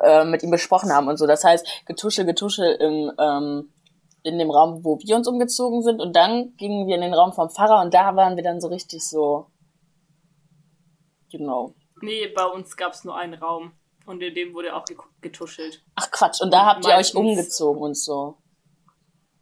äh, 0.00 0.24
mit 0.24 0.42
ihm 0.42 0.50
besprochen 0.50 0.92
haben 0.92 1.08
und 1.08 1.16
so. 1.16 1.26
Das 1.26 1.42
heißt, 1.42 1.66
Getuschel, 1.86 2.24
Getuschel 2.24 2.76
im 2.80 3.12
ähm, 3.18 3.72
in 4.22 4.38
dem 4.38 4.50
Raum, 4.50 4.84
wo 4.84 4.98
wir 4.98 5.16
uns 5.16 5.26
umgezogen 5.28 5.82
sind 5.82 6.00
und 6.00 6.14
dann 6.14 6.54
gingen 6.56 6.86
wir 6.86 6.94
in 6.94 7.00
den 7.00 7.14
Raum 7.14 7.32
vom 7.32 7.50
Pfarrer 7.50 7.82
und 7.82 7.92
da 7.92 8.14
waren 8.16 8.36
wir 8.36 8.42
dann 8.42 8.60
so 8.60 8.68
richtig 8.68 9.06
so, 9.06 9.46
genau. 11.30 11.74
Nee, 12.00 12.28
bei 12.28 12.44
uns 12.44 12.76
gab 12.76 12.92
es 12.92 13.04
nur 13.04 13.16
einen 13.16 13.34
Raum 13.34 13.72
und 14.06 14.22
in 14.22 14.34
dem 14.34 14.54
wurde 14.54 14.74
auch 14.74 14.84
getuschelt. 15.20 15.84
Ach 15.94 16.10
Quatsch, 16.10 16.40
und 16.40 16.52
da 16.52 16.66
habt 16.66 16.86
ihr 16.86 16.94
euch 16.94 17.14
umgezogen 17.14 17.82
und 17.82 17.96
so. 17.96 18.36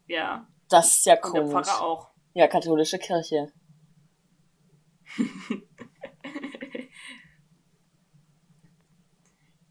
Ja. 0.06 0.46
Das 0.68 0.98
ist 0.98 1.06
ja 1.06 1.16
komisch. 1.16 1.40
Und 1.40 1.52
der 1.52 1.62
Pfarrer 1.64 1.82
auch. 1.82 2.08
Ja, 2.34 2.46
katholische 2.46 2.98
Kirche. 2.98 3.52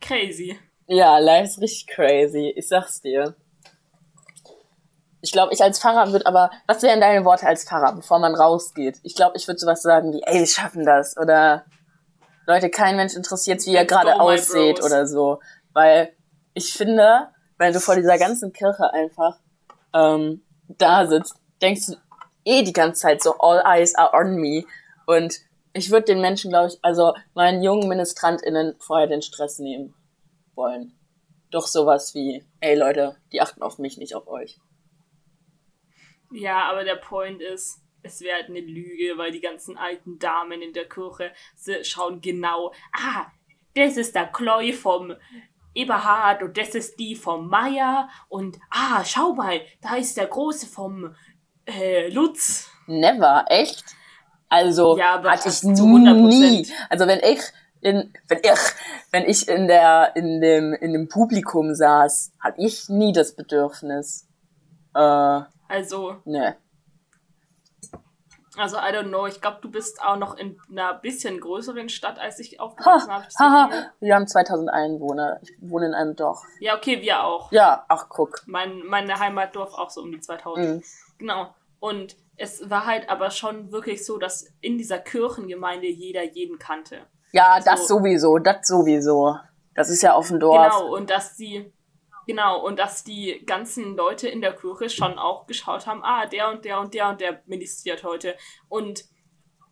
crazy. 0.09 0.57
Ja, 0.87 1.19
life 1.19 1.45
ist 1.45 1.61
richtig 1.61 1.87
crazy. 1.87 2.51
Ich 2.55 2.67
sag's 2.67 3.01
dir. 3.01 3.35
Ich 5.29 5.33
glaube, 5.33 5.53
ich 5.53 5.61
als 5.61 5.79
Pfarrer 5.79 6.11
würde 6.11 6.25
aber, 6.25 6.49
was 6.65 6.81
wären 6.81 7.01
deine 7.01 7.23
Worte 7.23 7.45
als 7.45 7.63
Pfarrer, 7.63 7.93
bevor 7.93 8.17
man 8.17 8.33
rausgeht? 8.33 8.97
Ich 9.03 9.13
glaube, 9.13 9.37
ich 9.37 9.47
würde 9.47 9.59
sowas 9.59 9.83
sagen 9.83 10.11
wie, 10.11 10.23
ey, 10.23 10.39
wir 10.39 10.47
schaffen 10.47 10.87
das. 10.87 11.15
Oder 11.17 11.65
Leute, 12.47 12.71
kein 12.71 12.95
Mensch 12.95 13.13
interessiert, 13.13 13.63
wie 13.67 13.73
ihr 13.73 13.85
gerade 13.85 14.19
aussieht 14.19 14.83
oder 14.83 15.05
so. 15.05 15.39
Weil 15.71 16.11
ich 16.55 16.73
finde, 16.73 17.27
wenn 17.59 17.73
du 17.73 17.79
vor 17.79 17.95
dieser 17.95 18.17
ganzen 18.17 18.53
Kirche 18.53 18.91
einfach 18.91 19.37
ähm, 19.93 20.41
da 20.67 21.05
sitzt, 21.05 21.35
denkst 21.61 21.85
du 21.85 21.95
eh 22.43 22.63
die 22.63 22.73
ganze 22.73 23.01
Zeit 23.01 23.21
so, 23.21 23.37
all 23.37 23.61
eyes 23.63 23.93
are 23.93 24.19
on 24.19 24.33
me. 24.33 24.63
Und 25.05 25.35
ich 25.73 25.91
würde 25.91 26.05
den 26.05 26.21
Menschen, 26.21 26.49
glaube 26.49 26.69
ich, 26.69 26.79
also 26.81 27.13
meinen 27.35 27.61
jungen 27.61 27.87
MinistrantInnen 27.87 28.77
vorher 28.79 29.05
den 29.05 29.21
Stress 29.21 29.59
nehmen 29.59 29.93
wollen. 30.55 30.97
Doch 31.51 31.67
sowas 31.67 32.15
wie, 32.15 32.43
ey 32.61 32.75
Leute, 32.75 33.15
die 33.31 33.41
achten 33.41 33.61
auf 33.61 33.77
mich, 33.77 33.99
nicht 33.99 34.15
auf 34.15 34.27
euch. 34.27 34.59
Ja, 36.31 36.69
aber 36.69 36.83
der 36.83 36.95
Point 36.95 37.41
ist, 37.41 37.81
es 38.03 38.21
wäre 38.21 38.35
halt 38.35 38.49
eine 38.49 38.61
Lüge, 38.61 39.17
weil 39.17 39.31
die 39.31 39.41
ganzen 39.41 39.77
alten 39.77 40.19
Damen 40.19 40.61
in 40.61 40.73
der 40.73 40.87
Kirche 40.87 41.31
schauen 41.83 42.21
genau, 42.21 42.73
ah, 42.93 43.25
das 43.75 43.97
ist 43.97 44.15
der 44.15 44.27
Chloe 44.27 44.73
vom 44.73 45.15
Eberhard 45.73 46.43
und 46.43 46.57
das 46.57 46.75
ist 46.75 46.99
die 46.99 47.15
vom 47.15 47.47
Meier 47.47 48.09
und 48.27 48.57
ah, 48.69 49.03
schau 49.05 49.33
mal, 49.33 49.61
da 49.81 49.95
ist 49.95 50.17
der 50.17 50.27
Große 50.27 50.67
vom 50.67 51.15
äh, 51.65 52.09
Lutz. 52.09 52.69
Never, 52.87 53.45
echt? 53.47 53.83
Also 54.49 54.97
ja, 54.97 55.21
hatte 55.23 55.49
ich 55.49 55.63
nie. 55.63 56.67
Also 56.89 57.05
wenn 57.05 57.19
ich 57.19 57.41
in, 57.81 58.11
wenn 58.27 58.39
ich, 58.39 58.59
wenn 59.11 59.25
ich 59.25 59.47
in 59.47 59.67
der, 59.67 60.15
in 60.15 60.41
dem, 60.41 60.73
in 60.73 60.93
dem 60.93 61.07
Publikum 61.07 61.73
saß, 61.75 62.31
hatte 62.39 62.61
ich 62.61 62.89
nie 62.89 63.13
das 63.13 63.35
Bedürfnis. 63.35 64.27
Äh, 64.95 65.41
also. 65.69 66.17
Ne. 66.25 66.57
Also, 68.57 68.77
I 68.77 68.91
don't 68.91 69.07
know. 69.07 69.25
Ich 69.25 69.39
glaube, 69.39 69.59
du 69.61 69.71
bist 69.71 70.01
auch 70.01 70.17
noch 70.17 70.35
in 70.35 70.59
einer 70.69 70.95
bisschen 70.95 71.39
größeren 71.39 71.87
Stadt, 71.87 72.19
als 72.19 72.39
ich 72.39 72.59
aufgewachsen 72.59 73.09
habe. 73.09 73.25
Haha, 73.39 73.91
wir 74.01 74.15
haben 74.15 74.27
2000 74.27 74.69
Einwohner. 74.69 75.39
Ich 75.43 75.51
wohne 75.61 75.85
in 75.85 75.93
einem 75.93 76.15
Dorf. 76.15 76.43
Ja, 76.59 76.75
okay, 76.75 77.01
wir 77.01 77.23
auch. 77.23 77.51
Ja, 77.53 77.85
ach, 77.87 78.07
guck. 78.09 78.43
Mein, 78.47 78.79
meine 78.85 79.17
Heimatdorf 79.17 79.73
auch 79.75 79.89
so 79.89 80.01
um 80.01 80.11
die 80.11 80.19
2000. 80.19 80.67
Mhm. 80.67 80.83
Genau. 81.19 81.55
Und 81.79 82.17
es 82.35 82.69
war 82.69 82.85
halt 82.85 83.09
aber 83.09 83.31
schon 83.31 83.71
wirklich 83.71 84.05
so, 84.05 84.17
dass 84.17 84.47
in 84.59 84.77
dieser 84.77 84.99
Kirchengemeinde 84.99 85.87
jeder 85.87 86.23
jeden 86.23 86.59
kannte. 86.59 87.05
Ja, 87.31 87.59
das 87.59 87.87
so. 87.87 87.99
sowieso, 87.99 88.39
das 88.39 88.67
sowieso. 88.67 89.37
Das 89.75 89.89
ist 89.89 90.01
ja 90.01 90.13
auf 90.13 90.27
dem 90.27 90.39
Dorf. 90.39 90.77
Genau, 90.77 90.93
und 90.93 91.09
dass 91.09 91.37
sie 91.37 91.71
Genau, 92.29 92.63
und 92.63 92.77
dass 92.77 93.03
die 93.03 93.41
ganzen 93.47 93.95
Leute 93.95 94.27
in 94.27 94.39
der 94.39 94.53
Kirche 94.53 94.87
schon 94.91 95.17
auch 95.17 95.47
geschaut 95.47 95.87
haben, 95.87 96.03
ah, 96.03 96.27
der 96.27 96.51
und 96.51 96.63
der 96.63 96.79
und 96.79 96.93
der 96.93 97.09
und 97.09 97.21
der 97.21 97.41
ministriert 97.47 98.03
heute. 98.03 98.35
Und 98.67 99.03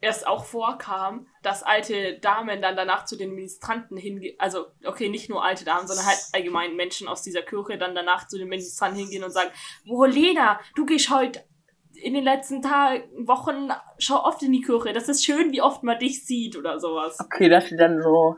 erst 0.01 0.25
auch 0.25 0.43
vorkam, 0.43 1.27
dass 1.43 1.61
alte 1.61 2.17
Damen 2.17 2.59
dann 2.59 2.75
danach 2.75 3.05
zu 3.05 3.15
den 3.15 3.35
Ministranten 3.35 3.95
hingehen, 3.95 4.35
also 4.39 4.65
okay, 4.83 5.07
nicht 5.07 5.29
nur 5.29 5.43
alte 5.45 5.65
Damen, 5.65 5.87
sondern 5.87 6.07
halt 6.07 6.17
allgemein 6.33 6.75
Menschen 6.75 7.07
aus 7.07 7.21
dieser 7.21 7.43
Kirche 7.43 7.77
dann 7.77 7.93
danach 7.93 8.27
zu 8.27 8.39
den 8.39 8.47
Ministranten 8.47 9.01
hingehen 9.01 9.23
und 9.23 9.29
sagen, 9.29 9.51
wo 9.85 10.05
Lena, 10.05 10.59
du 10.75 10.87
gehst 10.87 11.11
heute 11.11 11.43
in 11.93 12.15
den 12.15 12.23
letzten 12.23 12.63
Tagen, 12.63 13.27
Wochen, 13.27 13.69
schau 13.99 14.23
oft 14.23 14.41
in 14.41 14.51
die 14.51 14.61
Kirche, 14.61 14.93
das 14.93 15.09
ist 15.09 15.23
schön, 15.23 15.51
wie 15.51 15.61
oft 15.61 15.83
man 15.83 15.99
dich 15.99 16.25
sieht 16.25 16.57
oder 16.57 16.79
sowas. 16.79 17.19
Okay, 17.19 17.49
dass 17.49 17.67
die 17.67 17.77
dann 17.77 18.01
so, 18.01 18.37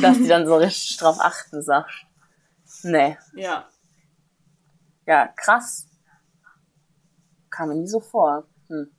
dass 0.00 0.18
die 0.18 0.28
dann 0.28 0.46
so 0.46 0.54
richtig 0.54 0.98
drauf 0.98 1.16
achten, 1.18 1.60
sagst 1.62 2.05
Nee. 2.84 3.16
Ja. 3.34 3.68
Ja, 5.06 5.28
krass. 5.28 5.88
Kam 7.50 7.68
mir 7.68 7.76
nie 7.76 7.86
so 7.86 8.00
vor. 8.00 8.46
Hm. 8.68 8.90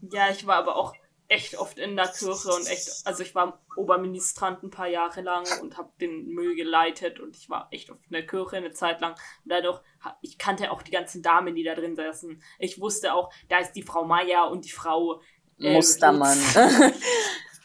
Ja, 0.00 0.30
ich 0.30 0.46
war 0.46 0.56
aber 0.56 0.76
auch 0.76 0.94
echt 1.28 1.56
oft 1.58 1.78
in 1.78 1.94
der 1.94 2.08
Kirche 2.08 2.48
und 2.48 2.66
echt, 2.66 3.02
also 3.04 3.22
ich 3.22 3.34
war 3.34 3.60
Oberministrant 3.76 4.62
ein 4.62 4.70
paar 4.70 4.88
Jahre 4.88 5.20
lang 5.20 5.44
und 5.60 5.76
habe 5.76 5.92
den 6.00 6.28
Müll 6.28 6.56
geleitet 6.56 7.20
und 7.20 7.36
ich 7.36 7.50
war 7.50 7.68
echt 7.70 7.90
oft 7.90 8.02
in 8.06 8.12
der 8.12 8.26
Kirche 8.26 8.56
eine 8.56 8.72
Zeit 8.72 9.00
lang. 9.00 9.12
Und 9.12 9.52
dadurch, 9.52 9.80
ich 10.22 10.38
kannte 10.38 10.70
auch 10.70 10.82
die 10.82 10.90
ganzen 10.90 11.22
Damen, 11.22 11.54
die 11.54 11.64
da 11.64 11.74
drin 11.74 11.94
saßen. 11.94 12.42
Ich 12.58 12.80
wusste 12.80 13.12
auch, 13.12 13.30
da 13.48 13.58
ist 13.58 13.72
die 13.72 13.82
Frau 13.82 14.04
Meier 14.04 14.50
und 14.50 14.64
die 14.64 14.70
Frau 14.70 15.20
äh, 15.60 15.74
Mustermann. 15.74 16.38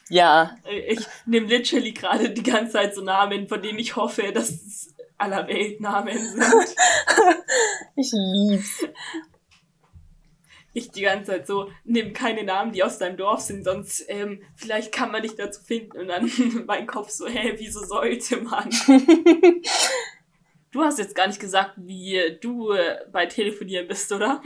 ja. 0.09 0.55
Ich 0.87 0.99
nehme 1.25 1.47
literally 1.47 1.93
gerade 1.93 2.29
die 2.29 2.43
ganze 2.43 2.73
Zeit 2.73 2.95
so 2.95 3.01
Namen, 3.01 3.47
von 3.47 3.61
denen 3.61 3.79
ich 3.79 3.95
hoffe, 3.95 4.31
dass 4.33 4.49
es 4.49 4.93
aller 5.17 5.47
Weltnamen 5.47 6.17
sind. 6.17 6.43
ich 7.95 8.11
lieb's. 8.11 8.85
Ich 10.75 10.89
die 10.89 11.03
ganze 11.03 11.31
Zeit 11.31 11.47
so, 11.47 11.69
nimm 11.83 12.13
keine 12.13 12.43
Namen, 12.43 12.71
die 12.71 12.83
aus 12.83 12.97
deinem 12.97 13.15
Dorf 13.15 13.41
sind, 13.41 13.63
sonst 13.63 14.05
ähm, 14.07 14.41
vielleicht 14.55 14.91
kann 14.91 15.11
man 15.11 15.21
dich 15.21 15.35
dazu 15.35 15.61
finden. 15.61 15.99
Und 15.99 16.07
dann 16.07 16.31
mein 16.67 16.87
Kopf 16.87 17.09
so, 17.09 17.27
hä, 17.27 17.53
wieso 17.57 17.85
sollte 17.85 18.37
man? 18.37 18.69
du 20.71 20.81
hast 20.81 20.97
jetzt 20.97 21.13
gar 21.15 21.27
nicht 21.27 21.39
gesagt, 21.39 21.73
wie 21.77 22.37
du 22.41 22.71
äh, 22.71 23.01
bei 23.11 23.27
Telefonieren 23.27 23.87
bist, 23.87 24.11
oder? 24.11 24.41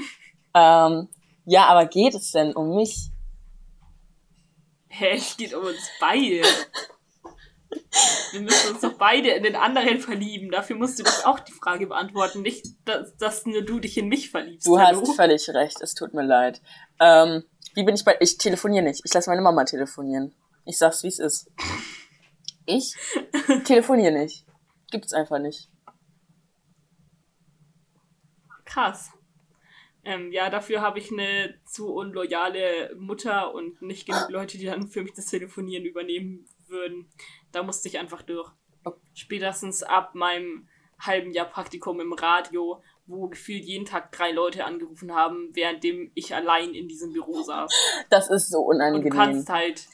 Ähm, 0.53 1.07
ja, 1.45 1.67
aber 1.67 1.85
geht 1.85 2.13
es 2.13 2.31
denn 2.31 2.53
um 2.53 2.75
mich? 2.75 3.09
Hä, 4.97 5.15
es 5.15 5.37
geht 5.37 5.53
um 5.53 5.63
uns 5.63 5.89
beide. 5.99 6.41
Wir 8.31 8.41
müssen 8.41 8.73
uns 8.73 8.81
doch 8.81 8.93
beide 8.93 9.29
in 9.29 9.43
den 9.43 9.55
anderen 9.55 9.99
verlieben. 9.99 10.49
Dafür 10.49 10.75
musst 10.75 10.97
du 10.97 11.03
doch 11.03 11.25
auch 11.25 11.39
die 11.39 11.51
Frage 11.51 11.85
beantworten. 11.87 12.41
Nicht, 12.41 12.65
dass, 12.85 13.15
dass 13.17 13.45
nur 13.45 13.61
du 13.61 13.79
dich 13.79 13.97
in 13.97 14.07
mich 14.07 14.31
verliebst. 14.31 14.65
Du 14.65 14.79
Hallo? 14.79 15.01
hast 15.01 15.15
völlig 15.15 15.47
recht. 15.49 15.81
Es 15.81 15.93
tut 15.93 16.13
mir 16.13 16.23
leid. 16.23 16.61
Ähm, 16.99 17.43
wie 17.75 17.83
bin 17.83 17.93
ich 17.93 18.03
bei. 18.03 18.17
Ich 18.19 18.37
telefoniere 18.37 18.83
nicht. 18.83 19.01
Ich 19.05 19.13
lasse 19.13 19.29
meine 19.29 19.41
Mama 19.41 19.65
telefonieren. 19.65 20.33
Ich 20.65 20.77
sag's, 20.77 21.03
wie 21.03 21.09
es 21.09 21.19
ist. 21.19 21.51
Ich 22.65 22.95
telefoniere 23.65 24.11
nicht. 24.11 24.45
Gibt's 24.89 25.13
einfach 25.13 25.39
nicht. 25.39 25.69
Krass. 28.65 29.11
Ähm, 30.07 30.31
ja, 30.31 30.49
dafür 30.49 30.79
habe 30.79 30.99
ich 30.99 31.11
eine 31.11 31.55
zu 31.65 31.93
unloyale 31.93 32.95
Mutter 32.97 33.53
und 33.53 33.81
nicht 33.81 34.05
genug 34.05 34.29
Leute, 34.29 34.57
die 34.57 34.65
dann 34.65 34.87
für 34.87 35.03
mich 35.03 35.11
das 35.11 35.25
Telefonieren 35.25 35.83
übernehmen 35.83 36.45
würden. 36.69 37.09
Da 37.51 37.61
musste 37.61 37.89
ich 37.89 37.99
einfach 37.99 38.21
durch. 38.21 38.49
Spätestens 39.13 39.83
ab 39.83 40.15
meinem 40.15 40.69
halben 40.97 41.33
Jahr 41.33 41.49
Praktikum 41.49 41.99
im 41.99 42.13
Radio, 42.13 42.81
wo 43.05 43.27
gefühlt 43.27 43.65
jeden 43.65 43.85
Tag 43.85 44.13
drei 44.13 44.31
Leute 44.31 44.63
angerufen 44.63 45.13
haben, 45.13 45.53
währenddem 45.53 46.09
ich 46.15 46.33
allein 46.33 46.73
in 46.73 46.87
diesem 46.87 47.11
Büro 47.11 47.43
saß. 47.43 47.69
Das 48.09 48.29
ist 48.29 48.49
so 48.49 48.59
unangenehm. 48.59 49.03
Und 49.03 49.11
du 49.11 49.17
kannst 49.17 49.49
halt 49.49 49.87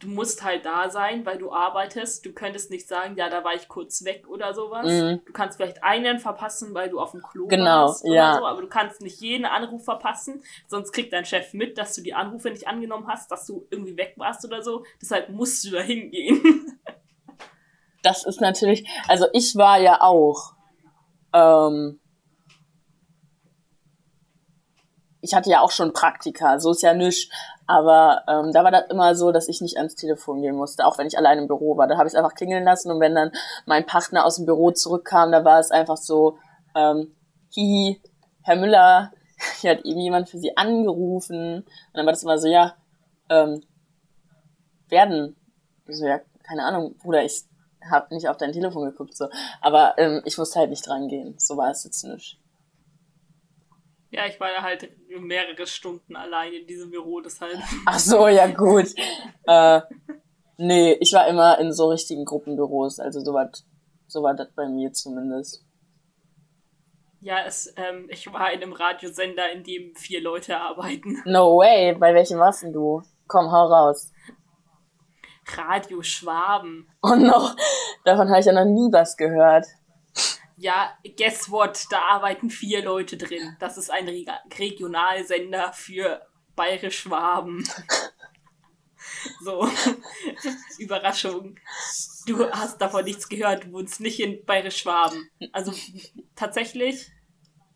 du 0.00 0.08
musst 0.08 0.42
halt 0.42 0.64
da 0.64 0.88
sein, 0.88 1.24
weil 1.26 1.38
du 1.38 1.52
arbeitest. 1.52 2.24
Du 2.24 2.32
könntest 2.32 2.70
nicht 2.70 2.88
sagen, 2.88 3.16
ja, 3.16 3.28
da 3.28 3.44
war 3.44 3.54
ich 3.54 3.68
kurz 3.68 4.04
weg 4.04 4.26
oder 4.28 4.54
sowas. 4.54 4.86
Mhm. 4.86 5.20
Du 5.24 5.32
kannst 5.32 5.56
vielleicht 5.56 5.84
einen 5.84 6.18
verpassen, 6.18 6.74
weil 6.74 6.88
du 6.88 6.98
auf 6.98 7.12
dem 7.12 7.22
Klo 7.22 7.46
genau, 7.46 7.86
warst 7.86 8.04
oder 8.04 8.14
ja. 8.14 8.34
so, 8.34 8.46
aber 8.46 8.62
du 8.62 8.68
kannst 8.68 9.02
nicht 9.02 9.20
jeden 9.20 9.44
Anruf 9.44 9.84
verpassen, 9.84 10.42
sonst 10.66 10.92
kriegt 10.92 11.12
dein 11.12 11.24
Chef 11.24 11.52
mit, 11.52 11.78
dass 11.78 11.94
du 11.94 12.02
die 12.02 12.14
Anrufe 12.14 12.50
nicht 12.50 12.66
angenommen 12.66 13.06
hast, 13.06 13.30
dass 13.30 13.46
du 13.46 13.66
irgendwie 13.70 13.96
weg 13.96 14.14
warst 14.16 14.44
oder 14.44 14.62
so. 14.62 14.84
Deshalb 15.00 15.28
musst 15.28 15.64
du 15.64 15.70
da 15.72 15.80
hingehen. 15.80 16.80
das 18.02 18.24
ist 18.24 18.40
natürlich, 18.40 18.88
also 19.06 19.26
ich 19.32 19.54
war 19.56 19.78
ja 19.78 20.00
auch 20.00 20.54
ähm, 21.32 22.00
ich 25.22 25.34
hatte 25.34 25.50
ja 25.50 25.60
auch 25.60 25.70
schon 25.70 25.92
Praktika, 25.92 26.58
so 26.58 26.70
ist 26.70 26.82
ja 26.82 26.94
nichts. 26.94 27.30
Aber 27.70 28.24
ähm, 28.26 28.50
da 28.52 28.64
war 28.64 28.72
das 28.72 28.86
immer 28.90 29.14
so, 29.14 29.30
dass 29.30 29.46
ich 29.46 29.60
nicht 29.60 29.76
ans 29.76 29.94
Telefon 29.94 30.42
gehen 30.42 30.56
musste, 30.56 30.84
auch 30.84 30.98
wenn 30.98 31.06
ich 31.06 31.16
allein 31.16 31.38
im 31.38 31.46
Büro 31.46 31.76
war. 31.76 31.86
Da 31.86 31.98
habe 31.98 32.08
ich 32.08 32.14
es 32.14 32.16
einfach 32.16 32.34
klingeln 32.34 32.64
lassen 32.64 32.90
und 32.90 32.98
wenn 32.98 33.14
dann 33.14 33.30
mein 33.64 33.86
Partner 33.86 34.24
aus 34.24 34.38
dem 34.38 34.46
Büro 34.46 34.72
zurückkam, 34.72 35.30
da 35.30 35.44
war 35.44 35.60
es 35.60 35.70
einfach 35.70 35.96
so, 35.96 36.36
ähm, 36.74 37.14
hihi, 37.50 38.02
Herr 38.42 38.56
Müller, 38.56 39.12
hier 39.60 39.70
hat 39.70 39.84
irgendjemand 39.84 40.28
für 40.28 40.38
Sie 40.38 40.56
angerufen. 40.56 41.58
Und 41.58 41.66
dann 41.94 42.06
war 42.06 42.12
das 42.12 42.24
immer 42.24 42.38
so, 42.38 42.48
ja, 42.48 42.74
ähm, 43.28 43.62
werden. 44.88 45.36
So, 45.86 46.08
ja, 46.08 46.18
keine 46.42 46.64
Ahnung, 46.64 46.96
Bruder, 46.96 47.22
ich 47.22 47.44
habe 47.88 48.12
nicht 48.12 48.28
auf 48.28 48.36
dein 48.36 48.50
Telefon 48.50 48.90
geguckt, 48.90 49.16
so. 49.16 49.28
Aber 49.60 49.94
ähm, 49.96 50.22
ich 50.24 50.36
musste 50.38 50.58
halt 50.58 50.70
nicht 50.70 50.84
dran 50.84 51.06
gehen. 51.06 51.36
So 51.38 51.56
war 51.56 51.70
es 51.70 51.84
jetzt 51.84 52.02
nicht. 52.02 52.39
Ja, 54.10 54.26
ich 54.26 54.40
war 54.40 54.50
ja 54.50 54.62
halt 54.62 54.90
mehrere 55.08 55.66
Stunden 55.66 56.16
allein 56.16 56.52
in 56.52 56.66
diesem 56.66 56.90
Büro, 56.90 57.20
deshalb. 57.20 57.58
Ach 57.86 57.98
so, 57.98 58.26
ja 58.26 58.48
gut. 58.48 58.88
äh, 59.46 59.80
nee, 60.56 60.94
ich 61.00 61.12
war 61.12 61.28
immer 61.28 61.58
in 61.58 61.72
so 61.72 61.88
richtigen 61.88 62.24
Gruppenbüros, 62.24 62.98
also 62.98 63.20
so 63.20 63.32
war, 63.32 63.50
so 64.08 64.22
war 64.22 64.34
das 64.34 64.52
bei 64.52 64.68
mir 64.68 64.92
zumindest. 64.92 65.64
Ja, 67.20 67.44
es, 67.44 67.72
ähm, 67.76 68.06
ich 68.08 68.32
war 68.32 68.50
in 68.50 68.62
einem 68.62 68.72
Radiosender, 68.72 69.52
in 69.52 69.62
dem 69.62 69.94
vier 69.94 70.22
Leute 70.22 70.58
arbeiten. 70.58 71.22
No 71.26 71.58
way, 71.58 71.94
bei 71.94 72.14
welchem 72.14 72.38
warst 72.38 72.62
denn 72.62 72.72
du? 72.72 73.02
Komm, 73.28 73.52
hau 73.52 73.66
raus. 73.66 74.10
Radio 75.56 76.02
Schwaben. 76.02 76.88
Oh 77.02 77.14
no, 77.14 77.50
davon 78.04 78.28
habe 78.28 78.40
ich 78.40 78.46
ja 78.46 78.52
noch 78.52 78.64
nie 78.64 78.90
was 78.92 79.16
gehört. 79.16 79.66
Ja, 80.60 80.92
guess 81.16 81.50
what? 81.50 81.86
Da 81.88 82.02
arbeiten 82.02 82.50
vier 82.50 82.84
Leute 82.84 83.16
drin. 83.16 83.56
Das 83.60 83.78
ist 83.78 83.90
ein 83.90 84.06
Re 84.06 84.26
Regionalsender 84.58 85.72
für 85.72 86.20
Bayerisch 86.54 86.98
Schwaben. 86.98 87.66
so, 89.40 89.66
Überraschung. 90.78 91.58
Du 92.26 92.46
hast 92.50 92.78
davon 92.78 93.06
nichts 93.06 93.26
gehört, 93.30 93.64
du 93.64 93.72
wohnst 93.72 94.02
nicht 94.02 94.20
in 94.20 94.44
Bayerisch 94.44 94.76
Schwaben. 94.76 95.30
Also 95.52 95.72
tatsächlich, 96.36 97.10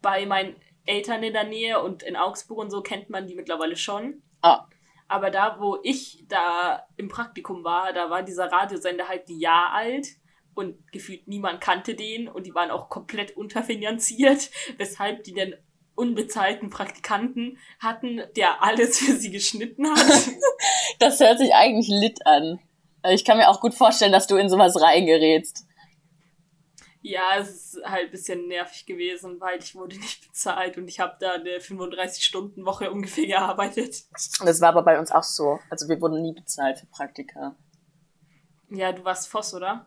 bei 0.02 0.26
meinen 0.26 0.54
Eltern 0.84 1.22
in 1.22 1.32
der 1.32 1.44
Nähe 1.44 1.82
und 1.82 2.02
in 2.02 2.16
Augsburg 2.16 2.58
und 2.58 2.70
so 2.70 2.82
kennt 2.82 3.08
man 3.08 3.26
die 3.26 3.34
mittlerweile 3.34 3.76
schon. 3.76 4.22
Ah. 4.42 4.68
Aber 5.08 5.30
da, 5.30 5.58
wo 5.58 5.78
ich 5.82 6.26
da 6.28 6.86
im 6.98 7.08
Praktikum 7.08 7.64
war, 7.64 7.94
da 7.94 8.10
war 8.10 8.22
dieser 8.22 8.52
Radiosender 8.52 9.08
halt 9.08 9.26
ein 9.30 9.38
Jahr 9.38 9.72
alt 9.72 10.06
und 10.54 10.90
gefühlt 10.92 11.26
niemand 11.28 11.60
kannte 11.60 11.94
den 11.94 12.28
und 12.28 12.46
die 12.46 12.54
waren 12.54 12.70
auch 12.70 12.88
komplett 12.88 13.36
unterfinanziert, 13.36 14.50
weshalb 14.76 15.24
die 15.24 15.34
den 15.34 15.54
unbezahlten 15.96 16.70
Praktikanten 16.70 17.58
hatten, 17.78 18.22
der 18.36 18.62
alles 18.62 18.98
für 18.98 19.12
sie 19.12 19.30
geschnitten 19.30 19.88
hat. 19.88 20.30
das 20.98 21.20
hört 21.20 21.38
sich 21.38 21.54
eigentlich 21.54 21.88
lit 21.88 22.26
an. 22.26 22.58
Ich 23.10 23.24
kann 23.24 23.36
mir 23.36 23.48
auch 23.48 23.60
gut 23.60 23.74
vorstellen, 23.74 24.12
dass 24.12 24.26
du 24.26 24.36
in 24.36 24.48
sowas 24.48 24.80
reingerätst. 24.80 25.66
Ja, 27.06 27.36
es 27.38 27.74
ist 27.74 27.84
halt 27.84 28.06
ein 28.06 28.10
bisschen 28.10 28.48
nervig 28.48 28.86
gewesen, 28.86 29.38
weil 29.38 29.58
ich 29.58 29.74
wurde 29.74 29.98
nicht 29.98 30.26
bezahlt 30.26 30.78
und 30.78 30.88
ich 30.88 31.00
habe 31.00 31.14
da 31.20 31.34
eine 31.34 31.58
35-Stunden-Woche 31.58 32.90
ungefähr 32.90 33.26
gearbeitet. 33.26 34.04
Das 34.42 34.60
war 34.62 34.70
aber 34.70 34.82
bei 34.82 34.98
uns 34.98 35.12
auch 35.12 35.22
so. 35.22 35.60
Also 35.68 35.86
wir 35.86 36.00
wurden 36.00 36.22
nie 36.22 36.32
bezahlt 36.32 36.78
für 36.78 36.86
Praktika. 36.86 37.54
Ja, 38.70 38.90
du 38.90 39.04
warst 39.04 39.28
Voss, 39.28 39.52
oder? 39.52 39.86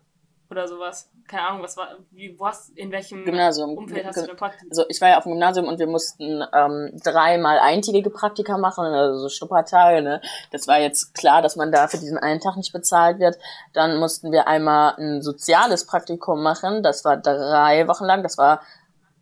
Oder 0.49 0.67
sowas. 0.67 1.09
Keine 1.27 1.47
Ahnung, 1.47 1.63
was 1.63 1.75
war, 1.75 1.89
wie, 2.11 2.37
wo 2.39 2.47
hast, 2.47 2.69
in 2.77 2.91
welchem 2.91 3.25
Gymnasium. 3.25 3.77
Umfeld 3.77 4.05
hast 4.05 4.21
du 4.21 4.27
denn 4.27 4.37
Praktikum? 4.37 4.69
Also 4.69 4.85
ich 4.87 5.01
war 5.01 5.09
ja 5.09 5.17
auf 5.17 5.23
dem 5.23 5.33
Gymnasium 5.33 5.67
und 5.67 5.79
wir 5.79 5.87
mussten 5.87 6.43
ähm, 6.53 6.91
dreimal 7.03 7.59
eintägige 7.59 8.09
Praktika 8.09 8.57
machen, 8.57 8.85
also 8.85 9.19
so 9.19 9.29
Schnuppertage, 9.29 10.01
ne. 10.01 10.21
Das 10.51 10.67
war 10.67 10.79
jetzt 10.79 11.13
klar, 11.13 11.41
dass 11.41 11.55
man 11.55 11.71
da 11.71 11.87
für 11.87 11.97
diesen 11.97 12.17
einen 12.17 12.39
Tag 12.39 12.55
nicht 12.55 12.71
bezahlt 12.71 13.19
wird. 13.19 13.37
Dann 13.73 13.97
mussten 13.97 14.31
wir 14.31 14.47
einmal 14.47 14.95
ein 14.97 15.21
soziales 15.21 15.85
Praktikum 15.85 16.41
machen, 16.41 16.81
das 16.81 17.03
war 17.03 17.17
drei 17.17 17.87
Wochen 17.87 18.05
lang, 18.05 18.23
das 18.23 18.37
war, 18.37 18.61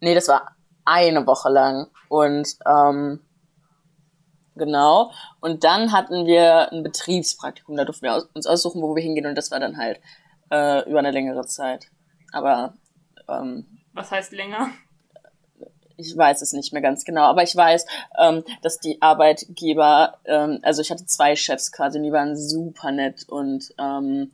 nee, 0.01 0.13
das 0.13 0.27
war 0.27 0.55
eine 0.85 1.25
Woche 1.25 1.49
lang. 1.49 1.87
Und 2.07 2.47
ähm, 2.67 3.19
genau. 4.55 5.11
Und 5.41 5.63
dann 5.63 5.91
hatten 5.91 6.27
wir 6.27 6.71
ein 6.71 6.83
Betriebspraktikum, 6.83 7.75
da 7.75 7.85
durften 7.85 8.05
wir 8.05 8.27
uns 8.35 8.45
aussuchen, 8.45 8.83
wo 8.83 8.95
wir 8.95 9.01
hingehen 9.01 9.25
und 9.25 9.35
das 9.35 9.49
war 9.49 9.59
dann 9.59 9.77
halt 9.77 9.99
äh, 10.51 10.89
über 10.89 10.99
eine 10.99 11.11
längere 11.11 11.45
Zeit. 11.45 11.87
Aber 12.31 12.75
ähm, 13.27 13.65
was 13.93 14.11
heißt 14.11 14.33
länger? 14.33 14.71
Ich 15.97 16.15
weiß 16.15 16.41
es 16.41 16.51
nicht 16.51 16.73
mehr 16.73 16.81
ganz 16.81 17.05
genau, 17.05 17.23
aber 17.23 17.43
ich 17.43 17.55
weiß, 17.55 17.85
ähm, 18.19 18.43
dass 18.61 18.79
die 18.79 19.01
Arbeitgeber, 19.01 20.17
ähm, 20.25 20.59
also 20.61 20.81
ich 20.81 20.91
hatte 20.91 21.05
zwei 21.05 21.37
Chefs 21.37 21.71
quasi, 21.71 22.01
die 22.01 22.11
waren 22.11 22.35
super 22.35 22.91
nett 22.91 23.23
und 23.29 23.73
ähm, 23.79 24.33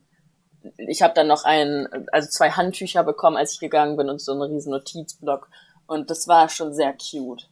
ich 0.78 1.04
habe 1.04 1.14
dann 1.14 1.28
noch 1.28 1.44
ein, 1.44 1.88
also 2.12 2.28
zwei 2.30 2.50
Handtücher 2.50 3.04
bekommen, 3.04 3.38
als 3.38 3.54
ich 3.54 3.60
gegangen 3.60 3.96
bin 3.96 4.10
und 4.10 4.20
so 4.20 4.32
einen 4.32 4.42
riesen 4.42 4.72
Notizblock 4.72 5.50
und 5.86 6.10
das 6.10 6.28
war 6.28 6.50
schon 6.50 6.74
sehr 6.74 6.94
cute. 6.94 7.51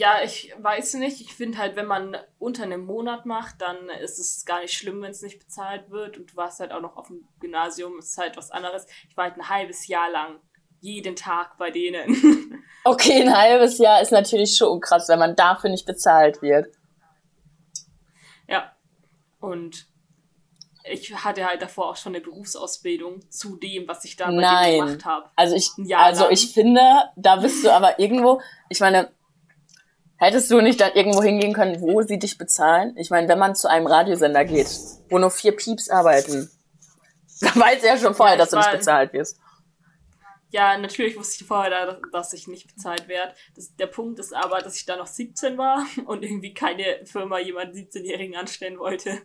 Ja, 0.00 0.22
ich 0.24 0.50
weiß 0.56 0.94
nicht. 0.94 1.20
Ich 1.20 1.34
finde 1.34 1.58
halt, 1.58 1.76
wenn 1.76 1.84
man 1.84 2.16
unter 2.38 2.62
einem 2.62 2.86
Monat 2.86 3.26
macht, 3.26 3.60
dann 3.60 3.90
ist 4.02 4.18
es 4.18 4.46
gar 4.46 4.62
nicht 4.62 4.72
schlimm, 4.72 5.02
wenn 5.02 5.10
es 5.10 5.20
nicht 5.20 5.38
bezahlt 5.38 5.90
wird. 5.90 6.16
Und 6.16 6.32
du 6.32 6.36
warst 6.36 6.58
halt 6.58 6.72
auch 6.72 6.80
noch 6.80 6.96
auf 6.96 7.08
dem 7.08 7.28
Gymnasium, 7.38 7.98
ist 7.98 8.16
halt 8.16 8.34
was 8.38 8.50
anderes. 8.50 8.86
Ich 9.10 9.16
war 9.18 9.24
halt 9.24 9.36
ein 9.36 9.50
halbes 9.50 9.88
Jahr 9.88 10.10
lang 10.10 10.40
jeden 10.80 11.16
Tag 11.16 11.58
bei 11.58 11.70
denen. 11.70 12.64
Okay, 12.82 13.20
ein 13.20 13.36
halbes 13.36 13.76
Jahr 13.76 14.00
ist 14.00 14.10
natürlich 14.10 14.56
schon 14.56 14.80
krass, 14.80 15.06
wenn 15.10 15.18
man 15.18 15.36
dafür 15.36 15.68
nicht 15.68 15.84
bezahlt 15.84 16.40
wird. 16.40 16.74
Ja. 18.48 18.74
Und 19.38 19.86
ich 20.84 21.14
hatte 21.14 21.44
halt 21.44 21.60
davor 21.60 21.90
auch 21.90 21.96
schon 21.96 22.14
eine 22.14 22.24
Berufsausbildung 22.24 23.30
zu 23.30 23.56
dem, 23.56 23.86
was 23.86 24.06
ich 24.06 24.16
da 24.16 24.28
bei 24.28 24.32
Nein. 24.32 24.78
gemacht 24.78 25.04
habe. 25.04 25.28
Also 25.36 25.56
ich, 25.56 25.68
also 25.94 26.30
ich 26.30 26.54
finde, 26.54 26.80
da 27.16 27.36
bist 27.36 27.62
du 27.62 27.70
aber 27.70 27.98
irgendwo, 27.98 28.40
ich 28.70 28.80
meine, 28.80 29.12
Hättest 30.20 30.50
du 30.50 30.60
nicht 30.60 30.78
dann 30.82 30.92
irgendwo 30.92 31.22
hingehen 31.22 31.54
können, 31.54 31.80
wo 31.80 32.02
sie 32.02 32.18
dich 32.18 32.36
bezahlen? 32.36 32.94
Ich 32.98 33.08
meine, 33.08 33.26
wenn 33.26 33.38
man 33.38 33.54
zu 33.54 33.70
einem 33.70 33.86
Radiosender 33.86 34.44
geht, 34.44 34.68
wo 35.08 35.18
nur 35.18 35.30
vier 35.30 35.56
Pieps 35.56 35.88
arbeiten, 35.88 36.50
dann 37.40 37.56
weißt 37.56 37.82
du 37.82 37.86
ja 37.86 37.96
schon 37.96 38.14
vorher, 38.14 38.36
ja, 38.36 38.38
dass 38.38 38.50
du 38.50 38.58
nicht 38.58 38.70
bezahlt 38.70 39.14
wirst. 39.14 39.40
Ja, 40.50 40.76
natürlich 40.76 41.16
wusste 41.16 41.42
ich 41.42 41.48
vorher, 41.48 41.98
dass 42.12 42.34
ich 42.34 42.48
nicht 42.48 42.66
bezahlt 42.66 43.08
werde. 43.08 43.32
Das, 43.54 43.74
der 43.76 43.86
Punkt 43.86 44.18
ist 44.18 44.34
aber, 44.34 44.58
dass 44.58 44.76
ich 44.76 44.84
da 44.84 44.96
noch 44.96 45.06
17 45.06 45.56
war 45.56 45.86
und 46.04 46.22
irgendwie 46.22 46.52
keine 46.52 47.06
Firma 47.06 47.38
jemanden 47.38 47.78
17-Jährigen 47.78 48.36
anstellen 48.36 48.78
wollte. 48.78 49.22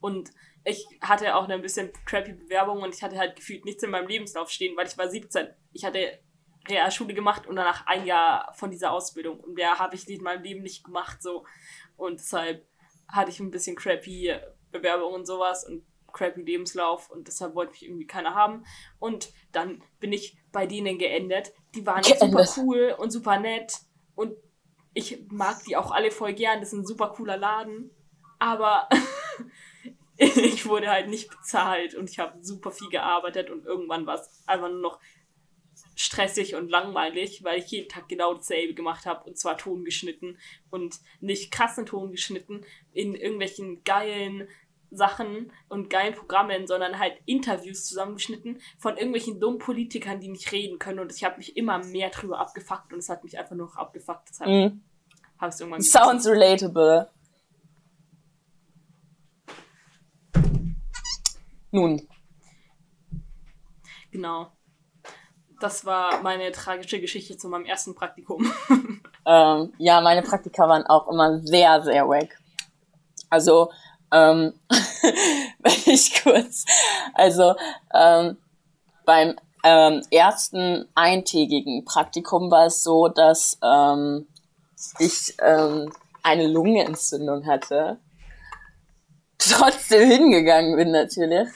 Und 0.00 0.30
ich 0.62 0.86
hatte 1.00 1.34
auch 1.34 1.44
eine 1.44 1.58
bisschen 1.58 1.90
crappy 2.04 2.34
Bewerbung 2.34 2.82
und 2.82 2.94
ich 2.94 3.02
hatte 3.02 3.18
halt 3.18 3.34
gefühlt 3.34 3.64
nichts 3.64 3.82
in 3.82 3.90
meinem 3.90 4.06
Lebenslauf 4.06 4.50
stehen, 4.50 4.76
weil 4.76 4.86
ich 4.86 4.96
war 4.96 5.08
17. 5.08 5.48
Ich 5.72 5.84
hatte 5.84 6.20
Realschule 6.68 7.14
gemacht 7.14 7.46
und 7.46 7.56
danach 7.56 7.86
ein 7.86 8.06
Jahr 8.06 8.52
von 8.54 8.70
dieser 8.70 8.92
Ausbildung. 8.92 9.40
Und 9.40 9.58
der 9.58 9.78
habe 9.78 9.94
ich 9.94 10.08
in 10.08 10.22
meinem 10.22 10.42
Leben 10.42 10.62
nicht 10.62 10.84
gemacht, 10.84 11.22
so. 11.22 11.44
Und 11.96 12.20
deshalb 12.20 12.66
hatte 13.08 13.30
ich 13.30 13.40
ein 13.40 13.50
bisschen 13.50 13.76
crappy 13.76 14.34
Bewerbung 14.70 15.14
und 15.14 15.26
sowas 15.26 15.66
und 15.66 15.84
crappy 16.12 16.42
Lebenslauf 16.42 17.10
und 17.10 17.28
deshalb 17.28 17.54
wollte 17.54 17.72
mich 17.72 17.84
irgendwie 17.84 18.06
keiner 18.06 18.34
haben. 18.34 18.64
Und 18.98 19.32
dann 19.52 19.82
bin 20.00 20.12
ich 20.12 20.38
bei 20.52 20.66
denen 20.66 20.98
geendet. 20.98 21.52
Die 21.74 21.86
waren 21.86 22.02
geendet. 22.02 22.20
super 22.20 22.46
cool 22.56 22.94
und 22.98 23.10
super 23.10 23.38
nett 23.38 23.80
und 24.14 24.34
ich 24.94 25.26
mag 25.28 25.62
die 25.64 25.76
auch 25.76 25.90
alle 25.90 26.10
voll 26.10 26.32
gern. 26.32 26.60
Das 26.60 26.72
ist 26.72 26.78
ein 26.78 26.86
super 26.86 27.10
cooler 27.10 27.36
Laden. 27.36 27.90
Aber 28.38 28.88
ich 30.16 30.66
wurde 30.66 30.88
halt 30.88 31.08
nicht 31.08 31.30
bezahlt 31.30 31.94
und 31.94 32.08
ich 32.08 32.18
habe 32.18 32.42
super 32.42 32.70
viel 32.70 32.88
gearbeitet 32.88 33.50
und 33.50 33.66
irgendwann 33.66 34.06
war 34.06 34.14
es 34.14 34.42
einfach 34.46 34.70
nur 34.70 34.80
noch 34.80 34.98
stressig 35.96 36.54
und 36.54 36.70
langweilig, 36.70 37.42
weil 37.42 37.58
ich 37.58 37.70
jeden 37.70 37.88
Tag 37.88 38.08
genau 38.08 38.34
dasselbe 38.34 38.74
gemacht 38.74 39.06
habe 39.06 39.24
und 39.24 39.38
zwar 39.38 39.56
Ton 39.56 39.82
geschnitten 39.82 40.38
und 40.70 41.00
nicht 41.20 41.50
krassen 41.50 41.86
Ton 41.86 42.12
geschnitten 42.12 42.64
in 42.92 43.14
irgendwelchen 43.14 43.82
geilen 43.82 44.46
Sachen 44.90 45.50
und 45.68 45.90
geilen 45.90 46.14
Programmen, 46.14 46.66
sondern 46.66 46.98
halt 46.98 47.14
Interviews 47.24 47.86
zusammengeschnitten 47.86 48.60
von 48.78 48.96
irgendwelchen 48.96 49.40
dummen 49.40 49.58
Politikern, 49.58 50.20
die 50.20 50.28
nicht 50.28 50.52
reden 50.52 50.78
können 50.78 51.00
und 51.00 51.12
ich 51.12 51.24
habe 51.24 51.38
mich 51.38 51.56
immer 51.56 51.78
mehr 51.78 52.10
drüber 52.10 52.38
abgefuckt 52.38 52.92
und 52.92 52.98
es 52.98 53.08
hat 53.08 53.24
mich 53.24 53.38
einfach 53.38 53.56
nur 53.56 53.66
noch 53.66 53.76
abgefuckt. 53.76 54.28
Deshalb 54.28 54.50
mm. 54.50 54.80
habe 55.38 55.52
ich 55.52 55.60
irgendwann 55.60 55.82
Sounds 55.82 56.26
relatable. 56.26 57.10
Nun. 61.72 62.06
Genau 64.12 64.52
das 65.60 65.84
war 65.84 66.22
meine 66.22 66.52
tragische 66.52 67.00
Geschichte 67.00 67.36
zu 67.36 67.48
meinem 67.48 67.64
ersten 67.64 67.94
Praktikum. 67.94 68.52
ähm, 69.26 69.72
ja, 69.78 70.00
meine 70.00 70.22
Praktika 70.22 70.68
waren 70.68 70.86
auch 70.86 71.08
immer 71.08 71.40
sehr, 71.40 71.82
sehr 71.82 72.08
wack. 72.08 72.38
Also, 73.30 73.70
ähm, 74.12 74.52
wenn 75.58 75.94
ich 75.94 76.22
kurz, 76.22 76.64
also, 77.14 77.54
ähm, 77.94 78.36
beim, 79.04 79.36
ähm, 79.64 80.02
ersten 80.10 80.86
eintägigen 80.94 81.84
Praktikum 81.84 82.50
war 82.50 82.66
es 82.66 82.84
so, 82.84 83.08
dass 83.08 83.58
ähm, 83.64 84.28
ich 84.98 85.34
ähm, 85.40 85.92
eine 86.22 86.46
Lungenentzündung 86.46 87.46
hatte. 87.46 87.98
Trotzdem 89.38 90.08
hingegangen 90.08 90.76
bin 90.76 90.92
natürlich. 90.92 91.48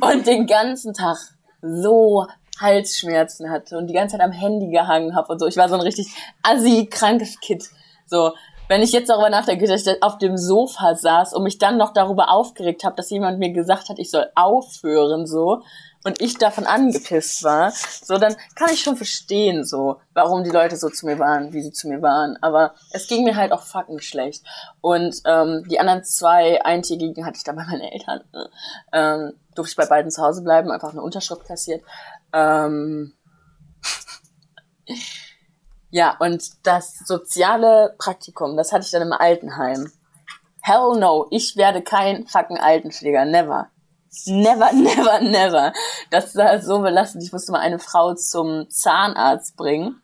Und 0.00 0.26
den 0.26 0.46
ganzen 0.46 0.92
Tag 0.92 1.18
so 1.60 2.26
Halsschmerzen 2.58 3.50
hatte 3.50 3.78
und 3.78 3.86
die 3.86 3.94
ganze 3.94 4.16
Zeit 4.16 4.24
am 4.24 4.32
Handy 4.32 4.70
gehangen 4.70 5.14
habe 5.14 5.32
und 5.32 5.38
so. 5.38 5.46
Ich 5.46 5.56
war 5.56 5.68
so 5.68 5.74
ein 5.74 5.80
richtig 5.80 6.08
assi 6.42 6.86
krankes 6.90 7.40
Kind. 7.40 7.64
So, 8.06 8.32
wenn 8.68 8.82
ich 8.82 8.92
jetzt 8.92 9.08
darüber 9.10 9.30
nachdenke, 9.30 9.66
dass 9.66 9.86
ich 9.86 10.02
auf 10.02 10.18
dem 10.18 10.36
Sofa 10.36 10.94
saß 10.94 11.34
und 11.34 11.42
mich 11.42 11.58
dann 11.58 11.76
noch 11.76 11.92
darüber 11.92 12.30
aufgeregt 12.30 12.84
habe, 12.84 12.96
dass 12.96 13.10
jemand 13.10 13.38
mir 13.38 13.52
gesagt 13.52 13.88
hat, 13.88 13.98
ich 13.98 14.10
soll 14.10 14.30
aufhören, 14.34 15.26
so, 15.26 15.62
und 16.04 16.20
ich 16.20 16.36
davon 16.38 16.66
angepisst 16.66 17.44
war, 17.44 17.70
so, 17.70 18.18
dann 18.18 18.34
kann 18.56 18.70
ich 18.72 18.82
schon 18.82 18.96
verstehen, 18.96 19.64
so, 19.64 20.00
warum 20.14 20.42
die 20.42 20.50
Leute 20.50 20.76
so 20.76 20.88
zu 20.88 21.06
mir 21.06 21.18
waren, 21.18 21.52
wie 21.52 21.62
sie 21.62 21.72
zu 21.72 21.88
mir 21.88 22.02
waren. 22.02 22.36
Aber 22.40 22.74
es 22.90 23.06
ging 23.06 23.24
mir 23.24 23.36
halt 23.36 23.52
auch 23.52 23.62
fucking 23.62 24.00
schlecht. 24.00 24.44
Und 24.80 25.22
ähm, 25.26 25.64
die 25.68 25.78
anderen 25.78 26.02
zwei 26.02 26.64
Eintägigen 26.64 27.24
hatte 27.24 27.36
ich 27.36 27.44
dann 27.44 27.56
bei 27.56 27.64
meinen 27.64 27.82
Eltern. 27.82 28.20
Ähm, 28.92 29.34
durfte 29.54 29.72
ich 29.72 29.76
bei 29.76 29.86
beiden 29.86 30.10
zu 30.10 30.22
Hause 30.22 30.42
bleiben, 30.42 30.70
einfach 30.70 30.90
eine 30.90 31.02
Unterschrift 31.02 31.44
kassiert. 31.44 31.84
Ähm, 32.32 33.14
ja, 35.90 36.16
und 36.18 36.66
das 36.66 36.98
soziale 37.06 37.94
Praktikum, 37.98 38.56
das 38.56 38.72
hatte 38.72 38.84
ich 38.84 38.90
dann 38.90 39.02
im 39.02 39.12
Altenheim. 39.12 39.90
Hell 40.62 40.98
no, 40.98 41.26
ich 41.30 41.56
werde 41.56 41.82
kein 41.82 42.26
fucking 42.26 42.58
Altenpfleger, 42.58 43.24
never. 43.24 43.68
Never, 44.26 44.72
never, 44.74 45.20
never. 45.20 45.72
Das 46.10 46.36
war 46.36 46.60
so 46.60 46.80
belastend. 46.80 47.24
Ich 47.24 47.32
musste 47.32 47.52
mal 47.52 47.60
eine 47.60 47.78
Frau 47.78 48.14
zum 48.14 48.68
Zahnarzt 48.68 49.56
bringen. 49.56 50.01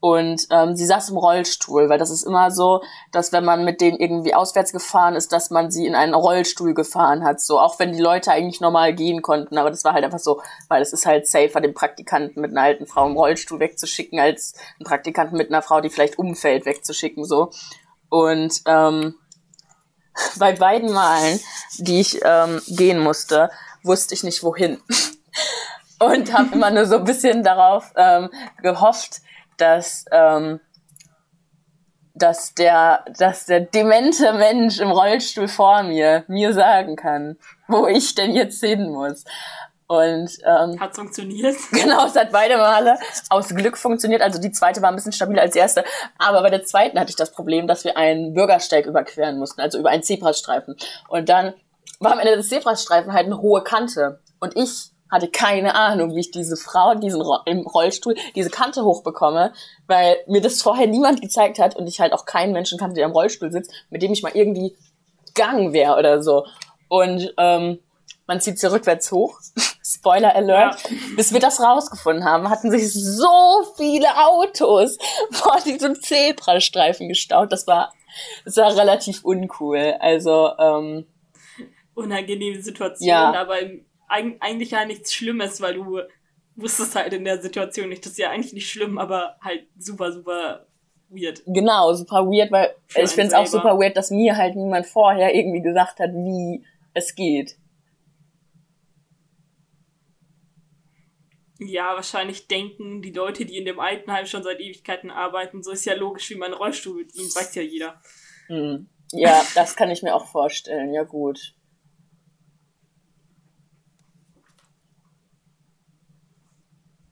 Und 0.00 0.46
ähm, 0.50 0.76
sie 0.76 0.86
saß 0.86 1.10
im 1.10 1.18
Rollstuhl, 1.18 1.90
weil 1.90 1.98
das 1.98 2.10
ist 2.10 2.22
immer 2.22 2.50
so, 2.50 2.82
dass 3.12 3.32
wenn 3.32 3.44
man 3.44 3.66
mit 3.66 3.82
denen 3.82 3.98
irgendwie 3.98 4.34
auswärts 4.34 4.72
gefahren 4.72 5.14
ist, 5.14 5.30
dass 5.30 5.50
man 5.50 5.70
sie 5.70 5.86
in 5.86 5.94
einen 5.94 6.14
Rollstuhl 6.14 6.72
gefahren 6.72 7.22
hat. 7.22 7.40
So, 7.40 7.60
auch 7.60 7.78
wenn 7.78 7.92
die 7.92 8.00
Leute 8.00 8.32
eigentlich 8.32 8.62
normal 8.62 8.94
gehen 8.94 9.20
konnten. 9.20 9.58
Aber 9.58 9.70
das 9.70 9.84
war 9.84 9.92
halt 9.92 10.04
einfach 10.04 10.18
so, 10.18 10.40
weil 10.68 10.80
es 10.80 10.94
ist 10.94 11.04
halt 11.04 11.26
safer, 11.26 11.60
den 11.60 11.74
Praktikanten 11.74 12.40
mit 12.40 12.52
einer 12.52 12.62
alten 12.62 12.86
Frau 12.86 13.06
im 13.06 13.16
Rollstuhl 13.16 13.60
wegzuschicken, 13.60 14.18
als 14.18 14.54
einen 14.78 14.86
Praktikanten 14.86 15.36
mit 15.36 15.50
einer 15.50 15.60
Frau, 15.60 15.82
die 15.82 15.90
vielleicht 15.90 16.18
umfällt, 16.18 16.64
wegzuschicken. 16.64 17.24
so. 17.24 17.50
Und 18.08 18.62
ähm, 18.66 19.14
bei 20.38 20.52
beiden 20.52 20.92
Malen, 20.92 21.40
die 21.76 22.00
ich 22.00 22.20
ähm, 22.24 22.62
gehen 22.68 23.00
musste, 23.00 23.50
wusste 23.82 24.14
ich 24.14 24.24
nicht 24.24 24.42
wohin. 24.42 24.80
Und 25.98 26.32
habe 26.32 26.54
immer 26.54 26.70
nur 26.70 26.86
so 26.86 26.96
ein 26.96 27.04
bisschen 27.04 27.44
darauf 27.44 27.92
ähm, 27.94 28.30
gehofft, 28.62 29.20
dass, 29.60 30.04
ähm, 30.10 30.60
dass, 32.14 32.54
der, 32.54 33.04
dass 33.18 33.46
der 33.46 33.60
demente 33.60 34.32
Mensch 34.32 34.80
im 34.80 34.90
Rollstuhl 34.90 35.48
vor 35.48 35.82
mir 35.82 36.24
mir 36.28 36.52
sagen 36.52 36.96
kann, 36.96 37.36
wo 37.68 37.86
ich 37.86 38.14
denn 38.14 38.32
jetzt 38.32 38.60
hin 38.60 38.90
muss. 38.90 39.24
Und 39.86 40.30
ähm, 40.46 40.78
hat 40.78 40.94
funktioniert. 40.94 41.56
Genau, 41.72 42.06
es 42.06 42.14
hat 42.14 42.30
beide 42.30 42.58
Male 42.58 42.96
aus 43.28 43.48
Glück 43.48 43.76
funktioniert. 43.76 44.22
Also 44.22 44.40
die 44.40 44.52
zweite 44.52 44.80
war 44.82 44.88
ein 44.88 44.94
bisschen 44.94 45.10
stabiler 45.10 45.42
als 45.42 45.54
die 45.54 45.58
erste. 45.58 45.82
Aber 46.16 46.42
bei 46.42 46.50
der 46.50 46.62
zweiten 46.64 47.00
hatte 47.00 47.10
ich 47.10 47.16
das 47.16 47.32
Problem, 47.32 47.66
dass 47.66 47.82
wir 47.82 47.96
einen 47.96 48.32
Bürgersteig 48.32 48.86
überqueren 48.86 49.40
mussten, 49.40 49.60
also 49.60 49.80
über 49.80 49.90
einen 49.90 50.04
Zebrastreifen. 50.04 50.76
Und 51.08 51.28
dann 51.28 51.54
war 51.98 52.12
am 52.12 52.20
Ende 52.20 52.36
des 52.36 52.48
Zebrastreifen 52.48 53.12
halt 53.12 53.26
eine 53.26 53.40
hohe 53.40 53.64
Kante. 53.64 54.20
Und 54.38 54.56
ich 54.56 54.89
hatte 55.10 55.28
keine 55.28 55.74
Ahnung, 55.74 56.14
wie 56.14 56.20
ich 56.20 56.30
diese 56.30 56.56
Frau 56.56 56.94
diesen 56.94 57.20
Ro 57.20 57.38
im 57.46 57.66
Rollstuhl 57.66 58.14
diese 58.34 58.50
Kante 58.50 58.84
hochbekomme, 58.84 59.52
weil 59.86 60.16
mir 60.26 60.40
das 60.40 60.62
vorher 60.62 60.86
niemand 60.86 61.20
gezeigt 61.20 61.58
hat 61.58 61.76
und 61.76 61.86
ich 61.86 62.00
halt 62.00 62.12
auch 62.12 62.24
keinen 62.24 62.52
Menschen 62.52 62.78
kannte, 62.78 62.96
der 62.96 63.06
im 63.06 63.12
Rollstuhl 63.12 63.50
sitzt, 63.50 63.72
mit 63.90 64.02
dem 64.02 64.12
ich 64.12 64.22
mal 64.22 64.32
irgendwie 64.34 64.76
gegangen 65.26 65.72
wäre 65.72 65.96
oder 65.96 66.22
so. 66.22 66.46
Und 66.88 67.32
ähm, 67.38 67.78
man 68.26 68.40
zieht 68.40 68.58
sie 68.58 68.70
rückwärts 68.70 69.10
hoch. 69.10 69.38
Spoiler 69.82 70.34
Alert. 70.34 70.80
Ja. 70.88 70.96
Bis 71.16 71.32
wir 71.32 71.40
das 71.40 71.60
rausgefunden 71.60 72.24
haben, 72.24 72.48
hatten 72.48 72.70
sich 72.70 72.92
so 72.92 73.64
viele 73.76 74.06
Autos 74.26 74.98
vor 75.32 75.58
diesem 75.64 76.00
Zebrastreifen 76.00 77.08
gestaut. 77.08 77.50
Das 77.50 77.66
war, 77.66 77.92
das 78.44 78.56
war 78.56 78.76
relativ 78.76 79.24
uncool. 79.24 79.96
Also, 79.98 80.52
ähm, 80.58 81.06
unangenehme 81.94 82.62
Situation, 82.62 83.08
ja. 83.08 83.34
aber 83.34 83.60
im 83.60 83.84
eigentlich 84.10 84.72
ja 84.72 84.84
nichts 84.84 85.14
Schlimmes, 85.14 85.60
weil 85.60 85.74
du 85.74 86.00
wusstest 86.56 86.94
halt 86.94 87.12
in 87.12 87.24
der 87.24 87.40
Situation 87.40 87.88
nicht. 87.88 88.04
Das 88.04 88.12
ist 88.12 88.18
ja 88.18 88.30
eigentlich 88.30 88.52
nicht 88.52 88.68
schlimm, 88.68 88.98
aber 88.98 89.36
halt 89.40 89.66
super, 89.78 90.12
super 90.12 90.66
weird. 91.08 91.42
Genau, 91.46 91.92
super 91.94 92.26
weird, 92.26 92.50
weil 92.52 92.74
Für 92.86 93.02
ich 93.02 93.10
finde 93.10 93.28
es 93.28 93.34
auch 93.34 93.46
super 93.46 93.78
weird, 93.78 93.96
dass 93.96 94.10
mir 94.10 94.36
halt 94.36 94.56
niemand 94.56 94.86
vorher 94.86 95.34
irgendwie 95.34 95.62
gesagt 95.62 96.00
hat, 96.00 96.10
wie 96.12 96.64
es 96.94 97.14
geht. 97.14 97.56
Ja, 101.58 101.94
wahrscheinlich 101.94 102.48
denken 102.48 103.02
die 103.02 103.12
Leute, 103.12 103.44
die 103.44 103.58
in 103.58 103.66
dem 103.66 103.80
Altenheim 103.80 104.24
schon 104.24 104.42
seit 104.42 104.60
Ewigkeiten 104.60 105.10
arbeiten, 105.10 105.62
so 105.62 105.72
ist 105.72 105.84
ja 105.84 105.94
logisch, 105.94 106.30
wie 106.30 106.36
man 106.36 106.54
Rollstuhl 106.54 107.04
bedient, 107.04 107.36
weiß 107.36 107.54
ja 107.54 107.62
jeder. 107.62 108.00
Hm. 108.46 108.88
Ja, 109.12 109.42
das 109.54 109.76
kann 109.76 109.90
ich 109.90 110.02
mir 110.02 110.14
auch 110.14 110.26
vorstellen, 110.26 110.94
ja 110.94 111.02
gut. 111.02 111.54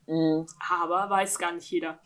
Mhm. 0.09 0.47
Aber 0.73 1.09
weiß 1.11 1.39
gar 1.39 1.53
nicht 1.53 1.71
jeder. 1.71 1.99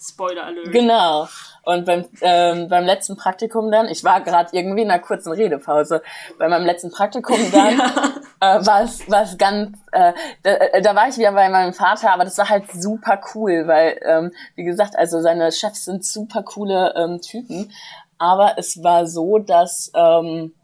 Spoiler 0.00 0.44
Alert. 0.44 0.72
Genau. 0.72 1.28
Und 1.64 1.84
beim, 1.84 2.06
ähm, 2.22 2.68
beim 2.68 2.84
letzten 2.84 3.16
Praktikum 3.16 3.70
dann, 3.70 3.88
ich 3.88 4.02
war 4.02 4.22
gerade 4.22 4.48
irgendwie 4.52 4.82
in 4.82 4.90
einer 4.90 5.02
kurzen 5.02 5.32
Redepause, 5.32 6.02
bei 6.38 6.48
meinem 6.48 6.64
letzten 6.64 6.90
Praktikum 6.90 7.36
dann 7.52 7.78
ja. 7.78 8.14
äh, 8.40 8.66
war 8.66 8.82
es 8.82 9.10
war 9.10 9.22
es 9.22 9.36
ganz, 9.36 9.76
äh, 9.92 10.12
da, 10.42 10.50
äh, 10.50 10.80
da 10.80 10.94
war 10.94 11.08
ich 11.08 11.18
wieder 11.18 11.32
bei 11.32 11.48
meinem 11.50 11.74
Vater, 11.74 12.12
aber 12.12 12.24
das 12.24 12.38
war 12.38 12.48
halt 12.48 12.70
super 12.72 13.20
cool, 13.34 13.66
weil, 13.66 14.00
ähm, 14.02 14.32
wie 14.54 14.64
gesagt, 14.64 14.96
also 14.96 15.20
seine 15.20 15.52
Chefs 15.52 15.84
sind 15.84 16.04
super 16.04 16.44
coole 16.44 16.94
ähm, 16.96 17.20
Typen, 17.20 17.70
aber 18.16 18.54
es 18.56 18.82
war 18.82 19.06
so, 19.06 19.38
dass 19.38 19.90
ähm, 19.94 20.54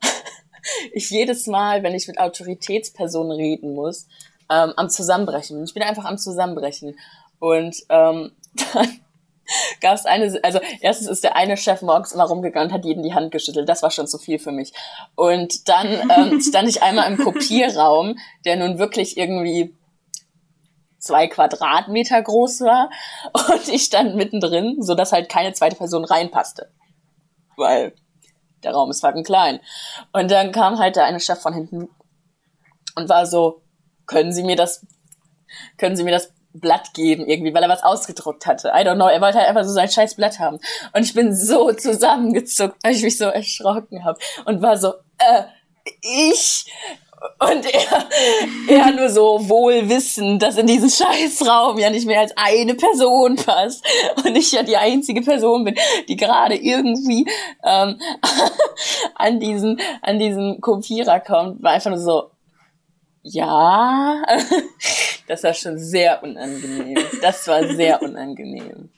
ich 0.92 1.10
jedes 1.10 1.48
Mal, 1.48 1.82
wenn 1.82 1.94
ich 1.94 2.06
mit 2.06 2.20
Autoritätspersonen 2.20 3.32
reden 3.32 3.74
muss, 3.74 4.06
ähm, 4.50 4.72
am 4.76 4.88
Zusammenbrechen. 4.88 5.62
Ich 5.64 5.74
bin 5.74 5.82
einfach 5.82 6.04
am 6.04 6.18
Zusammenbrechen. 6.18 6.98
Und 7.38 7.76
ähm, 7.88 8.32
dann 8.74 9.00
gab 9.80 9.94
es 9.94 10.04
eine, 10.04 10.38
also 10.42 10.60
erstens 10.80 11.08
ist 11.08 11.24
der 11.24 11.36
eine 11.36 11.56
Chef 11.56 11.82
morgens 11.82 12.12
immer 12.12 12.24
rumgegangen 12.24 12.68
und 12.68 12.74
hat 12.74 12.84
jeden 12.84 13.02
die 13.02 13.14
Hand 13.14 13.30
geschüttelt. 13.30 13.68
Das 13.68 13.82
war 13.82 13.90
schon 13.90 14.06
zu 14.06 14.18
viel 14.18 14.38
für 14.38 14.52
mich. 14.52 14.72
Und 15.14 15.68
dann 15.68 16.10
ähm, 16.10 16.40
stand 16.46 16.68
ich 16.68 16.82
einmal 16.82 17.10
im 17.10 17.18
Kopierraum, 17.18 18.16
der 18.44 18.56
nun 18.56 18.78
wirklich 18.78 19.16
irgendwie 19.16 19.74
zwei 20.98 21.28
Quadratmeter 21.28 22.20
groß 22.20 22.62
war 22.62 22.90
und 23.32 23.68
ich 23.68 23.84
stand 23.84 24.16
mittendrin, 24.16 24.82
so 24.82 24.94
dass 24.94 25.12
halt 25.12 25.28
keine 25.28 25.52
zweite 25.52 25.76
Person 25.76 26.04
reinpasste. 26.04 26.72
Weil 27.56 27.94
der 28.62 28.72
Raum 28.72 28.90
ist 28.90 29.00
fucking 29.00 29.24
klein. 29.24 29.60
Und 30.12 30.30
dann 30.30 30.52
kam 30.52 30.78
halt 30.78 30.96
der 30.96 31.04
eine 31.04 31.20
Chef 31.20 31.40
von 31.40 31.54
hinten 31.54 31.88
und 32.96 33.08
war 33.08 33.26
so, 33.26 33.62
können 34.08 34.32
Sie 34.32 34.42
mir 34.42 34.56
das, 34.56 34.84
können 35.76 35.96
Sie 35.96 36.02
mir 36.02 36.10
das 36.10 36.32
Blatt 36.54 36.94
geben 36.94 37.26
irgendwie, 37.26 37.54
weil 37.54 37.62
er 37.62 37.68
was 37.68 37.84
ausgedruckt 37.84 38.46
hatte. 38.46 38.68
I 38.68 38.80
don't 38.80 38.96
know. 38.96 39.06
Er 39.06 39.20
wollte 39.20 39.38
halt 39.38 39.48
einfach 39.48 39.64
so 39.64 39.72
sein 39.72 39.88
scheiß 39.88 40.16
Blatt 40.16 40.40
haben. 40.40 40.58
Und 40.92 41.02
ich 41.02 41.14
bin 41.14 41.36
so 41.36 41.72
zusammengezuckt, 41.72 42.76
weil 42.82 42.94
ich 42.94 43.02
mich 43.02 43.18
so 43.18 43.26
erschrocken 43.26 44.04
habe 44.04 44.18
und 44.44 44.62
war 44.62 44.76
so, 44.76 44.94
äh, 45.18 45.44
ich. 46.02 46.66
Und 47.40 47.66
er, 47.66 48.08
er 48.68 48.92
nur 48.92 49.08
so 49.10 49.48
wohl 49.48 49.88
wissen, 49.88 50.38
dass 50.38 50.56
in 50.56 50.68
diesen 50.68 50.88
Scheißraum 50.88 51.76
ja 51.78 51.90
nicht 51.90 52.06
mehr 52.06 52.20
als 52.20 52.32
eine 52.36 52.74
Person 52.74 53.34
passt 53.34 53.84
und 54.24 54.36
ich 54.36 54.52
ja 54.52 54.62
die 54.62 54.76
einzige 54.76 55.22
Person 55.22 55.64
bin, 55.64 55.74
die 56.08 56.16
gerade 56.16 56.54
irgendwie 56.54 57.28
ähm, 57.64 58.00
an 59.16 59.40
diesen 59.40 59.80
an 60.00 60.20
diesen 60.20 60.60
Kopierer 60.60 61.18
kommt, 61.18 61.60
war 61.60 61.72
einfach 61.72 61.90
nur 61.90 61.98
so, 61.98 62.30
ja, 63.30 64.24
das 65.26 65.42
war 65.42 65.54
schon 65.54 65.78
sehr 65.78 66.22
unangenehm. 66.22 66.98
Das 67.20 67.46
war 67.48 67.66
sehr 67.68 68.00
unangenehm. 68.02 68.90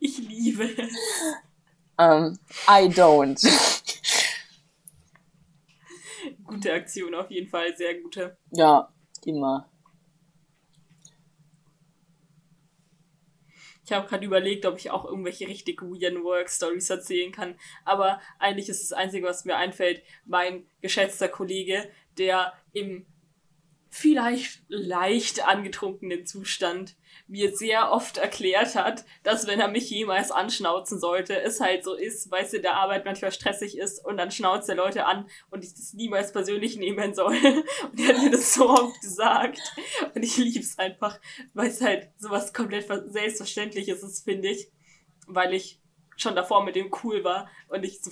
Ich 0.00 0.18
liebe 0.18 0.64
es. 0.64 0.92
Um, 1.96 2.38
I 2.68 2.88
don't. 2.88 3.42
Gute 6.44 6.72
Aktion 6.72 7.14
auf 7.14 7.30
jeden 7.30 7.48
Fall, 7.48 7.76
sehr 7.76 8.00
gute. 8.00 8.36
Ja, 8.52 8.92
immer. 9.24 9.68
Ich 13.88 13.92
habe 13.94 14.06
gerade 14.06 14.26
überlegt, 14.26 14.66
ob 14.66 14.76
ich 14.76 14.90
auch 14.90 15.06
irgendwelche 15.06 15.48
richtig 15.48 15.80
weirden 15.80 16.22
Work-Stories 16.22 16.90
erzählen 16.90 17.32
kann. 17.32 17.58
Aber 17.86 18.20
eigentlich 18.38 18.68
ist 18.68 18.82
das 18.82 18.92
Einzige, 18.92 19.26
was 19.26 19.46
mir 19.46 19.56
einfällt, 19.56 20.02
mein 20.26 20.66
geschätzter 20.82 21.28
Kollege, 21.28 21.90
der 22.18 22.52
im 22.72 23.06
vielleicht 23.90 24.62
leicht 24.68 25.46
angetrunkenen 25.46 26.26
Zustand 26.26 26.96
mir 27.26 27.56
sehr 27.56 27.90
oft 27.90 28.18
erklärt 28.18 28.74
hat, 28.74 29.04
dass 29.22 29.46
wenn 29.46 29.60
er 29.60 29.68
mich 29.68 29.90
jemals 29.90 30.30
anschnauzen 30.30 31.00
sollte, 31.00 31.40
es 31.40 31.60
halt 31.60 31.84
so 31.84 31.94
ist, 31.94 32.30
weil 32.30 32.44
es 32.44 32.52
in 32.52 32.62
der 32.62 32.76
Arbeit 32.76 33.04
manchmal 33.04 33.32
stressig 33.32 33.78
ist 33.78 34.04
und 34.04 34.16
dann 34.18 34.30
schnauzt 34.30 34.68
er 34.68 34.76
Leute 34.76 35.06
an 35.06 35.28
und 35.50 35.64
ich 35.64 35.74
das 35.74 35.94
niemals 35.94 36.32
persönlich 36.32 36.76
nehmen 36.76 37.14
soll. 37.14 37.36
Und 37.82 38.00
er 38.00 38.08
hat 38.08 38.22
mir 38.22 38.30
das 38.30 38.54
so 38.54 38.68
oft 38.68 39.00
gesagt. 39.00 39.60
Und 40.14 40.22
ich 40.22 40.36
lieb's 40.36 40.78
einfach, 40.78 41.18
weil 41.54 41.68
es 41.68 41.80
halt 41.80 42.10
sowas 42.18 42.52
komplett 42.52 42.86
Selbstverständliches 42.86 44.02
ist, 44.02 44.24
finde 44.24 44.48
ich. 44.48 44.70
Weil 45.26 45.54
ich 45.54 45.80
schon 46.16 46.36
davor 46.36 46.64
mit 46.64 46.76
dem 46.76 46.90
cool 47.02 47.24
war 47.24 47.48
und 47.68 47.84
ich 47.84 48.00
so 48.00 48.10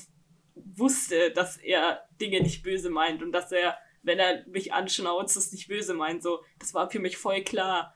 wusste, 0.54 1.30
dass 1.32 1.56
er 1.56 2.06
Dinge 2.20 2.40
nicht 2.40 2.62
böse 2.62 2.90
meint 2.90 3.22
und 3.22 3.32
dass 3.32 3.52
er, 3.52 3.76
wenn 4.06 4.20
er 4.20 4.46
mich 4.46 4.72
anschnauzt, 4.72 5.36
es 5.36 5.52
nicht 5.52 5.68
böse 5.68 5.92
meint. 5.92 6.22
So, 6.22 6.42
das 6.60 6.72
war 6.72 6.88
für 6.90 7.00
mich 7.00 7.16
voll 7.16 7.42
klar. 7.42 7.94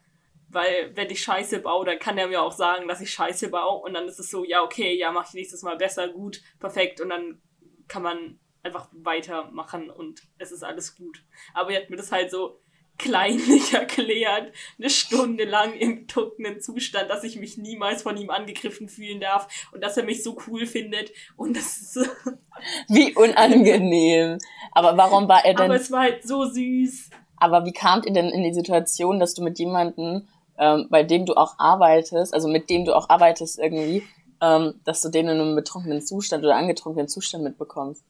Weil, 0.49 0.95
wenn 0.97 1.09
ich 1.09 1.23
Scheiße 1.23 1.61
baue, 1.61 1.87
dann 1.87 2.01
kann 2.01 2.19
er 2.19 2.27
mir 2.27 2.43
auch 2.43 2.53
sagen, 2.53 2.89
dass 2.89 3.01
ich 3.01 3.13
Scheiße 3.13 3.51
baue. 3.51 3.83
Und 3.83 3.95
dann 3.95 4.09
ist 4.09 4.19
es 4.19 4.31
so, 4.31 4.45
ja, 4.45 4.63
okay, 4.63 4.93
ja, 4.99 5.13
mach 5.13 5.29
ich 5.29 5.35
nächstes 5.35 5.63
Mal 5.63 5.77
besser, 5.77 6.09
gut, 6.09 6.43
perfekt. 6.59 7.01
Und 7.01 7.11
dann 7.11 7.41
kann 7.87 8.03
man 8.03 8.41
einfach 8.63 8.89
weitermachen 8.93 9.89
und 9.89 10.23
es 10.39 10.51
ist 10.51 10.65
alles 10.65 10.97
gut. 10.97 11.25
Aber 11.55 11.71
er 11.71 11.83
hat 11.83 11.91
mir 11.91 11.97
das 11.97 12.13
halt 12.13 12.31
so 12.31 12.61
kleinlich 13.01 13.73
erklärt, 13.73 14.53
eine 14.79 14.91
Stunde 14.91 15.45
lang 15.45 15.73
im 15.75 16.07
tuckenden 16.07 16.61
Zustand, 16.61 17.11
dass 17.11 17.25
ich 17.25 17.37
mich 17.37 17.57
niemals 17.57 18.03
von 18.03 18.17
ihm 18.17 18.31
angegriffen 18.31 18.89
fühlen 18.89 19.21
darf 19.21 19.49
und 19.73 19.83
dass 19.83 19.97
er 19.97 20.05
mich 20.05 20.23
so 20.23 20.37
cool 20.47 20.67
findet 20.67 21.11
und 21.37 21.57
das 21.57 21.79
ist 21.79 22.11
Wie 22.89 23.15
unangenehm. 23.15 24.39
Aber 24.73 24.97
warum 24.97 25.29
war 25.29 25.45
er 25.45 25.55
denn... 25.55 25.65
Aber 25.67 25.77
es 25.77 25.91
war 25.91 26.03
halt 26.03 26.23
so 26.23 26.45
süß. 26.45 27.11
Aber 27.37 27.65
wie 27.65 27.73
kamt 27.73 28.05
ihr 28.05 28.13
denn 28.13 28.29
in 28.29 28.43
die 28.43 28.53
Situation, 28.53 29.19
dass 29.19 29.35
du 29.35 29.43
mit 29.43 29.59
jemandem, 29.59 30.29
ähm, 30.59 30.89
bei 30.91 31.03
dem 31.03 31.25
du 31.25 31.35
auch 31.35 31.59
arbeitest, 31.59 32.35
also 32.35 32.49
mit 32.49 32.69
dem 32.69 32.85
du 32.85 32.95
auch 32.95 33.09
arbeitest 33.09 33.59
irgendwie, 33.59 34.03
ähm, 34.43 34.75
dass 34.85 35.01
du 35.01 35.09
den 35.09 35.29
in 35.29 35.41
einem 35.41 35.57
betrunkenen 35.57 36.03
Zustand 36.03 36.45
oder 36.45 36.57
angetrunkenen 36.57 37.09
Zustand 37.09 37.45
mitbekommst? 37.45 38.05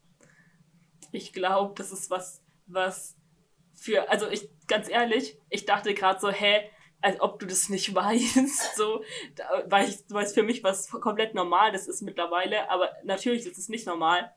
Ich 1.13 1.33
glaube, 1.33 1.75
das 1.77 1.93
ist 1.93 2.11
was, 2.11 2.41
was 2.67 3.17
für, 3.81 4.11
also 4.11 4.29
ich, 4.29 4.49
ganz 4.67 4.89
ehrlich, 4.89 5.39
ich 5.49 5.65
dachte 5.65 5.95
gerade 5.95 6.21
so, 6.21 6.31
hä, 6.31 6.69
als 7.01 7.19
ob 7.21 7.39
du 7.39 7.47
das 7.47 7.71
nicht 7.71 7.95
weißt, 7.95 8.77
so, 8.77 9.03
weil 9.67 9.89
ich, 9.89 9.97
weil 10.11 10.25
es 10.25 10.35
für 10.35 10.43
mich 10.43 10.63
was 10.63 10.91
komplett 10.91 11.35
normal 11.35 11.73
das 11.73 11.89
ist 11.89 12.03
mittlerweile, 12.03 12.71
aber 12.71 12.91
natürlich 13.05 13.47
ist 13.47 13.59
es 13.59 13.69
nicht 13.69 13.87
normal. 13.87 14.33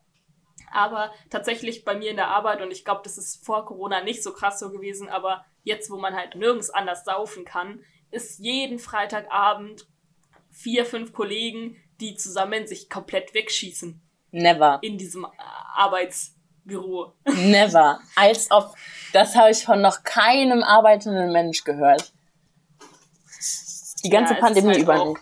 Aber 0.72 1.14
tatsächlich 1.30 1.84
bei 1.84 1.94
mir 1.94 2.10
in 2.10 2.16
der 2.16 2.30
Arbeit, 2.30 2.62
und 2.62 2.72
ich 2.72 2.86
glaube, 2.86 3.02
das 3.04 3.18
ist 3.18 3.46
vor 3.46 3.66
Corona 3.66 4.02
nicht 4.02 4.24
so 4.24 4.32
krass 4.32 4.60
so 4.60 4.72
gewesen, 4.72 5.10
aber 5.10 5.46
jetzt, 5.64 5.92
wo 5.92 5.98
man 5.98 6.16
halt 6.16 6.36
nirgends 6.36 6.70
anders 6.70 7.04
saufen 7.04 7.44
kann, 7.44 7.84
ist 8.12 8.40
jeden 8.40 8.80
Freitagabend 8.80 9.88
vier, 10.52 10.86
fünf 10.86 11.14
Kollegen, 11.14 11.78
die 12.00 12.16
zusammen 12.16 12.66
sich 12.66 12.90
komplett 12.90 13.34
wegschießen. 13.34 14.02
Never. 14.32 14.80
In 14.82 14.98
diesem 14.98 15.28
Arbeitsbüro. 16.68 17.14
Never. 17.26 18.00
Als 18.16 18.50
ob, 18.52 18.76
das 19.12 19.36
habe 19.36 19.52
ich 19.52 19.64
von 19.64 19.82
noch 19.82 20.04
keinem 20.04 20.64
arbeitenden 20.64 21.32
Mensch 21.32 21.64
gehört. 21.64 22.14
Die 24.04 24.10
ganze 24.10 24.34
Ja, 24.34 24.40
Pandemie 24.40 24.70
halt 24.74 24.82
über 24.82 25.06
nicht. 25.06 25.22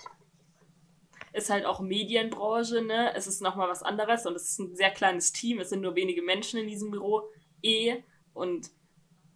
ist 1.34 1.50
halt 1.50 1.66
auch 1.66 1.80
Medienbranche, 1.80 2.82
ne? 2.82 3.14
Es 3.16 3.28
ist 3.28 3.42
nochmal 3.42 3.70
was 3.70 3.84
anderes 3.84 4.26
und 4.26 4.36
es 4.36 4.52
ist 4.52 4.60
ein 4.60 4.76
sehr 4.76 4.92
kleines 4.92 5.32
Team. 5.32 5.60
Es 5.60 5.70
sind 5.70 5.82
nur 5.82 5.96
wenige 5.96 6.22
Menschen 6.22 6.60
in 6.60 6.68
diesem 6.68 6.92
Büro 6.92 7.24
eh. 7.62 8.04
Und 8.34 8.72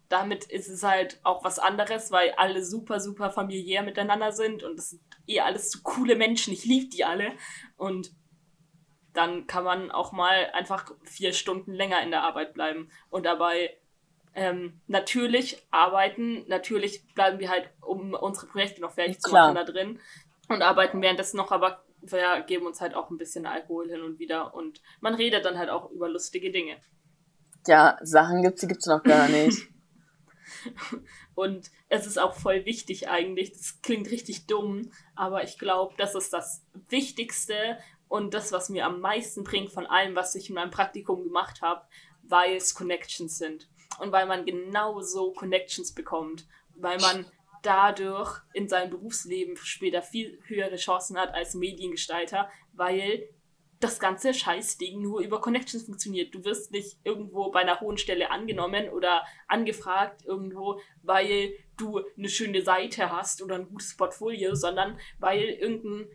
damit 0.08 0.44
ist 0.44 0.68
es 0.68 0.82
halt 0.82 1.20
auch 1.22 1.44
was 1.44 1.58
anderes, 1.58 2.10
weil 2.10 2.32
alle 2.36 2.64
super, 2.64 3.00
super 3.00 3.30
familiär 3.30 3.82
miteinander 3.82 4.32
sind 4.32 4.62
und 4.62 4.78
es 4.78 4.90
sind 4.90 5.02
eh 5.26 5.40
alles 5.40 5.70
so 5.70 5.80
coole 5.82 6.16
Menschen. 6.16 6.52
Ich 6.52 6.64
liebe 6.64 6.88
die 6.88 7.04
alle. 7.04 7.32
Und 7.76 8.10
dann 9.16 9.46
kann 9.46 9.64
man 9.64 9.90
auch 9.90 10.12
mal 10.12 10.50
einfach 10.52 10.92
vier 11.04 11.32
Stunden 11.32 11.72
länger 11.72 12.02
in 12.02 12.10
der 12.10 12.22
Arbeit 12.22 12.54
bleiben 12.54 12.90
und 13.10 13.26
dabei 13.26 13.76
ähm, 14.34 14.80
natürlich 14.86 15.66
arbeiten. 15.70 16.44
Natürlich 16.48 17.06
bleiben 17.14 17.38
wir 17.38 17.48
halt, 17.48 17.70
um 17.80 18.14
unsere 18.14 18.46
Projekte 18.46 18.80
noch 18.80 18.92
fertig 18.92 19.20
zu 19.20 19.30
Klar. 19.30 19.52
machen, 19.52 19.66
da 19.66 19.72
drin 19.72 20.00
und 20.48 20.62
arbeiten 20.62 21.02
währenddessen 21.02 21.36
noch, 21.38 21.50
aber 21.50 21.82
wir 22.00 22.42
geben 22.46 22.66
uns 22.66 22.80
halt 22.80 22.94
auch 22.94 23.10
ein 23.10 23.18
bisschen 23.18 23.46
Alkohol 23.46 23.88
hin 23.88 24.02
und 24.02 24.18
wieder 24.18 24.54
und 24.54 24.80
man 25.00 25.14
redet 25.14 25.44
dann 25.44 25.58
halt 25.58 25.70
auch 25.70 25.90
über 25.90 26.08
lustige 26.08 26.52
Dinge. 26.52 26.76
Ja, 27.66 27.98
Sachen 28.02 28.42
gibt's, 28.42 28.60
die 28.60 28.68
gibt's 28.68 28.86
noch 28.86 29.02
gar 29.02 29.28
nicht. 29.28 29.68
Und 31.34 31.70
es 31.88 32.06
ist 32.06 32.18
auch 32.18 32.34
voll 32.34 32.64
wichtig 32.64 33.08
eigentlich. 33.08 33.52
Das 33.52 33.82
klingt 33.82 34.10
richtig 34.10 34.46
dumm, 34.46 34.90
aber 35.14 35.44
ich 35.44 35.58
glaube, 35.58 35.94
das 35.98 36.14
ist 36.14 36.32
das 36.32 36.64
Wichtigste 36.88 37.78
und 38.08 38.34
das, 38.34 38.52
was 38.52 38.68
mir 38.68 38.86
am 38.86 39.00
meisten 39.00 39.44
bringt 39.44 39.72
von 39.72 39.86
allem, 39.86 40.14
was 40.14 40.34
ich 40.34 40.48
in 40.48 40.54
meinem 40.54 40.70
Praktikum 40.70 41.24
gemacht 41.24 41.62
habe, 41.62 41.82
weil 42.22 42.56
es 42.56 42.74
Connections 42.74 43.38
sind. 43.38 43.68
Und 43.98 44.12
weil 44.12 44.26
man 44.26 44.44
genau 44.44 45.00
so 45.00 45.32
Connections 45.32 45.92
bekommt. 45.92 46.46
Weil 46.74 46.98
man 47.00 47.26
dadurch 47.62 48.40
in 48.52 48.68
seinem 48.68 48.90
Berufsleben 48.90 49.56
später 49.56 50.02
viel 50.02 50.38
höhere 50.44 50.76
Chancen 50.76 51.18
hat 51.18 51.34
als 51.34 51.54
Mediengestalter, 51.54 52.48
weil 52.72 53.28
das 53.80 53.98
ganze 53.98 54.32
Scheißding 54.32 55.02
nur 55.02 55.20
über 55.20 55.40
Connections 55.40 55.84
funktioniert. 55.84 56.34
Du 56.34 56.44
wirst 56.44 56.70
nicht 56.70 56.98
irgendwo 57.04 57.50
bei 57.50 57.60
einer 57.60 57.80
hohen 57.80 57.98
Stelle 57.98 58.30
angenommen 58.30 58.88
oder 58.88 59.24
angefragt 59.48 60.24
irgendwo, 60.24 60.80
weil 61.02 61.52
du 61.76 62.00
eine 62.16 62.28
schöne 62.28 62.62
Seite 62.62 63.10
hast 63.10 63.42
oder 63.42 63.56
ein 63.56 63.68
gutes 63.68 63.96
Portfolio, 63.96 64.54
sondern 64.54 64.98
weil 65.18 65.42
irgendein 65.42 66.08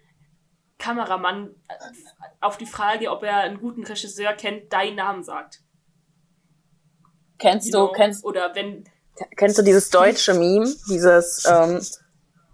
Kameramann 0.82 1.56
äh, 1.68 1.74
auf 2.42 2.58
die 2.58 2.66
Frage, 2.66 3.12
ob 3.12 3.24
er 3.24 3.38
einen 3.38 3.60
guten 3.60 3.86
Regisseur 3.86 4.34
kennt, 4.34 4.74
deinen 4.74 4.96
Namen 4.96 5.24
sagt. 5.24 5.62
Kennst 7.38 7.68
You 7.68 7.72
du, 7.72 7.78
know? 7.88 7.94
kennst, 7.94 8.26
Oder 8.26 8.54
wenn 8.56 8.84
kennst 9.38 9.58
du 9.58 9.62
dieses 9.62 9.90
deutsche 9.92 10.34
Meme? 10.34 10.74
Dieses, 10.90 11.46
ähm, 11.48 11.82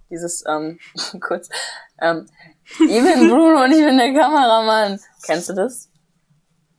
dieses, 0.10 0.44
ähm, 0.48 0.80
kurz, 1.22 1.50
ähm, 2.00 2.28
ich 2.80 3.02
bin 3.02 3.30
Bruno 3.30 3.64
und 3.64 3.72
ich 3.72 3.84
bin 3.84 3.98
der 3.98 4.14
Kameramann. 4.14 5.00
Kennst 5.24 5.50
du 5.50 5.54
das? 5.54 5.90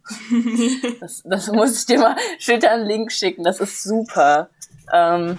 Das, 1.01 1.23
das 1.25 1.49
muss 1.49 1.81
ich 1.81 1.87
dir 1.87 1.99
mal 1.99 2.17
später 2.39 2.71
einen 2.71 2.87
Link 2.87 3.13
schicken. 3.13 3.45
Das 3.45 3.61
ist 3.61 3.83
super. 3.83 4.49
Ähm, 4.91 5.39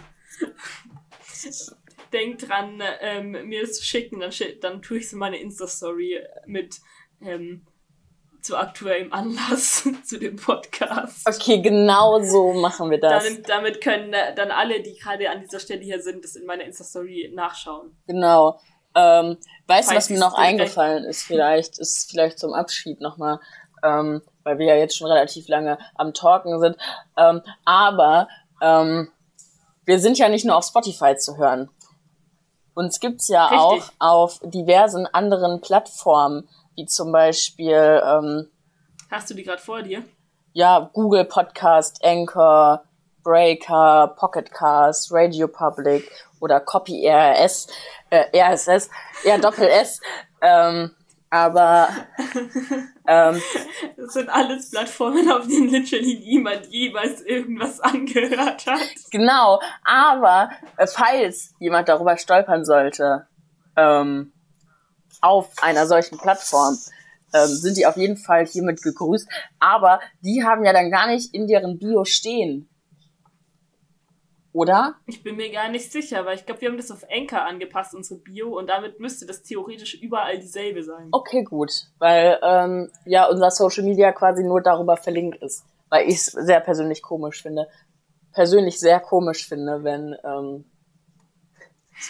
denk 2.11 2.39
dran, 2.39 2.81
ähm, 3.01 3.31
mir 3.31 3.61
das 3.61 3.73
zu 3.73 3.83
schicken, 3.83 4.19
dann, 4.19 4.31
dann 4.61 4.81
tue 4.81 4.97
ich 4.97 5.09
so 5.09 5.17
meine 5.17 5.37
Insta-Story 5.37 6.19
mit 6.45 6.77
ähm, 7.21 7.65
zu 8.41 8.57
aktuellem 8.57 9.11
Anlass 9.11 9.87
zu 10.03 10.17
dem 10.17 10.35
Podcast. 10.35 11.27
okay, 11.27 11.61
genau 11.61 12.21
so 12.21 12.53
machen 12.53 12.89
wir 12.89 12.99
das. 12.99 13.23
Damit, 13.23 13.49
damit 13.49 13.81
können 13.81 14.13
äh, 14.13 14.33
dann 14.35 14.51
alle, 14.51 14.81
die 14.81 14.95
gerade 14.95 15.29
an 15.29 15.41
dieser 15.41 15.59
Stelle 15.59 15.81
hier 15.81 16.01
sind, 16.01 16.23
das 16.23 16.35
in 16.35 16.45
meiner 16.45 16.63
Insta-Story 16.63 17.31
nachschauen. 17.33 17.95
Genau. 18.07 18.59
Ähm, 18.95 19.37
weißt 19.67 19.91
du, 19.91 19.95
was 19.95 20.09
mir 20.09 20.19
noch 20.19 20.33
eingefallen 20.33 21.03
ist? 21.03 21.23
Vielleicht 21.23 21.77
ist 21.79 22.09
vielleicht 22.09 22.39
zum 22.39 22.53
Abschied 22.53 23.01
nochmal, 23.01 23.39
ähm, 23.83 24.21
weil 24.43 24.57
wir 24.57 24.67
ja 24.67 24.75
jetzt 24.75 24.97
schon 24.97 25.07
relativ 25.07 25.47
lange 25.47 25.77
am 25.95 26.13
Talken 26.13 26.59
sind. 26.59 26.75
Ähm, 27.17 27.41
aber 27.65 28.27
ähm, 28.61 29.11
wir 29.85 29.99
sind 29.99 30.17
ja 30.17 30.29
nicht 30.29 30.45
nur 30.45 30.55
auf 30.55 30.65
Spotify 30.65 31.15
zu 31.15 31.37
hören. 31.37 31.69
Uns 32.79 33.01
gibt's 33.01 33.27
ja 33.27 33.47
Richtig. 33.47 33.59
auch 33.59 33.83
auf 33.99 34.39
diversen 34.41 35.05
anderen 35.05 35.59
Plattformen, 35.59 36.47
wie 36.75 36.85
zum 36.85 37.11
Beispiel 37.11 38.01
ähm, 38.05 38.49
Hast 39.11 39.29
du 39.29 39.33
die 39.33 39.43
gerade 39.43 39.61
vor 39.61 39.81
dir? 39.81 40.01
ja, 40.53 40.89
Google 40.93 41.25
Podcast, 41.25 42.01
Anchor, 42.05 42.85
Breaker, 43.21 44.15
Pocketcast, 44.17 45.11
Radio 45.11 45.49
Public 45.49 46.09
oder 46.39 46.61
Copy 46.61 47.05
RS, 47.05 47.67
äh, 48.11 48.25
RSS, 48.33 48.89
ja, 49.25 49.37
Doppel 49.37 49.67
S. 49.67 49.99
Ähm, 50.41 50.95
aber 51.29 51.89
ähm, 53.07 53.41
Das 53.97 54.13
sind 54.13 54.29
alles 54.29 54.71
Plattformen, 54.71 55.31
auf 55.31 55.47
denen 55.47 55.69
literally 55.69 56.19
niemand 56.19 56.67
jemals 56.67 57.21
irgendwas 57.21 57.79
angehört 57.81 58.65
hat. 58.65 58.81
genau, 59.11 59.61
aber 59.83 60.49
äh, 60.77 60.87
falls 60.87 61.53
jemand 61.59 61.89
darüber 61.89 62.17
stolpern 62.17 62.65
sollte, 62.65 63.27
ähm, 63.75 64.31
auf 65.21 65.51
einer 65.61 65.85
solchen 65.85 66.17
Plattform, 66.17 66.77
ähm, 67.33 67.47
sind 67.47 67.77
die 67.77 67.85
auf 67.85 67.97
jeden 67.97 68.17
Fall 68.17 68.45
hiermit 68.45 68.81
gegrüßt. 68.81 69.27
Aber 69.59 69.99
die 70.21 70.43
haben 70.43 70.65
ja 70.65 70.73
dann 70.73 70.89
gar 70.89 71.07
nicht 71.07 71.33
in 71.33 71.47
deren 71.47 71.77
Bio 71.77 72.05
stehen. 72.05 72.69
Oder? 74.51 74.95
Ich 75.05 75.21
bin 75.21 75.35
mir 75.35 75.51
gar 75.51 75.69
nicht 75.69 75.91
sicher, 75.91 76.25
weil 76.25 76.35
ich 76.35 76.45
glaube, 76.45 76.61
wir 76.61 76.69
haben 76.69 76.77
das 76.77 76.89
auf 76.89 77.05
Anchor 77.11 77.41
angepasst, 77.41 77.93
unsere 77.93 78.19
Bio, 78.19 78.57
und 78.57 78.67
damit 78.67 78.99
müsste 78.99 79.27
das 79.27 79.43
theoretisch 79.43 79.93
überall 80.01 80.39
dieselbe 80.39 80.83
sein. 80.83 81.09
Okay, 81.11 81.43
gut. 81.43 81.71
Weil 81.99 82.39
ähm, 82.41 82.89
ja 83.05 83.27
unser 83.29 83.51
Social 83.51 83.83
Media 83.83 84.11
quasi 84.11 84.43
nur 84.43 84.61
darüber 84.61 84.97
verlinkt 84.97 85.41
ist. 85.43 85.65
Weil 85.89 86.07
ich 86.07 86.15
es 86.15 86.25
sehr 86.25 86.59
persönlich 86.61 87.01
komisch 87.01 87.41
finde. 87.41 87.67
persönlich 88.31 88.79
sehr 88.79 88.99
komisch 88.99 89.47
finde, 89.47 89.83
wenn, 89.83 90.15
ähm, 90.23 90.65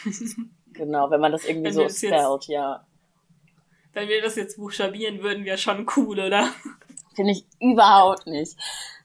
genau, 0.73 1.09
wenn 1.11 1.21
man 1.21 1.31
das 1.31 1.45
irgendwie 1.45 1.67
Wenn 1.67 1.73
so 1.73 1.89
spellt, 1.89 2.47
ja. 2.47 2.85
Wenn 3.93 4.07
wir 4.07 4.21
das 4.21 4.35
jetzt 4.35 4.57
buchstabieren 4.57 5.23
würden, 5.23 5.45
wäre 5.45 5.57
schon 5.57 5.87
cool, 5.97 6.19
oder? 6.19 6.47
Finde 7.15 7.31
ich 7.31 7.45
überhaupt 7.59 8.27
nicht. 8.27 8.55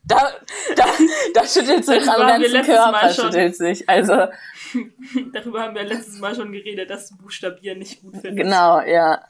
Da, 0.07 0.33
da, 0.77 0.85
da 1.33 1.47
schüttelt 1.47 1.85
sich 1.85 2.09
am 2.09 2.21
ganzen 2.27 2.63
Körper, 2.63 3.09
schüttelt 3.11 3.57
sich. 3.57 3.89
Also, 3.89 4.29
Darüber 5.33 5.63
haben 5.63 5.75
wir 5.75 5.85
letztes 5.85 6.19
Mal 6.19 6.35
schon 6.35 6.53
geredet, 6.53 6.91
dass 6.91 7.09
du 7.09 7.17
Buchstabieren 7.17 7.79
nicht 7.79 8.03
gut 8.03 8.13
findest. 8.15 8.37
genau, 8.37 8.81
ja. 8.81 9.25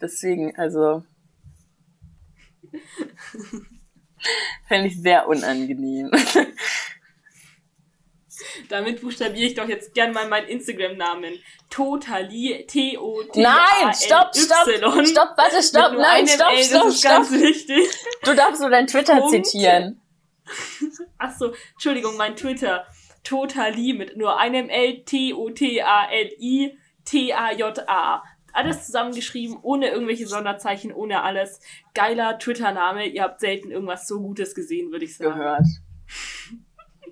Deswegen, 0.00 0.56
also. 0.56 1.04
Fände 4.68 4.88
ich 4.88 5.00
sehr 5.00 5.28
unangenehm. 5.28 6.10
Damit 8.68 9.00
buchstabiere 9.00 9.46
ich 9.46 9.54
doch 9.54 9.68
jetzt 9.68 9.94
gern 9.94 10.12
mal 10.12 10.28
meinen 10.28 10.48
Instagram-Namen. 10.48 11.38
Totali, 11.70 12.64
T-O-T-A-L-Y. 12.68 13.42
Nein, 13.42 13.94
stopp, 13.94 14.34
stopp, 14.34 15.06
stopp, 15.06 15.28
warte, 15.36 15.62
stopp, 15.62 15.92
nein, 15.92 16.26
stopp, 16.26 16.52
L, 16.52 16.62
stopp, 16.64 16.82
das 16.84 16.94
ist 16.94 17.00
stopp. 17.00 17.12
ganz 17.12 17.32
wichtig. 17.32 17.88
Du 18.22 18.34
darfst 18.34 18.60
nur 18.60 18.70
dein 18.70 18.86
Twitter 18.86 19.20
Punkt. 19.20 19.46
zitieren. 19.46 20.00
Achso, 21.18 21.52
Entschuldigung, 21.72 22.16
mein 22.16 22.36
Twitter. 22.36 22.86
Totali 23.22 23.94
mit 23.94 24.16
nur 24.16 24.38
einem 24.38 24.68
L, 24.68 25.02
T-O-T-A-L-I, 25.04 26.78
T-A-J-A. 27.04 28.22
Alles 28.52 28.86
zusammengeschrieben, 28.86 29.58
ohne 29.62 29.88
irgendwelche 29.88 30.26
Sonderzeichen, 30.26 30.92
ohne 30.92 31.22
alles. 31.22 31.58
Geiler 31.94 32.38
Twitter-Name. 32.38 33.06
Ihr 33.06 33.22
habt 33.22 33.40
selten 33.40 33.70
irgendwas 33.70 34.06
so 34.06 34.20
Gutes 34.20 34.54
gesehen, 34.54 34.92
würde 34.92 35.06
ich 35.06 35.16
sagen. 35.16 35.38
Gehört. 35.38 35.66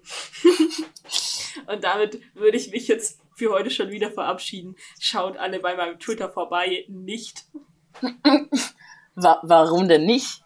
Und 1.66 1.84
damit 1.84 2.20
würde 2.34 2.56
ich 2.56 2.70
mich 2.70 2.88
jetzt 2.88 3.20
für 3.34 3.50
heute 3.52 3.70
schon 3.70 3.90
wieder 3.90 4.10
verabschieden. 4.10 4.76
Schaut 4.98 5.36
alle 5.36 5.60
bei 5.60 5.74
meinem 5.74 5.98
Twitter 5.98 6.28
vorbei. 6.30 6.84
Nicht. 6.88 7.44
Wa 9.14 9.40
warum 9.42 9.88
denn 9.88 10.04
nicht? 10.06 10.42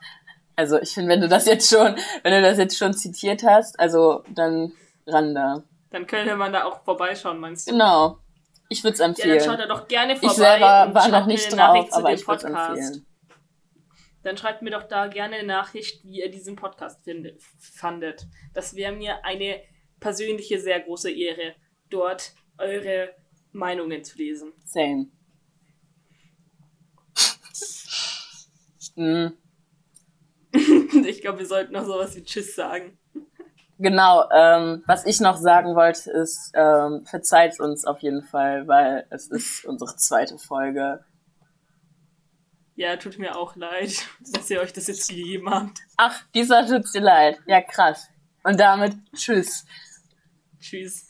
Also 0.56 0.80
ich 0.80 0.90
finde, 0.90 1.10
wenn 1.10 1.20
du 1.20 1.28
das 1.28 1.46
jetzt 1.46 1.68
schon, 1.70 1.96
wenn 2.22 2.32
du 2.32 2.42
das 2.42 2.58
jetzt 2.58 2.76
schon 2.78 2.94
zitiert 2.94 3.42
hast, 3.42 3.78
also 3.78 4.22
dann 4.28 4.72
ran 5.06 5.34
da. 5.34 5.62
Dann 5.90 6.06
könnte 6.06 6.34
man 6.36 6.52
da 6.52 6.64
auch 6.64 6.82
vorbeischauen, 6.84 7.38
meinst 7.38 7.68
du? 7.68 7.72
Genau. 7.72 8.18
Ich 8.68 8.82
würde 8.82 8.94
es 8.94 8.98
Ja, 8.98 9.06
dann 9.06 9.16
schaut 9.16 9.24
empfehlen. 9.26 9.58
da 9.58 9.66
doch 9.66 9.86
gerne 9.86 10.16
vorbei. 10.16 10.32
ich 10.32 10.36
selber 10.36 10.86
und 10.86 10.94
war 10.94 11.08
noch 11.08 11.26
nicht 11.26 11.52
drauf, 11.56 11.88
zu 11.88 11.96
aber 11.96 12.08
dem 12.08 12.14
ich 12.16 12.26
würde 12.26 12.36
es 12.38 12.42
Podcast. 12.42 12.78
empfehlen. 12.80 13.06
Dann 14.26 14.36
schreibt 14.36 14.60
mir 14.60 14.70
doch 14.70 14.82
da 14.82 15.06
gerne 15.06 15.36
eine 15.36 15.46
Nachricht, 15.46 16.02
wie 16.04 16.18
ihr 16.20 16.28
diesen 16.28 16.56
Podcast 16.56 17.04
findet, 17.04 17.40
fandet. 17.60 18.26
Das 18.54 18.74
wäre 18.74 18.90
mir 18.90 19.24
eine 19.24 19.60
persönliche, 20.00 20.58
sehr 20.58 20.80
große 20.80 21.12
Ehre, 21.12 21.54
dort 21.90 22.34
eure 22.58 23.14
Meinungen 23.52 24.02
zu 24.02 24.18
lesen. 24.18 24.52
Same. 24.64 25.06
mm, 28.96 29.28
ich 31.06 31.20
glaube, 31.20 31.38
wir 31.38 31.46
sollten 31.46 31.72
noch 31.72 31.84
sowas 31.84 32.16
wie 32.16 32.24
Tschüss 32.24 32.56
sagen. 32.56 32.98
genau, 33.78 34.28
ähm, 34.34 34.82
was 34.88 35.06
ich 35.06 35.20
noch 35.20 35.36
sagen 35.36 35.76
wollte, 35.76 36.10
ist, 36.10 36.50
ähm, 36.54 37.06
verzeiht 37.06 37.60
uns 37.60 37.84
auf 37.84 38.00
jeden 38.00 38.24
Fall, 38.24 38.66
weil 38.66 39.06
es 39.10 39.28
ist 39.28 39.64
unsere 39.64 39.94
zweite 39.94 40.36
Folge. 40.36 41.04
Ja, 42.76 42.96
tut 42.96 43.18
mir 43.18 43.36
auch 43.36 43.56
leid, 43.56 44.06
dass 44.32 44.50
ihr 44.50 44.60
euch 44.60 44.72
das 44.72 44.86
jetzt 44.86 45.08
gegeben 45.08 45.50
habt. 45.50 45.78
Ach, 45.96 46.22
dieser 46.34 46.66
tut's 46.66 46.92
dir 46.92 47.00
leid. 47.00 47.38
Ja, 47.46 47.62
krass. 47.62 48.08
Und 48.44 48.60
damit 48.60 48.94
tschüss. 49.14 49.64
Tschüss. 50.60 51.05